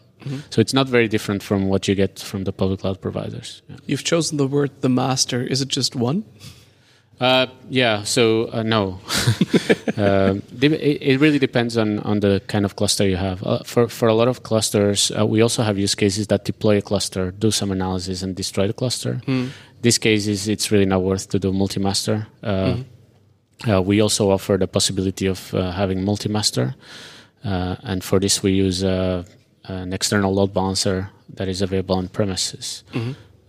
So 0.51 0.61
it's 0.61 0.75
not 0.75 0.89
very 0.89 1.09
different 1.09 1.43
from 1.43 1.69
what 1.69 1.89
you 1.89 1.95
get 1.95 2.19
from 2.19 2.45
the 2.45 2.53
public 2.53 2.81
cloud 2.81 3.01
providers. 3.01 3.63
Yeah. 3.69 3.77
You've 3.87 4.05
chosen 4.05 4.37
the 4.37 4.47
word 4.47 4.71
the 4.83 4.89
master. 4.89 5.43
Is 5.43 5.63
it 5.63 5.69
just 5.69 5.97
one? 5.97 6.25
Uh, 7.21 7.47
yeah. 7.69 8.03
So 8.05 8.51
uh, 8.53 8.63
no, 8.63 9.01
de- 9.97 10.41
it, 10.63 11.03
it 11.03 11.21
really 11.21 11.39
depends 11.39 11.77
on, 11.77 11.99
on 12.01 12.21
the 12.21 12.41
kind 12.47 12.65
of 12.65 12.77
cluster 12.77 13.09
you 13.09 13.17
have. 13.17 13.43
Uh, 13.45 13.59
for 13.65 13.89
for 13.89 14.09
a 14.09 14.15
lot 14.15 14.29
of 14.29 14.43
clusters, 14.43 15.11
uh, 15.19 15.27
we 15.27 15.41
also 15.43 15.63
have 15.63 15.79
use 15.79 15.95
cases 15.95 16.29
that 16.29 16.45
deploy 16.45 16.79
a 16.79 16.83
cluster, 16.83 17.33
do 17.33 17.51
some 17.51 17.73
analysis, 17.73 18.23
and 18.23 18.37
destroy 18.37 18.67
the 18.69 18.73
cluster. 18.73 19.21
These 19.83 19.99
cases, 19.99 20.49
it's 20.49 20.71
really 20.73 20.87
not 20.87 21.03
worth 21.03 21.29
to 21.31 21.39
do 21.39 21.53
multi-master. 21.53 22.27
Uh, 22.43 22.77
uh, 23.69 23.83
we 23.83 24.01
also 24.01 24.31
offer 24.31 24.57
the 24.57 24.67
possibility 24.67 25.27
of 25.27 25.53
uh, 25.55 25.71
having 25.73 26.05
multi-master, 26.05 26.75
uh, 27.45 27.77
and 27.83 28.03
for 28.03 28.21
this 28.21 28.43
we 28.43 28.53
use 28.53 28.85
uh, 28.85 29.25
an 29.65 29.93
external 29.93 30.33
load 30.35 30.53
balancer 30.53 31.11
that 31.35 31.49
is 31.49 31.63
available 31.63 31.97
on 31.97 32.09
premises. 32.09 32.85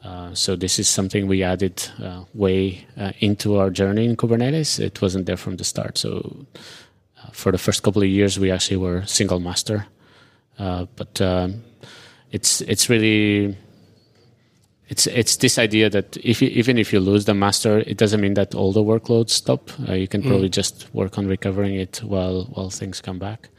Uh, 0.03 0.33
so 0.33 0.55
this 0.55 0.79
is 0.79 0.87
something 0.87 1.27
we 1.27 1.43
added 1.43 1.89
uh, 2.01 2.23
way 2.33 2.85
uh, 2.97 3.11
into 3.19 3.57
our 3.57 3.69
journey 3.69 4.05
in 4.05 4.15
Kubernetes. 4.15 4.79
It 4.79 5.01
wasn't 5.01 5.25
there 5.25 5.37
from 5.37 5.57
the 5.57 5.63
start. 5.63 5.97
So 5.97 6.45
uh, 7.17 7.29
for 7.31 7.51
the 7.51 7.57
first 7.57 7.83
couple 7.83 8.01
of 8.01 8.07
years, 8.07 8.39
we 8.39 8.49
actually 8.51 8.77
were 8.77 9.05
single 9.05 9.39
master, 9.39 9.87
uh, 10.57 10.85
but 10.95 11.19
um, 11.21 11.63
it's 12.31 12.61
it's 12.61 12.89
really 12.89 13.55
it's 14.89 15.05
it's 15.05 15.37
this 15.37 15.59
idea 15.59 15.89
that 15.89 16.17
if 16.17 16.41
you, 16.41 16.49
even 16.49 16.77
if 16.77 16.91
you 16.91 16.99
lose 16.99 17.25
the 17.25 17.35
master, 17.35 17.79
it 17.79 17.97
doesn't 17.97 18.19
mean 18.19 18.33
that 18.33 18.55
all 18.55 18.73
the 18.73 18.83
workloads 18.83 19.29
stop. 19.29 19.69
Uh, 19.87 19.93
you 19.93 20.07
can 20.07 20.23
probably 20.23 20.49
just 20.49 20.93
work 20.93 21.17
on 21.17 21.27
recovering 21.27 21.75
it 21.75 22.01
while 22.03 22.45
while 22.45 22.71
things 22.71 22.99
come 22.99 23.19
back. 23.19 23.49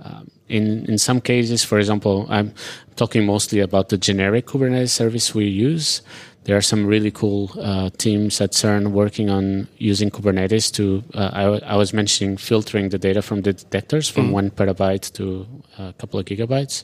Um, 0.00 0.28
in 0.48 0.84
in 0.86 0.98
some 0.98 1.20
cases, 1.20 1.64
for 1.64 1.78
example, 1.78 2.26
I'm 2.28 2.52
talking 2.96 3.24
mostly 3.24 3.60
about 3.60 3.88
the 3.88 3.96
generic 3.96 4.46
Kubernetes 4.46 4.90
service 4.90 5.32
we 5.34 5.46
use. 5.46 6.02
There 6.42 6.56
are 6.56 6.62
some 6.62 6.84
really 6.84 7.10
cool 7.10 7.50
uh, 7.58 7.88
teams 7.96 8.40
at 8.40 8.52
CERN 8.52 8.88
working 8.88 9.30
on 9.30 9.68
using 9.78 10.10
Kubernetes 10.10 10.72
to. 10.72 11.04
Uh, 11.14 11.30
I, 11.32 11.74
I 11.74 11.76
was 11.76 11.94
mentioning 11.94 12.36
filtering 12.36 12.88
the 12.88 12.98
data 12.98 13.22
from 13.22 13.42
the 13.42 13.52
detectors 13.52 14.08
from 14.10 14.32
one 14.32 14.50
petabyte 14.50 15.12
to 15.12 15.46
a 15.78 15.92
couple 15.94 16.18
of 16.18 16.26
gigabytes, 16.26 16.82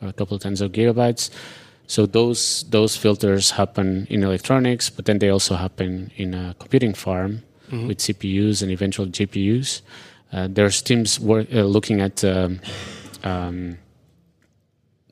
or 0.00 0.08
a 0.08 0.12
couple 0.12 0.36
of 0.36 0.42
tens 0.42 0.62
of 0.62 0.72
gigabytes. 0.72 1.30
So 1.86 2.06
those 2.06 2.64
those 2.70 2.96
filters 2.96 3.52
happen 3.52 4.06
in 4.10 4.22
electronics, 4.22 4.90
but 4.90 5.04
then 5.04 5.18
they 5.18 5.28
also 5.28 5.54
happen 5.54 6.10
in 6.16 6.34
a 6.34 6.54
computing 6.58 6.94
farm 6.94 7.42
with 7.88 7.98
CPUs 7.98 8.62
and 8.62 8.70
eventual 8.70 9.06
GPUs. 9.06 9.82
Uh, 10.32 10.48
there's 10.50 10.82
teams 10.82 11.20
work, 11.20 11.46
uh, 11.54 11.62
looking 11.62 12.00
at 12.00 12.24
um, 12.24 12.60
um, 13.24 13.78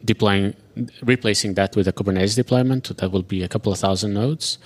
deploying, 0.05 0.55
replacing 1.03 1.55
that 1.55 1.77
with 1.77 1.89
a 1.89 1.93
Kubernetes 1.93 2.35
deployment. 2.37 2.97
That 2.97 3.11
will 3.13 3.23
be 3.23 3.43
a 3.43 3.49
couple 3.49 3.73
of 3.73 3.79
thousand 3.79 4.15
nodes, 4.15 4.59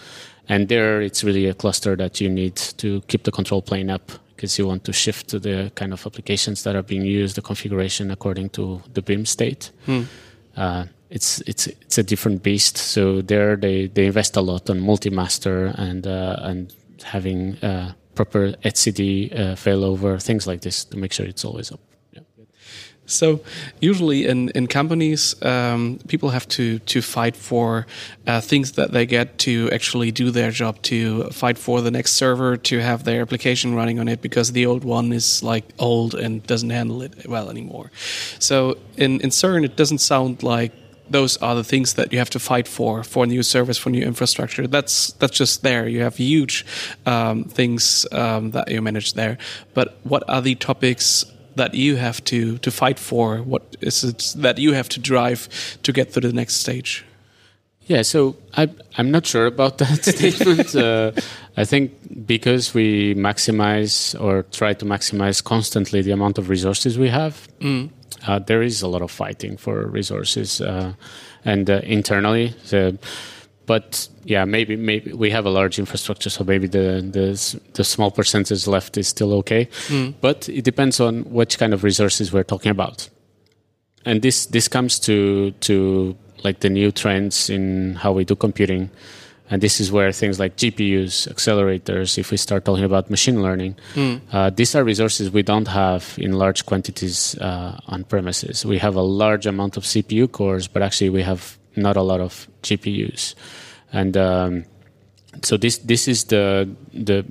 and 0.49 0.69
there 0.69 1.03
it's 1.03 1.23
really 1.23 1.47
a 1.47 1.55
cluster 1.55 1.97
that 1.97 2.21
you 2.21 2.29
need 2.31 2.57
to 2.79 3.03
keep 3.09 3.25
the 3.25 3.33
control 3.33 3.63
plane 3.63 3.91
up 3.91 4.13
because 4.35 4.59
you 4.59 4.67
want 4.67 4.85
to 4.85 4.93
shift 4.93 5.29
to 5.29 5.39
the 5.39 5.71
kind 5.75 5.93
of 5.93 6.07
applications 6.07 6.63
that 6.63 6.77
are 6.77 6.83
being 6.83 7.05
used, 7.05 7.37
the 7.37 7.43
configuration 7.43 8.11
according 8.11 8.49
to 8.51 8.81
the 8.95 9.03
beam 9.03 9.27
state. 9.27 9.71
Uh, 10.57 10.85
it's 11.11 11.41
it's 11.47 11.67
it's 11.67 11.99
a 11.99 12.03
different 12.03 12.43
beast. 12.43 12.77
So 12.77 13.23
there 13.23 13.57
they, 13.57 13.87
they 13.87 14.07
invest 14.07 14.37
a 14.37 14.41
lot 14.41 14.69
on 14.71 14.81
multi-master 14.81 15.73
and 15.77 16.07
uh, 16.07 16.37
and 16.41 16.75
having 17.03 17.57
uh, 17.59 17.93
proper 18.15 18.53
etcd 18.65 19.33
uh, 19.33 19.55
failover 19.55 20.21
things 20.21 20.47
like 20.47 20.61
this 20.63 20.85
to 20.85 20.97
make 20.97 21.13
sure 21.13 21.25
it's 21.25 21.45
always 21.45 21.71
up. 21.71 21.81
Yeah. 22.13 22.23
So 23.07 23.41
usually 23.81 24.27
in 24.27 24.51
in 24.51 24.67
companies, 24.67 25.35
um, 25.43 25.99
people 26.09 26.29
have 26.31 26.47
to 26.49 26.79
to 26.81 27.01
fight 27.01 27.37
for 27.37 27.87
uh, 28.27 28.41
things 28.43 28.73
that 28.73 28.93
they 28.93 29.07
get 29.07 29.39
to 29.39 29.71
actually 29.71 30.11
do 30.13 30.31
their 30.31 30.51
job, 30.51 30.83
to 30.83 31.31
fight 31.31 31.57
for 31.57 31.81
the 31.81 31.91
next 31.91 32.13
server, 32.13 32.57
to 32.57 32.81
have 32.81 33.05
their 33.05 33.23
application 33.23 33.75
running 33.75 33.99
on 33.99 34.09
it 34.09 34.21
because 34.21 34.53
the 34.53 34.67
old 34.67 34.85
one 34.85 35.15
is 35.15 35.43
like 35.43 35.65
old 35.79 36.15
and 36.15 36.43
doesn't 36.47 36.71
handle 36.71 37.01
it 37.01 37.27
well 37.27 37.49
anymore. 37.49 37.91
So 38.39 38.77
in 38.97 39.21
in 39.21 39.31
CERN, 39.31 39.65
it 39.65 39.77
doesn't 39.77 40.01
sound 40.01 40.43
like 40.43 40.73
those 41.11 41.37
are 41.39 41.55
the 41.55 41.65
things 41.65 41.95
that 41.95 42.13
you 42.13 42.19
have 42.19 42.31
to 42.31 42.39
fight 42.39 42.69
for 42.69 43.03
for 43.05 43.27
new 43.27 43.43
service 43.43 43.79
for 43.79 43.91
new 43.91 44.03
infrastructure. 44.03 44.67
That's 44.67 45.13
that's 45.13 45.37
just 45.37 45.63
there. 45.63 45.89
You 45.89 46.03
have 46.03 46.17
huge 46.17 46.65
um, 47.07 47.45
things 47.45 48.07
um, 48.13 48.51
that 48.53 48.71
you 48.71 48.83
manage 48.83 49.15
there. 49.15 49.39
But 49.75 49.99
what 50.05 50.23
are 50.29 50.43
the 50.43 50.55
topics 50.55 51.25
that 51.57 51.75
you 51.75 51.97
have 51.97 52.23
to 52.25 52.59
to 52.59 52.71
fight 52.71 52.99
for? 52.99 53.39
What 53.39 53.77
is 53.81 54.05
it 54.05 54.35
that 54.43 54.59
you 54.59 54.73
have 54.73 54.89
to 54.91 55.01
drive 55.01 55.49
to 55.83 55.93
get 55.93 56.13
to 56.13 56.21
the 56.21 56.33
next 56.33 56.57
stage? 56.57 57.05
Yeah, 57.89 58.03
so 58.03 58.37
I, 58.55 58.69
I'm 58.99 59.11
not 59.11 59.25
sure 59.25 59.47
about 59.47 59.79
that 59.79 60.05
statement. 60.15 60.77
Uh, 60.77 61.13
I 61.57 61.65
think 61.65 62.27
because 62.27 62.75
we 62.75 63.15
maximize 63.15 64.15
or 64.21 64.43
try 64.53 64.75
to 64.75 64.85
maximize 64.85 65.43
constantly 65.43 66.03
the 66.03 66.11
amount 66.11 66.37
of 66.37 66.51
resources 66.51 66.99
we 66.99 67.09
have, 67.09 67.49
uh, 68.27 68.39
there 68.39 68.63
is 68.63 68.83
a 68.83 68.89
lot 68.89 69.03
of 69.03 69.11
fighting 69.11 69.57
for 69.57 69.87
resources 69.87 70.61
uh, 70.61 70.93
and 71.45 71.69
uh, 71.71 71.81
internally. 71.85 72.55
So, 72.65 72.99
but 73.67 74.09
yeah, 74.25 74.45
maybe 74.45 74.77
maybe 74.77 75.13
we 75.13 75.31
have 75.31 75.47
a 75.47 75.51
large 75.51 75.79
infrastructure, 75.79 76.31
so 76.31 76.45
maybe 76.45 76.67
the 76.67 77.03
the, 77.13 77.61
the 77.75 77.85
small 77.85 78.11
percentage 78.11 78.67
left 78.67 78.97
is 78.97 79.09
still 79.09 79.33
okay. 79.35 79.69
But 80.21 80.49
it 80.49 80.65
depends 80.65 81.01
on 81.01 81.25
which 81.25 81.59
kind 81.59 81.75
of 81.75 81.85
resources 81.85 82.33
we're 82.33 82.45
talking 82.45 82.71
about 82.71 83.09
and 84.05 84.23
this 84.23 84.47
this 84.47 84.69
comes 84.69 84.99
to 84.99 85.51
to 85.61 86.17
like 86.45 86.61
the 86.61 86.71
new 86.71 86.91
trends 86.91 87.51
in 87.51 87.95
how 87.97 88.13
we 88.13 88.25
do 88.25 88.35
computing 88.37 88.91
and 89.51 89.63
this 89.63 89.81
is 89.81 89.91
where 89.91 90.13
things 90.13 90.39
like 90.39 90.57
gpus 90.57 91.29
accelerators 91.33 92.19
if 92.19 92.31
we 92.31 92.37
start 92.37 92.65
talking 92.65 92.85
about 92.85 93.11
machine 93.11 93.43
learning 93.43 93.75
uh, 94.33 94.51
these 94.51 94.75
are 94.75 94.85
resources 94.85 95.31
we 95.31 95.43
don't 95.43 95.69
have 95.69 96.15
in 96.19 96.33
large 96.33 96.67
quantities 96.67 97.37
uh, 97.39 97.79
on 97.87 98.05
premises 98.05 98.65
we 98.65 98.79
have 98.79 98.95
a 98.95 99.03
large 99.03 99.47
amount 99.47 99.77
of 99.77 99.85
cpu 99.85 100.31
cores 100.31 100.69
but 100.69 100.83
actually 100.83 101.11
we 101.11 101.23
have 101.23 101.59
not 101.77 101.97
a 101.97 102.03
lot 102.03 102.21
of 102.21 102.49
gpus 102.63 103.35
and 103.93 104.17
um, 104.17 104.65
so 105.43 105.57
this 105.57 105.79
this 105.79 106.09
is 106.09 106.25
the 106.25 106.69
the 106.93 107.25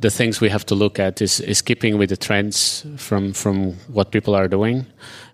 the 0.00 0.10
things 0.10 0.40
we 0.40 0.48
have 0.48 0.64
to 0.66 0.74
look 0.74 0.98
at 0.98 1.20
is, 1.20 1.40
is 1.40 1.60
keeping 1.60 1.98
with 1.98 2.08
the 2.08 2.16
trends 2.16 2.86
from 2.96 3.32
from 3.32 3.74
what 3.92 4.10
people 4.10 4.34
are 4.34 4.48
doing. 4.48 4.86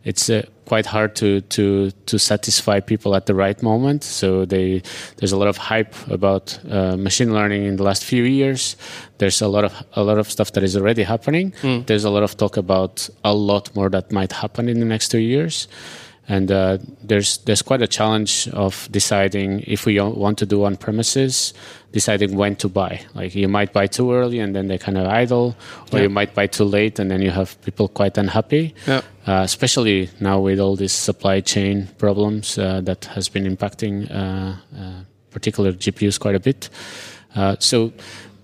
It's 0.06 0.30
uh, 0.30 0.42
quite 0.66 0.86
hard 0.86 1.14
to 1.16 1.40
to 1.40 1.90
to 2.06 2.18
satisfy 2.18 2.80
people 2.80 3.14
at 3.16 3.26
the 3.26 3.34
right 3.34 3.60
moment. 3.62 4.04
So 4.04 4.44
they 4.46 4.82
there's 5.16 5.32
a 5.32 5.36
lot 5.36 5.48
of 5.48 5.56
hype 5.56 5.94
about 6.08 6.58
uh, 6.70 6.96
machine 6.96 7.32
learning 7.34 7.64
in 7.66 7.76
the 7.76 7.82
last 7.82 8.04
few 8.04 8.24
years. 8.24 8.76
There's 9.18 9.42
a 9.42 9.48
lot 9.48 9.64
of 9.64 9.72
a 9.92 10.02
lot 10.02 10.18
of 10.18 10.30
stuff 10.30 10.50
that 10.52 10.62
is 10.62 10.76
already 10.76 11.02
happening. 11.04 11.52
There's 11.86 12.04
a 12.04 12.10
lot 12.10 12.22
of 12.22 12.36
talk 12.36 12.56
about 12.56 13.08
a 13.24 13.34
lot 13.34 13.74
more 13.74 13.90
that 13.90 14.12
might 14.12 14.32
happen 14.32 14.68
in 14.68 14.78
the 14.78 14.86
next 14.86 15.08
two 15.10 15.18
years. 15.34 15.68
And 16.28 16.50
uh, 16.50 16.78
there's 17.02 17.38
there's 17.44 17.62
quite 17.62 17.82
a 17.82 17.86
challenge 17.86 18.48
of 18.52 18.88
deciding 18.90 19.60
if 19.66 19.86
we 19.86 20.00
want 20.00 20.38
to 20.38 20.46
do 20.46 20.64
on 20.64 20.76
premises, 20.76 21.54
deciding 21.92 22.36
when 22.36 22.56
to 22.56 22.68
buy. 22.68 23.00
Like 23.14 23.34
you 23.34 23.48
might 23.48 23.72
buy 23.72 23.86
too 23.86 24.12
early 24.12 24.40
and 24.40 24.54
then 24.54 24.66
they 24.68 24.78
kind 24.78 24.98
of 24.98 25.06
idle, 25.06 25.54
or 25.92 25.98
Yeah. 25.98 26.02
you 26.04 26.08
might 26.10 26.34
buy 26.34 26.46
too 26.48 26.64
late 26.64 26.98
and 26.98 27.10
then 27.10 27.22
you 27.22 27.30
have 27.30 27.56
people 27.62 27.88
quite 27.88 28.18
unhappy. 28.18 28.74
Yeah. 28.86 29.02
Uh, 29.26 29.42
especially 29.44 30.08
now 30.20 30.40
with 30.40 30.58
all 30.60 30.76
these 30.76 30.92
supply 30.92 31.40
chain 31.40 31.88
problems 31.98 32.58
uh, 32.58 32.80
that 32.82 33.04
has 33.06 33.28
been 33.28 33.44
impacting 33.44 34.10
uh, 34.10 34.54
uh, 34.78 35.02
particular 35.30 35.72
GPUs 35.72 36.18
quite 36.18 36.34
a 36.36 36.40
bit. 36.40 36.70
Uh, 37.34 37.56
so 37.58 37.92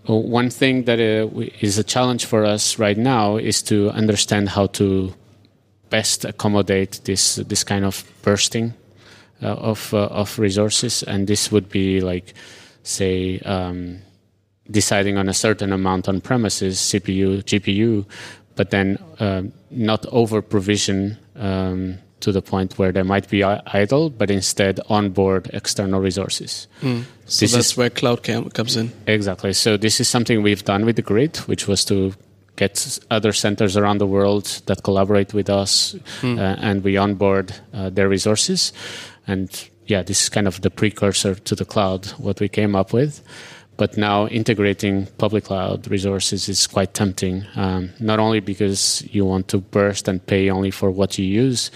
one 0.07 0.51
thing 0.51 0.85
that 0.85 0.99
is 0.99 1.79
a 1.79 1.85
challenge 1.85 2.27
for 2.27 2.45
us 2.45 2.79
right 2.79 2.99
now 2.99 3.37
is 3.37 3.63
to 3.63 3.91
understand 3.91 4.49
how 4.49 4.67
to 4.67 5.15
best 5.93 6.25
accommodate 6.25 7.01
this 7.05 7.37
this 7.49 7.65
kind 7.65 7.85
of 7.85 8.05
bursting 8.25 8.73
uh, 9.43 9.71
of 9.73 9.93
uh, 9.95 10.07
of 10.23 10.39
resources, 10.39 11.03
and 11.05 11.27
this 11.27 11.51
would 11.53 11.69
be 11.69 12.01
like, 12.01 12.35
say, 12.83 13.39
um, 13.45 13.99
deciding 14.71 15.19
on 15.19 15.29
a 15.29 15.35
certain 15.35 15.73
amount 15.73 16.09
on 16.09 16.21
premises, 16.21 16.79
CPU, 16.79 17.43
GPU, 17.45 18.05
but 18.57 18.71
then 18.71 18.99
um, 19.21 19.53
not 19.71 20.07
over 20.13 20.43
provision 20.43 21.17
um, 21.37 21.99
to 22.21 22.33
the 22.33 22.41
point 22.43 22.79
where 22.79 22.93
they 22.93 23.03
might 23.03 23.29
be 23.29 23.43
idle, 23.83 24.09
but 24.11 24.31
instead 24.31 24.79
onboard 24.89 25.51
external 25.53 26.01
resources. 26.01 26.69
So 26.81 26.87
This 27.27 27.53
that's 27.53 27.55
is- 27.71 27.77
where 27.77 27.91
cloud 27.91 28.23
cam 28.23 28.49
comes 28.51 28.77
in. 28.77 28.93
Exactly. 29.07 29.53
So 29.53 29.77
this 29.77 30.01
is 30.01 30.09
something 30.09 30.43
we've 30.43 30.65
done 30.65 30.85
with 30.87 30.95
the 30.97 31.03
grid, 31.03 31.37
which 31.49 31.67
was 31.69 31.85
to 31.87 32.13
get 32.57 32.99
other 33.11 33.33
centers 33.33 33.77
around 33.77 33.99
the 33.99 34.07
world 34.07 34.63
that 34.67 34.83
collaborate 34.83 35.35
with 35.35 35.49
us, 35.49 35.97
uh, 36.23 36.57
and 36.61 36.85
we 36.85 36.97
onboard 36.97 37.55
uh, 37.73 37.91
their 37.91 38.09
resources. 38.09 38.73
And 39.27 39.49
yeah, 39.87 40.03
this 40.03 40.23
is 40.23 40.29
kind 40.29 40.47
of 40.47 40.61
the 40.61 40.71
precursor 40.71 41.35
to 41.35 41.55
the 41.55 41.65
cloud, 41.65 42.07
what 42.19 42.41
we 42.41 42.49
came 42.49 42.77
up 42.77 42.93
with. 42.93 43.23
But 43.79 43.97
now 43.97 44.29
integrating 44.29 45.07
public 45.19 45.45
cloud 45.45 45.91
resources 45.91 46.49
is 46.49 46.67
quite 46.67 46.93
tempting, 46.95 47.45
um, 47.57 47.91
not 47.99 48.19
only 48.21 48.41
because 48.41 49.03
you 49.11 49.25
want 49.25 49.49
to 49.49 49.59
burst 49.59 50.09
and 50.09 50.25
pay 50.25 50.51
only 50.51 50.71
for 50.71 50.91
what 50.91 51.19
you 51.19 51.25
use, 51.25 51.71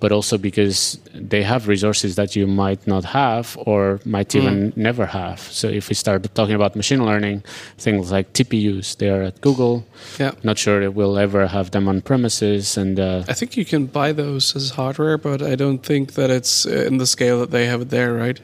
but 0.00 0.12
also 0.12 0.38
because 0.38 0.98
they 1.14 1.42
have 1.42 1.68
resources 1.68 2.16
that 2.16 2.36
you 2.36 2.46
might 2.46 2.86
not 2.86 3.04
have 3.04 3.56
or 3.66 4.00
might 4.04 4.34
even 4.34 4.72
never 4.76 5.06
have. 5.06 5.40
So 5.40 5.68
if 5.68 5.88
we 5.88 5.94
start 5.94 6.34
talking 6.34 6.54
about 6.54 6.76
machine 6.76 7.04
learning, 7.04 7.42
things 7.78 8.12
like 8.12 8.32
TPUs, 8.32 8.96
they 8.96 9.10
are 9.10 9.22
at 9.22 9.40
Google. 9.40 9.86
Yeah. 10.18 10.32
Not 10.42 10.58
sure 10.58 10.80
that 10.80 10.92
we'll 10.92 11.18
ever 11.18 11.46
have 11.46 11.70
them 11.72 11.88
on 11.88 12.00
premises, 12.00 12.76
and 12.76 12.98
uh, 13.00 13.24
I 13.28 13.34
think 13.34 13.56
you 13.56 13.64
can 13.64 13.86
buy 13.86 14.12
those 14.12 14.54
as 14.54 14.70
hardware, 14.70 15.18
but 15.18 15.42
I 15.42 15.54
don't 15.54 15.82
think 15.84 16.14
that 16.14 16.30
it's 16.30 16.66
uh, 16.66 16.86
in 16.86 16.98
the 16.98 17.06
scale 17.06 17.40
that 17.40 17.50
they 17.50 17.66
have 17.66 17.82
it 17.82 17.90
there, 17.90 18.14
right? 18.14 18.40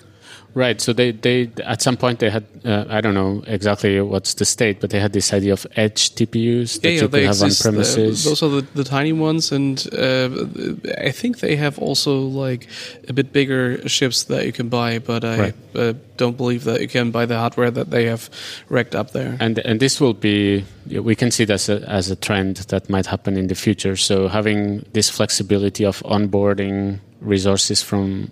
Right. 0.55 0.81
So 0.81 0.93
they, 0.93 1.11
they 1.11 1.51
at 1.65 1.83
some 1.83 1.97
point 1.97 2.21
they 2.21 2.31
had 2.31 2.45
uh, 2.65 2.85
I 2.89 3.01
don't 3.01 3.15
know 3.15 3.43
exactly 3.47 4.01
what's 4.01 4.35
the 4.35 4.45
state, 4.45 4.81
but 4.81 4.91
they 4.91 5.01
had 5.01 5.13
this 5.13 5.33
idea 5.33 5.53
of 5.53 5.67
edge 5.75 6.15
TPUs 6.15 6.81
that 6.81 6.89
yeah, 6.93 7.01
you 7.03 7.09
they 7.09 7.21
could 7.21 7.27
have 7.27 7.43
on 7.43 7.47
exist. 7.47 7.61
Uh, 7.67 7.71
premises. 7.71 8.25
those 8.25 8.43
are 8.43 8.49
the, 8.49 8.67
the 8.75 8.85
tiny 8.85 9.13
ones, 9.13 9.51
and 9.53 9.85
uh, 9.93 10.29
I 11.07 11.11
think 11.11 11.41
they 11.41 11.57
have 11.57 11.79
also 11.81 12.21
like 12.21 12.69
a 13.09 13.13
bit 13.13 13.33
bigger 13.33 13.87
ships 13.89 14.25
that 14.25 14.47
you 14.47 14.53
can 14.53 14.69
buy. 14.69 14.99
But 15.01 15.25
I 15.25 15.39
Right. 15.39 15.55
uh, 15.75 15.93
don't 16.17 16.37
believe 16.37 16.63
that 16.65 16.81
you 16.81 16.89
can 16.89 17.11
buy 17.11 17.27
the 17.27 17.37
hardware 17.37 17.73
that 17.73 17.91
they 17.91 18.07
have 18.07 18.31
racked 18.69 18.95
up 18.95 19.11
there. 19.11 19.37
and 19.41 19.59
and 19.59 19.81
this 19.81 20.01
will 20.01 20.15
be 20.15 20.65
we 20.87 21.15
can 21.17 21.31
see 21.31 21.45
this 21.45 21.69
as 21.69 21.83
a, 21.83 21.91
as 21.91 22.11
a 22.11 22.17
trend 22.17 22.57
that 22.69 22.89
might 22.89 23.07
happen 23.07 23.37
in 23.37 23.49
the 23.49 23.55
future. 23.55 23.97
So 23.97 24.29
having 24.29 24.85
this 24.93 25.11
flexibility 25.11 25.85
of 25.85 26.01
onboarding 26.05 27.01
resources 27.21 27.83
from 27.83 28.31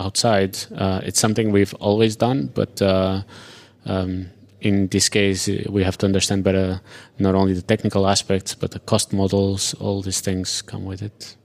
outside, 0.00 0.58
uh, 0.74 1.00
it's 1.04 1.20
something 1.20 1.52
we've 1.52 1.74
always 1.74 2.16
done, 2.16 2.50
but. 2.54 2.82
Uh, 2.82 3.22
um, 3.86 4.26
in 4.60 4.88
this 4.88 5.08
case, 5.08 5.48
we 5.70 5.82
have 5.84 5.96
to 5.98 6.06
understand 6.06 6.44
better 6.44 6.80
not 7.18 7.34
only 7.34 7.54
the 7.54 7.62
technical 7.62 8.06
aspects, 8.06 8.54
but 8.54 8.72
the 8.72 8.78
cost 8.78 9.12
models. 9.12 9.74
All 9.80 10.02
these 10.02 10.20
things 10.20 10.62
come 10.62 10.84
with 10.84 11.00
it. 11.02 11.36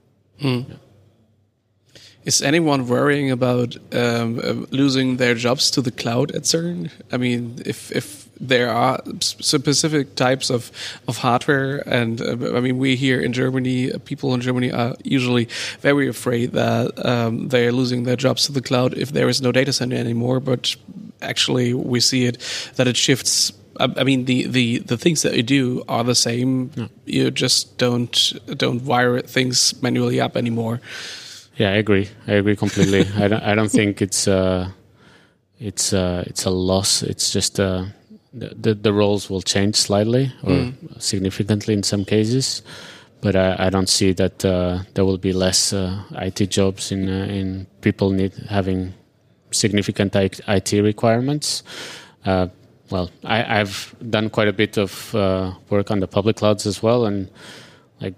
Is 2.24 2.42
anyone 2.42 2.88
worrying 2.88 3.30
about 3.30 3.76
um, 3.94 4.40
uh, 4.40 4.66
losing 4.70 5.16
their 5.16 5.34
jobs 5.34 5.70
to 5.70 5.80
the 5.80 5.92
cloud 5.92 6.32
at 6.32 6.42
CERN? 6.42 6.90
I 7.12 7.16
mean, 7.16 7.62
if 7.64 7.92
if 7.92 8.25
there 8.40 8.70
are 8.70 9.00
specific 9.20 10.14
types 10.14 10.50
of 10.50 10.70
of 11.08 11.18
hardware, 11.18 11.82
and 11.88 12.20
uh, 12.20 12.56
I 12.56 12.60
mean, 12.60 12.78
we 12.78 12.96
here 12.96 13.20
in 13.20 13.32
Germany, 13.32 13.92
people 14.04 14.34
in 14.34 14.40
Germany 14.40 14.70
are 14.72 14.96
usually 15.04 15.48
very 15.80 16.08
afraid 16.08 16.52
that 16.52 17.04
um, 17.04 17.48
they 17.48 17.66
are 17.66 17.72
losing 17.72 18.04
their 18.04 18.16
jobs 18.16 18.46
to 18.46 18.52
the 18.52 18.62
cloud 18.62 18.94
if 18.94 19.10
there 19.12 19.28
is 19.28 19.40
no 19.40 19.52
data 19.52 19.72
center 19.72 19.96
anymore. 19.96 20.40
But 20.40 20.76
actually, 21.22 21.74
we 21.74 22.00
see 22.00 22.26
it 22.26 22.38
that 22.76 22.86
it 22.86 22.96
shifts. 22.96 23.52
I 23.80 23.88
I 23.96 24.04
mean, 24.04 24.24
the, 24.24 24.46
the, 24.46 24.78
the 24.78 24.96
things 24.96 25.22
that 25.22 25.34
you 25.34 25.42
do 25.42 25.84
are 25.88 26.04
the 26.04 26.14
same. 26.14 26.70
You 27.04 27.30
just 27.30 27.78
don't 27.78 28.32
don't 28.56 28.82
wire 28.84 29.20
things 29.20 29.80
manually 29.82 30.20
up 30.20 30.36
anymore. 30.36 30.80
Yeah, 31.56 31.70
I 31.70 31.76
agree. 31.76 32.08
I 32.26 32.32
agree 32.32 32.56
completely. 32.56 33.06
I 33.16 33.28
don't. 33.28 33.42
I 33.42 33.54
don't 33.54 33.70
think 33.70 34.02
it's 34.02 34.28
uh, 34.28 34.70
it's 35.58 35.92
uh, 35.92 36.24
it's 36.26 36.44
a 36.44 36.50
loss. 36.50 37.02
It's 37.02 37.32
just 37.32 37.58
uh, 37.58 37.86
the, 38.36 38.74
the 38.74 38.92
roles 38.92 39.30
will 39.30 39.42
change 39.42 39.76
slightly 39.76 40.32
or 40.42 40.72
significantly 40.98 41.74
in 41.74 41.82
some 41.82 42.04
cases, 42.04 42.62
but 43.20 43.34
I, 43.34 43.56
I 43.58 43.70
don't 43.70 43.88
see 43.88 44.12
that 44.12 44.44
uh, 44.44 44.80
there 44.94 45.04
will 45.04 45.18
be 45.18 45.32
less 45.32 45.72
uh, 45.72 46.02
IT 46.12 46.50
jobs 46.50 46.92
in 46.92 47.08
uh, 47.08 47.26
in 47.26 47.66
people 47.80 48.10
need 48.10 48.34
having 48.48 48.92
significant 49.50 50.14
IT 50.14 50.72
requirements. 50.72 51.62
Uh, 52.24 52.48
well, 52.90 53.10
I, 53.24 53.60
I've 53.60 53.94
done 54.10 54.30
quite 54.30 54.48
a 54.48 54.52
bit 54.52 54.76
of 54.76 55.14
uh, 55.14 55.52
work 55.70 55.90
on 55.90 56.00
the 56.00 56.06
public 56.06 56.36
clouds 56.36 56.66
as 56.66 56.82
well, 56.82 57.06
and 57.06 57.30
like 58.00 58.14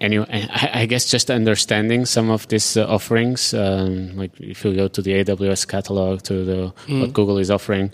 anyway, 0.00 0.26
I, 0.30 0.82
I 0.82 0.86
guess 0.86 1.10
just 1.10 1.30
understanding 1.30 2.04
some 2.04 2.30
of 2.30 2.48
these 2.48 2.76
uh, 2.76 2.86
offerings, 2.86 3.54
um, 3.54 4.16
like 4.16 4.32
if 4.40 4.64
you 4.64 4.74
go 4.74 4.88
to 4.88 5.00
the 5.00 5.24
AWS 5.24 5.68
catalog, 5.68 6.22
to 6.22 6.44
the 6.44 6.72
what 6.88 7.12
Google 7.12 7.38
is 7.38 7.50
offering, 7.50 7.92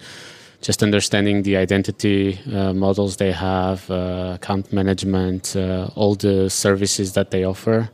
just 0.61 0.83
understanding 0.83 1.43
the 1.43 1.57
identity 1.57 2.39
uh, 2.53 2.73
models 2.75 3.17
they 3.17 3.33
have, 3.33 3.91
uh, 3.91 4.33
account 4.35 4.73
management, 4.73 5.57
uh, 5.57 5.89
all 5.95 6.15
the 6.15 6.51
services 6.51 7.15
that 7.15 7.31
they 7.31 7.45
offer, 7.45 7.91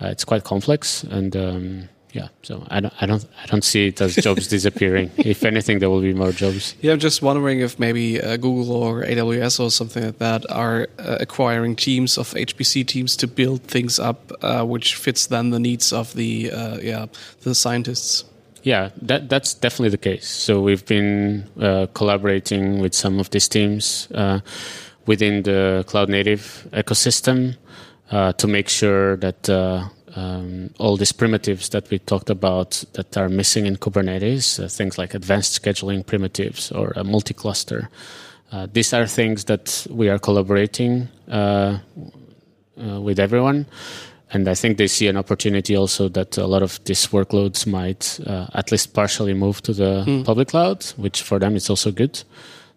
uh, 0.00 0.08
it's 0.08 0.24
quite 0.24 0.44
complex 0.44 1.04
and. 1.04 1.36
Um, 1.36 1.88
yeah, 2.14 2.28
so 2.42 2.62
I 2.68 2.80
don't, 2.80 2.92
I 3.00 3.06
don't, 3.06 3.26
I 3.42 3.46
don't 3.46 3.64
see 3.64 3.86
it 3.86 3.98
as 4.02 4.14
jobs 4.16 4.46
disappearing. 4.56 5.10
if 5.16 5.46
anything, 5.46 5.78
there 5.78 5.88
will 5.88 6.02
be 6.02 6.12
more 6.12 6.30
jobs. 6.30 6.74
Yeah, 6.82 6.92
I'm 6.92 6.98
just 6.98 7.22
wondering 7.22 7.60
if 7.60 7.78
maybe 7.78 8.20
uh, 8.20 8.36
Google 8.36 8.70
or 8.70 9.02
AWS 9.02 9.58
or 9.58 9.70
something 9.70 10.04
like 10.04 10.18
that 10.18 10.44
are 10.50 10.88
acquiring 10.98 11.74
teams 11.74 12.18
of 12.18 12.28
HPC 12.34 12.86
teams 12.86 13.16
to 13.16 13.26
build 13.26 13.62
things 13.62 13.98
up, 13.98 14.30
which 14.66 14.94
fits 14.94 15.26
then 15.28 15.48
the 15.48 15.58
needs 15.58 15.90
of 15.90 16.12
the 16.12 16.50
yeah 16.82 17.06
the 17.44 17.54
scientists. 17.54 18.24
Yeah, 18.62 18.90
that 19.02 19.28
that's 19.28 19.54
definitely 19.54 19.90
the 19.90 19.98
case. 19.98 20.28
So 20.28 20.60
we've 20.60 20.86
been 20.86 21.48
uh, 21.60 21.86
collaborating 21.94 22.78
with 22.80 22.94
some 22.94 23.18
of 23.18 23.30
these 23.30 23.48
teams 23.48 24.08
uh, 24.14 24.38
within 25.06 25.42
the 25.42 25.84
cloud 25.88 26.08
native 26.08 26.68
ecosystem 26.72 27.56
uh, 28.12 28.32
to 28.34 28.46
make 28.46 28.68
sure 28.68 29.16
that 29.16 29.48
uh, 29.50 29.88
um, 30.14 30.70
all 30.78 30.96
these 30.96 31.12
primitives 31.12 31.70
that 31.70 31.90
we 31.90 31.98
talked 31.98 32.30
about 32.30 32.84
that 32.92 33.16
are 33.16 33.28
missing 33.28 33.66
in 33.66 33.76
Kubernetes, 33.76 34.62
uh, 34.62 34.68
things 34.68 34.96
like 34.96 35.14
advanced 35.14 35.60
scheduling 35.60 36.06
primitives 36.06 36.70
or 36.70 36.92
a 36.94 37.02
multi-cluster, 37.02 37.88
uh, 38.52 38.68
these 38.72 38.92
are 38.92 39.06
things 39.06 39.44
that 39.46 39.86
we 39.90 40.08
are 40.08 40.18
collaborating 40.18 41.08
with 42.76 43.18
everyone. 43.18 43.66
And 44.32 44.48
I 44.48 44.54
think 44.54 44.78
they 44.78 44.88
see 44.88 45.08
an 45.08 45.16
opportunity 45.16 45.76
also 45.76 46.08
that 46.08 46.38
a 46.38 46.46
lot 46.46 46.62
of 46.62 46.82
these 46.84 47.06
workloads 47.08 47.66
might 47.66 48.18
uh, 48.26 48.46
at 48.54 48.72
least 48.72 48.94
partially 48.94 49.34
move 49.34 49.60
to 49.62 49.74
the 49.74 50.22
public 50.24 50.48
cloud, 50.48 50.84
which 50.96 51.22
for 51.22 51.38
them 51.38 51.54
is 51.54 51.68
also 51.68 51.92
good. 51.92 52.22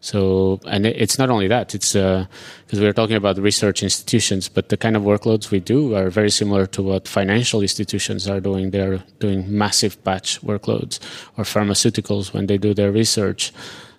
So, 0.02 0.60
and 0.68 0.86
it's 0.86 1.18
not 1.18 1.32
only 1.32 1.48
that, 1.48 1.74
it's 1.74 1.94
because 1.94 2.80
we're 2.80 2.94
talking 2.94 3.16
about 3.16 3.40
research 3.40 3.82
institutions, 3.82 4.50
but 4.50 4.70
the 4.70 4.78
kind 4.78 4.96
of 4.96 5.04
workloads 5.04 5.50
we 5.50 5.60
do 5.60 5.96
are 5.96 6.12
very 6.12 6.30
similar 6.30 6.68
to 6.68 6.84
what 6.84 7.08
financial 7.08 7.62
institutions 7.62 8.28
are 8.28 8.40
doing. 8.40 8.70
They're 8.70 9.02
doing 9.20 9.46
massive 9.48 10.04
batch 10.04 10.42
workloads 10.42 11.00
or 11.38 11.44
pharmaceuticals 11.44 12.34
when 12.34 12.46
they 12.46 12.58
do 12.58 12.74
their 12.76 12.92
research. 12.92 13.52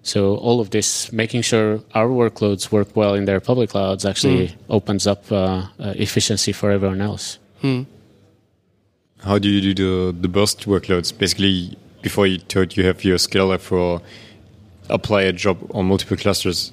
So 0.02 0.36
all 0.36 0.60
of 0.60 0.70
this, 0.70 1.10
making 1.10 1.42
sure 1.42 1.80
our 1.94 2.06
workloads 2.08 2.70
work 2.70 2.94
well 2.94 3.14
in 3.14 3.24
their 3.24 3.40
public 3.40 3.70
clouds, 3.70 4.04
actually 4.04 4.54
opens 4.68 5.08
up 5.08 5.32
uh, 5.32 5.66
uh, 5.80 5.94
efficiency 5.96 6.52
for 6.52 6.70
everyone 6.70 7.00
else. 7.00 7.40
How 9.20 9.38
do 9.38 9.48
you 9.48 9.74
do 9.74 10.12
the, 10.12 10.20
the 10.20 10.28
burst 10.28 10.66
workloads? 10.66 11.16
Basically, 11.16 11.76
before 12.02 12.26
you 12.26 12.38
thought 12.38 12.76
you 12.76 12.84
have 12.86 13.04
your 13.04 13.18
scaler 13.18 13.58
for 13.58 14.00
apply 14.88 15.22
a 15.22 15.32
job 15.32 15.58
on 15.74 15.86
multiple 15.86 16.16
clusters, 16.16 16.72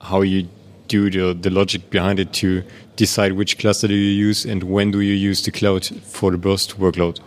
how 0.00 0.22
you 0.22 0.48
do 0.88 1.10
the, 1.10 1.38
the 1.38 1.50
logic 1.50 1.90
behind 1.90 2.18
it 2.18 2.32
to 2.34 2.62
decide 2.96 3.32
which 3.32 3.58
cluster 3.58 3.88
do 3.88 3.94
you 3.94 4.10
use 4.10 4.44
and 4.44 4.64
when 4.64 4.90
do 4.90 5.00
you 5.00 5.14
use 5.14 5.42
the 5.42 5.50
cloud 5.50 5.86
for 6.02 6.30
the 6.30 6.38
burst 6.38 6.78
workload? 6.78 7.20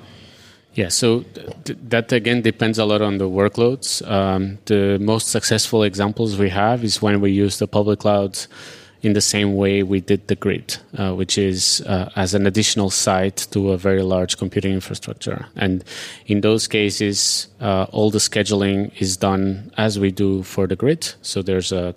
Yeah, 0.73 0.89
so 0.89 1.21
th- 1.63 1.79
that 1.87 2.11
again 2.11 2.41
depends 2.41 2.77
a 2.77 2.85
lot 2.85 3.01
on 3.01 3.17
the 3.17 3.29
workloads. 3.29 4.05
Um, 4.09 4.57
the 4.65 4.99
most 4.99 5.29
successful 5.29 5.83
examples 5.83 6.37
we 6.37 6.49
have 6.49 6.83
is 6.83 7.01
when 7.01 7.21
we 7.21 7.31
use 7.31 7.59
the 7.59 7.67
public 7.67 7.99
clouds 7.99 8.49
in 9.05 9.13
the 9.13 9.21
same 9.21 9.55
way 9.55 9.83
we 9.83 9.99
did 10.01 10.27
the 10.27 10.35
grid, 10.35 10.77
uh, 10.97 11.13
which 11.13 11.37
is 11.37 11.81
uh, 11.81 12.09
as 12.15 12.33
an 12.33 12.47
additional 12.47 12.89
site 12.89 13.47
to 13.51 13.71
a 13.71 13.77
very 13.77 14.01
large 14.01 14.35
computing 14.37 14.73
infrastructure. 14.73 15.45
And 15.55 15.83
in 16.25 16.41
those 16.41 16.67
cases, 16.67 17.47
uh, 17.61 17.85
all 17.91 18.09
the 18.09 18.17
scheduling 18.17 18.91
is 18.99 19.15
done 19.17 19.71
as 19.77 19.99
we 19.99 20.11
do 20.11 20.41
for 20.43 20.65
the 20.65 20.75
grid. 20.75 21.13
So 21.21 21.43
there's 21.43 21.71
a 21.71 21.93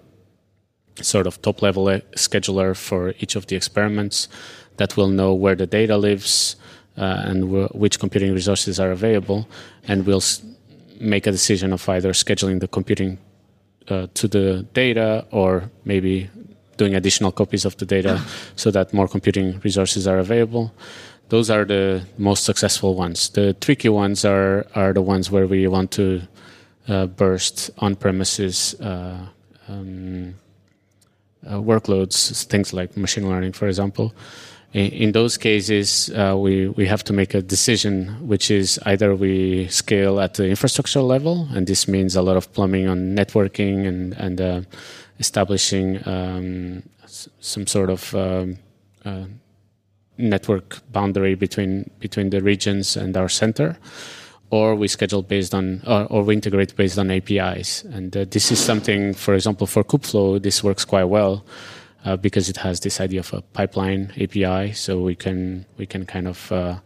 sort 1.00 1.26
of 1.26 1.40
top 1.40 1.62
level 1.62 1.84
scheduler 2.16 2.76
for 2.76 3.14
each 3.20 3.36
of 3.36 3.46
the 3.46 3.56
experiments 3.56 4.28
that 4.76 4.96
will 4.98 5.08
know 5.08 5.32
where 5.32 5.56
the 5.56 5.66
data 5.66 5.96
lives 5.96 6.56
uh, 6.98 7.28
and 7.28 7.70
which 7.72 7.98
computing 7.98 8.34
resources 8.34 8.78
are 8.78 8.90
available, 8.90 9.48
and 9.86 10.04
will 10.04 10.18
s- 10.18 10.42
make 11.00 11.26
a 11.26 11.32
decision 11.32 11.72
of 11.72 11.88
either 11.88 12.12
scheduling 12.12 12.60
the 12.60 12.68
computing 12.68 13.18
uh, 13.88 14.08
to 14.12 14.28
the 14.28 14.66
data 14.74 15.24
or 15.30 15.70
maybe 15.84 16.28
doing 16.78 16.94
additional 16.94 17.30
copies 17.32 17.64
of 17.66 17.76
the 17.76 17.84
data 17.84 18.20
so 18.56 18.70
that 18.70 18.94
more 18.94 19.08
computing 19.08 19.60
resources 19.64 20.06
are 20.06 20.18
available. 20.18 20.72
Those 21.28 21.50
are 21.50 21.66
the 21.66 22.06
most 22.16 22.44
successful 22.44 22.94
ones. 22.94 23.28
The 23.28 23.52
tricky 23.52 23.90
ones 23.90 24.24
are 24.24 24.64
are 24.74 24.94
the 24.94 25.02
ones 25.02 25.30
where 25.30 25.46
we 25.46 25.68
want 25.68 25.90
to 25.92 26.22
uh, 26.88 27.06
burst 27.06 27.70
on 27.78 27.96
premises 27.96 28.74
uh, 28.80 29.26
um, 29.68 30.34
uh, 31.46 31.60
workloads, 31.60 32.46
things 32.46 32.72
like 32.72 32.96
machine 32.96 33.28
learning, 33.28 33.52
for 33.52 33.68
example. 33.68 34.14
In, 34.72 34.86
in 34.92 35.12
those 35.12 35.36
cases, 35.36 36.10
uh, 36.10 36.34
we 36.36 36.68
we 36.68 36.86
have 36.86 37.04
to 37.04 37.12
make 37.12 37.34
a 37.34 37.42
decision, 37.42 38.08
which 38.26 38.50
is 38.50 38.78
either 38.86 39.14
we 39.14 39.68
scale 39.68 40.20
at 40.20 40.34
the 40.34 40.48
infrastructure 40.48 41.02
level, 41.02 41.48
and 41.54 41.66
this 41.66 41.86
means 41.88 42.16
a 42.16 42.22
lot 42.22 42.36
of 42.36 42.52
plumbing 42.52 42.88
on 42.88 43.14
networking 43.14 43.86
and 43.86 44.14
and 44.14 44.40
uh, 44.40 44.60
establishing 45.18 46.06
um, 46.06 46.82
some 47.06 47.66
sort 47.66 47.90
of 47.90 48.14
um, 48.14 48.58
uh, 49.04 49.24
network 50.16 50.80
boundary 50.92 51.34
between 51.34 51.90
between 51.98 52.30
the 52.30 52.40
regions 52.40 52.96
and 52.96 53.16
our 53.16 53.28
center, 53.28 53.78
or 54.50 54.74
we 54.74 54.88
schedule 54.88 55.22
based 55.22 55.54
on 55.54 55.82
or, 55.86 56.06
or 56.06 56.22
we 56.22 56.34
integrate 56.34 56.76
based 56.76 56.98
on 56.98 57.10
APIs. 57.10 57.84
And 57.84 58.16
uh, 58.16 58.24
this 58.28 58.50
is 58.50 58.58
something, 58.58 59.14
for 59.14 59.34
example, 59.34 59.66
for 59.66 59.84
Kubeflow, 59.84 60.42
this 60.42 60.62
works 60.62 60.84
quite 60.84 61.04
well. 61.04 61.44
Uh, 62.04 62.16
because 62.16 62.48
it 62.48 62.56
has 62.56 62.78
this 62.80 63.00
idea 63.00 63.18
of 63.18 63.32
a 63.32 63.42
pipeline 63.42 64.12
API, 64.20 64.72
so 64.72 65.00
we 65.00 65.16
can 65.16 65.66
we 65.78 65.84
can 65.84 66.06
kind 66.06 66.28
of 66.28 66.52
uh, 66.52 66.78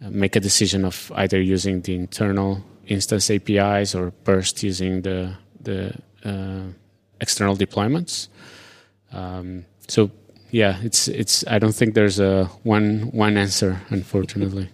make 0.00 0.34
a 0.34 0.40
decision 0.40 0.84
of 0.84 1.12
either 1.14 1.40
using 1.40 1.80
the 1.82 1.94
internal 1.94 2.62
instance 2.86 3.30
APIs 3.30 3.94
or 3.94 4.10
burst 4.24 4.62
using 4.62 5.02
the 5.02 5.32
the 5.60 5.94
uh, 6.24 6.64
external 7.22 7.56
deployments. 7.56 8.28
Um, 9.12 9.64
so 9.88 10.10
yeah, 10.50 10.78
it's 10.82 11.08
it's. 11.08 11.44
I 11.46 11.58
don't 11.58 11.74
think 11.74 11.94
there's 11.94 12.20
a 12.20 12.44
one 12.62 13.10
one 13.12 13.38
answer, 13.38 13.80
unfortunately. 13.88 14.68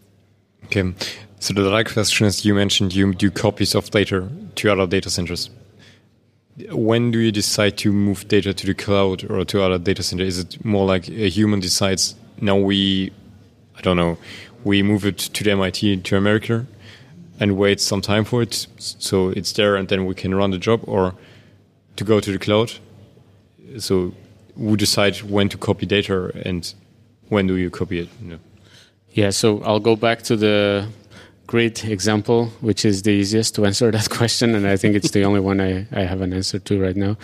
Okay. 0.64 0.92
So 1.38 1.55
the 1.55 1.70
other 1.70 1.84
question 1.84 2.26
is, 2.26 2.44
you 2.44 2.55
mentioned 2.55 2.94
you 2.94 3.14
do 3.14 3.30
copies 3.30 3.76
of 3.76 3.88
data 3.90 4.28
to 4.57 4.72
other 4.72 4.86
data 4.88 5.09
centers. 5.09 5.51
When 6.72 7.12
do 7.12 7.20
you 7.20 7.30
decide 7.30 7.78
to 7.78 7.92
move 7.92 8.26
data 8.26 8.53
to 8.53 8.66
the 8.66 8.74
cloud 8.74 9.30
or 9.30 9.44
to 9.44 9.62
other 9.62 9.78
data 9.78 10.03
center? 10.03 10.24
Is 10.24 10.40
it 10.40 10.64
more 10.64 10.84
like 10.84 11.09
a 11.09 11.28
human 11.28 11.61
decides 11.61 12.16
now 12.40 12.57
we, 12.57 13.12
I 13.76 13.80
don't 13.82 13.96
know, 13.96 14.18
we 14.64 14.82
move 14.82 15.07
it 15.07 15.18
to 15.18 15.44
the 15.44 15.53
MIT 15.53 15.99
to 15.99 16.16
America 16.16 16.66
and 17.38 17.57
wait 17.57 17.80
some 17.80 18.01
time 18.01 18.24
for 18.24 18.42
it 18.42 18.66
so 18.78 19.28
it's 19.28 19.53
there 19.53 19.76
and 19.76 19.88
then 19.88 20.07
we 20.07 20.14
can 20.14 20.34
run 20.34 20.51
the 20.51 20.59
job 20.59 20.80
or 20.88 21.14
to 21.99 22.05
go 22.05 22.20
to 22.20 22.32
the 22.32 22.38
cloud. 22.38 22.72
So 23.78 24.14
we 24.57 24.76
decide 24.76 25.16
when 25.18 25.49
to 25.51 25.59
copy 25.59 25.86
data 25.86 26.32
and 26.44 26.74
when 27.28 27.46
do 27.46 27.57
you 27.57 27.70
copy 27.70 28.01
it? 28.01 28.09
No. 28.20 28.38
Yeah, 29.12 29.30
so 29.30 29.62
I'll 29.62 29.80
go 29.80 29.96
back 29.96 30.22
to 30.22 30.36
the 30.36 30.88
grid 31.46 31.84
example, 31.84 32.46
which 32.61 32.84
is 32.84 33.03
the 33.03 33.11
easiest 33.11 33.55
to 33.57 33.66
answer 33.70 33.90
that 33.90 34.09
question, 34.11 34.55
and 34.55 34.66
I 34.66 34.76
think 34.76 34.96
it's 34.96 35.11
the 35.11 35.24
only 35.24 35.40
one 35.40 35.61
I, 35.61 35.86
I 35.92 36.03
have 36.03 36.20
an 36.20 36.32
answer 36.32 36.59
to 36.59 36.80
right 36.80 36.96
now, 36.96 37.16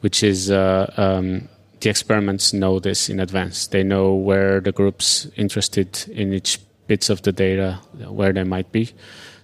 which 0.00 0.22
is 0.22 0.50
uh, 0.50 0.92
um, 0.96 1.48
the 1.80 1.90
experiments 1.90 2.52
know 2.52 2.78
this 2.78 3.08
in 3.08 3.20
advance. 3.20 3.68
They 3.68 3.82
know 3.82 4.14
where 4.14 4.60
the 4.60 4.72
groups 4.72 5.28
interested 5.36 6.04
in 6.08 6.32
each 6.32 6.58
bits 6.86 7.10
of 7.10 7.22
the 7.22 7.32
data, 7.32 7.80
where 8.08 8.32
they 8.32 8.44
might 8.44 8.72
be. 8.72 8.92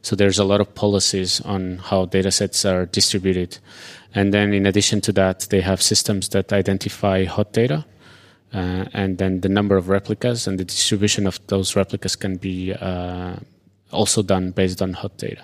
So 0.03 0.16
there's 0.16 0.39
a 0.39 0.45
lot 0.45 0.61
of 0.61 0.74
policies 0.74 1.41
on 1.43 1.78
how 1.78 2.07
data 2.07 2.33
sets 2.33 2.64
are 2.64 2.87
distributed. 2.87 3.59
And 4.14 4.32
then 4.32 4.52
in 4.52 4.66
addition 4.66 5.00
to 5.02 5.12
that, 5.12 5.46
they 5.50 5.60
have 5.60 5.80
systems 5.80 6.28
that 6.30 6.52
identify 6.52 7.24
hot 7.24 7.52
data. 7.52 7.84
Uh, 8.52 8.84
and 8.92 9.16
then 9.16 9.40
the 9.40 9.48
number 9.48 9.76
of 9.76 9.88
replicas 9.88 10.46
and 10.46 10.58
the 10.58 10.64
distribution 10.64 11.26
of 11.26 11.40
those 11.46 11.74
replicas 11.74 12.16
can 12.16 12.36
be 12.36 12.74
uh, 12.74 13.36
also 13.90 14.22
done 14.22 14.50
based 14.50 14.82
on 14.82 14.92
hot 14.92 15.16
data. 15.16 15.42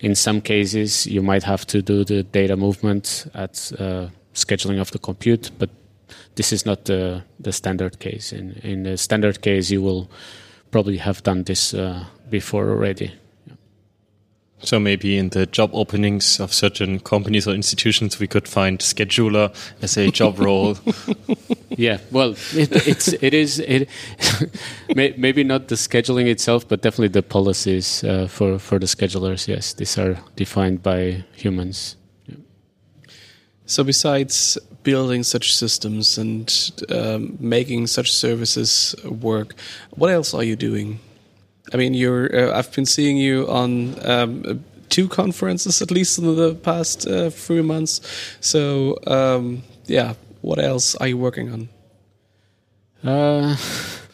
In 0.00 0.14
some 0.14 0.40
cases, 0.40 1.06
you 1.06 1.22
might 1.22 1.42
have 1.42 1.66
to 1.66 1.82
do 1.82 2.04
the 2.04 2.22
data 2.22 2.56
movement 2.56 3.26
at 3.34 3.72
uh, 3.78 4.08
scheduling 4.34 4.80
of 4.80 4.90
the 4.90 4.98
compute, 4.98 5.50
but 5.58 5.70
this 6.34 6.52
is 6.52 6.64
not 6.64 6.84
the, 6.84 7.22
the 7.40 7.52
standard 7.52 7.98
case. 7.98 8.32
In, 8.32 8.52
in 8.62 8.82
the 8.84 8.96
standard 8.96 9.42
case, 9.42 9.70
you 9.70 9.82
will 9.82 10.10
probably 10.70 10.98
have 10.98 11.22
done 11.22 11.44
this 11.44 11.74
uh, 11.74 12.04
before 12.30 12.70
already. 12.70 13.12
So 14.60 14.80
maybe 14.80 15.18
in 15.18 15.28
the 15.30 15.44
job 15.46 15.70
openings 15.74 16.40
of 16.40 16.52
certain 16.52 16.98
companies 17.00 17.46
or 17.46 17.54
institutions, 17.54 18.18
we 18.18 18.26
could 18.26 18.48
find 18.48 18.78
scheduler 18.78 19.54
as 19.82 19.98
a 19.98 20.10
job 20.10 20.38
role. 20.46 20.78
yeah, 21.68 21.98
well, 22.10 22.34
it, 22.54 22.72
it's 22.86 23.08
it 23.08 23.34
is 23.34 23.58
it 23.58 23.88
maybe 24.96 25.44
not 25.44 25.68
the 25.68 25.74
scheduling 25.74 26.26
itself, 26.26 26.66
but 26.66 26.80
definitely 26.80 27.08
the 27.08 27.22
policies 27.22 28.02
uh, 28.02 28.28
for 28.28 28.58
for 28.58 28.78
the 28.78 28.86
schedulers. 28.86 29.46
Yes, 29.46 29.74
these 29.74 29.98
are 29.98 30.18
defined 30.36 30.82
by 30.82 31.24
humans. 31.34 31.96
Yeah. 32.26 32.36
So 33.66 33.84
besides 33.84 34.56
building 34.82 35.22
such 35.22 35.54
systems 35.54 36.16
and 36.16 36.72
um, 36.88 37.36
making 37.40 37.88
such 37.88 38.10
services 38.10 38.94
work, 39.04 39.54
what 39.90 40.10
else 40.10 40.32
are 40.32 40.44
you 40.44 40.56
doing? 40.56 40.98
I 41.72 41.76
mean, 41.76 41.94
you're. 41.94 42.34
Uh, 42.34 42.58
I've 42.58 42.72
been 42.72 42.86
seeing 42.86 43.16
you 43.16 43.48
on 43.48 43.96
um, 44.06 44.64
two 44.88 45.08
conferences 45.08 45.82
at 45.82 45.90
least 45.90 46.18
in 46.18 46.36
the 46.36 46.54
past 46.54 47.06
uh, 47.06 47.30
few 47.30 47.62
months. 47.62 48.00
So, 48.40 48.98
um, 49.06 49.62
yeah, 49.86 50.14
what 50.42 50.58
else 50.58 50.94
are 50.96 51.08
you 51.08 51.18
working 51.18 51.52
on? 51.52 51.68
Uh, 53.04 53.56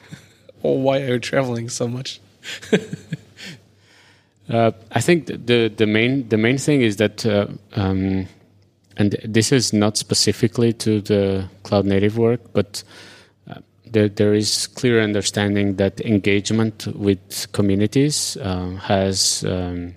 or 0.63 0.83
why 0.83 1.01
are 1.03 1.15
you 1.15 1.19
traveling 1.19 1.69
so 1.69 1.89
much? 1.89 2.21
uh, 4.49 4.73
I 4.91 5.01
think 5.01 5.27
the 5.27 5.69
the 5.69 5.87
main 5.87 6.29
the 6.29 6.37
main 6.39 6.59
thing 6.59 6.83
is 6.83 6.97
that, 6.97 7.25
uh, 7.27 7.47
um, 7.77 8.27
and 8.97 9.17
this 9.25 9.53
is 9.53 9.73
not 9.73 9.97
specifically 9.97 10.73
to 10.75 11.01
the 11.01 11.49
cloud 11.63 11.85
native 11.85 12.19
work, 12.19 12.41
but 12.53 12.83
there, 13.93 14.09
there 14.09 14.35
is 14.35 14.67
clear 14.67 15.01
understanding 15.01 15.77
that 15.77 16.01
engagement 16.01 16.87
with 16.95 17.51
communities 17.53 18.37
uh, 18.39 18.71
has 18.77 19.45
um, 19.47 19.95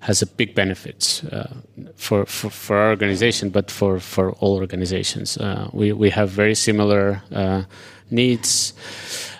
has 0.00 0.22
a 0.22 0.26
big 0.26 0.54
benefits 0.54 1.22
uh, 1.24 1.54
for, 1.94 2.24
for, 2.24 2.48
for 2.48 2.76
our 2.76 2.88
organization, 2.90 3.50
but 3.50 3.70
for 3.70 4.00
for 4.00 4.32
all 4.40 4.56
organizations. 4.56 5.36
Uh, 5.36 5.68
we 5.72 5.92
we 5.92 6.10
have 6.10 6.30
very 6.30 6.54
similar 6.54 7.22
uh, 7.32 7.64
needs, 8.10 8.72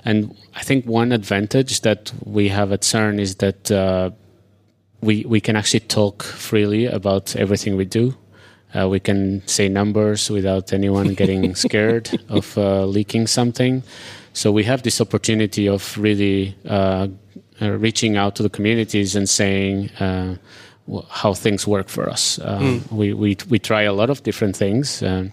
and 0.05 0.36
I 0.55 0.62
think 0.62 0.84
one 0.84 1.12
advantage 1.12 1.80
that 1.80 2.12
we 2.24 2.49
have 2.49 2.72
at 2.72 2.82
CERN 2.82 3.18
is 3.18 3.36
that 3.36 3.70
uh, 3.70 4.11
we 5.01 5.24
we 5.24 5.41
can 5.41 5.57
actually 5.57 5.80
talk 5.80 6.22
freely 6.22 6.86
about 6.86 7.34
everything 7.36 7.76
we 7.76 7.86
do. 7.86 8.14
Uh, 8.75 8.89
we 8.89 9.01
can 9.01 9.47
say 9.47 9.68
numbers 9.68 10.31
without 10.31 10.73
anyone 10.73 11.14
getting 11.21 11.55
scared 11.55 12.11
of 12.29 12.57
uh, 12.57 12.85
leaking 12.85 13.27
something. 13.27 13.83
So 14.33 14.53
we 14.53 14.64
have 14.64 14.83
this 14.83 15.01
opportunity 15.01 15.68
of 15.68 15.97
really 15.99 16.57
uh, 16.68 17.09
uh 17.61 17.71
reaching 17.79 18.16
out 18.16 18.37
to 18.37 18.43
the 18.43 18.49
communities 18.49 19.16
and 19.16 19.29
saying 19.29 19.91
uh, 20.01 20.37
how 21.09 21.35
things 21.35 21.66
work 21.66 21.89
for 21.89 22.09
us. 22.09 22.39
Um, 22.43 22.81
mm. 22.81 22.93
We 22.93 23.12
we 23.12 23.37
we 23.49 23.59
try 23.59 23.83
a 23.83 23.93
lot 23.93 24.11
of 24.11 24.23
different 24.23 24.57
things. 24.57 25.03
Um, 25.03 25.33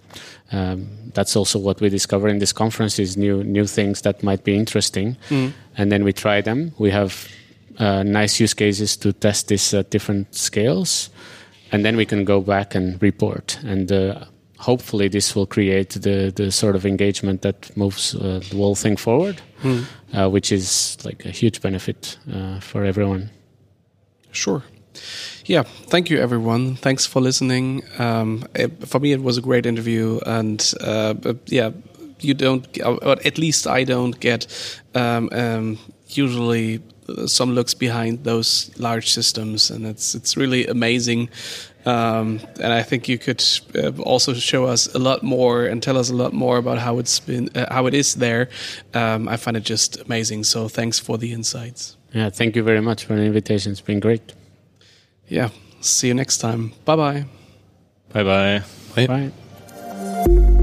um, 0.51 0.87
that's 1.13 1.35
also 1.35 1.59
what 1.59 1.81
we 1.81 1.89
discover 1.89 2.27
in 2.27 2.39
this 2.39 2.53
conference 2.53 2.99
is 2.99 3.17
new 3.17 3.43
new 3.43 3.65
things 3.65 4.01
that 4.01 4.23
might 4.23 4.43
be 4.43 4.55
interesting, 4.55 5.17
mm. 5.29 5.51
and 5.77 5.91
then 5.91 6.03
we 6.03 6.13
try 6.13 6.41
them. 6.41 6.71
We 6.77 6.91
have 6.91 7.27
uh, 7.79 8.03
nice 8.03 8.39
use 8.39 8.53
cases 8.53 8.97
to 8.97 9.13
test 9.13 9.47
this 9.47 9.73
at 9.73 9.89
different 9.89 10.35
scales 10.35 11.09
and 11.71 11.83
then 11.83 11.95
we 11.97 12.05
can 12.05 12.25
go 12.25 12.41
back 12.41 12.75
and 12.75 13.01
report. 13.01 13.59
And 13.65 13.91
uh, 13.91 14.25
hopefully 14.57 15.07
this 15.07 15.35
will 15.35 15.45
create 15.45 15.89
the 15.89 16.31
the 16.35 16.51
sort 16.51 16.75
of 16.75 16.85
engagement 16.85 17.41
that 17.41 17.75
moves 17.75 18.15
uh, 18.15 18.39
the 18.49 18.57
whole 18.57 18.75
thing 18.75 18.97
forward, 18.97 19.41
uh, 20.13 20.29
which 20.29 20.51
is 20.51 20.97
like 21.05 21.25
a 21.25 21.31
huge 21.31 21.61
benefit 21.61 22.17
uh, 22.33 22.59
for 22.59 22.83
everyone. 22.83 23.29
Sure. 24.31 24.63
Yeah, 25.45 25.63
thank 25.89 26.09
you, 26.09 26.19
everyone. 26.19 26.75
Thanks 26.75 27.05
for 27.05 27.21
listening. 27.21 27.83
Um, 27.99 28.45
it, 28.55 28.87
for 28.87 28.99
me, 28.99 29.13
it 29.13 29.21
was 29.21 29.37
a 29.37 29.41
great 29.41 29.65
interview, 29.65 30.19
and 30.25 30.73
uh, 30.81 31.13
yeah, 31.45 31.71
you 32.19 32.33
don't, 32.33 32.67
or 32.83 33.17
at 33.25 33.37
least 33.37 33.67
I 33.67 33.83
don't 33.83 34.19
get 34.19 34.47
um, 34.95 35.29
um, 35.31 35.77
usually 36.07 36.81
some 37.25 37.53
looks 37.53 37.73
behind 37.73 38.23
those 38.23 38.71
large 38.77 39.09
systems, 39.09 39.71
and 39.71 39.85
it's 39.85 40.15
it's 40.15 40.37
really 40.37 40.67
amazing. 40.67 41.29
Um, 41.85 42.41
and 42.59 42.73
I 42.73 42.83
think 42.83 43.07
you 43.07 43.17
could 43.17 43.41
uh, 43.75 43.91
also 44.01 44.33
show 44.33 44.65
us 44.65 44.93
a 44.93 44.99
lot 44.99 45.23
more 45.23 45.65
and 45.65 45.81
tell 45.81 45.97
us 45.97 46.09
a 46.09 46.15
lot 46.15 46.33
more 46.33 46.57
about 46.57 46.79
how 46.79 46.99
it's 46.99 47.17
been, 47.21 47.49
uh, 47.55 47.73
how 47.73 47.85
it 47.85 47.93
is 47.93 48.15
there. 48.15 48.49
Um, 48.93 49.29
I 49.29 49.37
find 49.37 49.55
it 49.55 49.63
just 49.63 49.97
amazing. 50.01 50.43
So 50.43 50.67
thanks 50.67 50.99
for 50.99 51.17
the 51.17 51.31
insights. 51.31 51.95
Yeah, 52.13 52.29
thank 52.29 52.57
you 52.57 52.63
very 52.63 52.81
much 52.81 53.05
for 53.05 53.15
the 53.15 53.23
invitation. 53.23 53.71
It's 53.71 53.79
been 53.79 54.01
great. 54.01 54.33
Yeah. 55.29 55.49
See 55.79 56.07
you 56.07 56.13
next 56.13 56.39
time. 56.39 56.73
Bye 56.83 56.95
bye. 56.97 57.25
Bye 58.09 58.23
bye. 58.23 58.63
Bye. 58.95 59.07
Bye. 59.07 60.53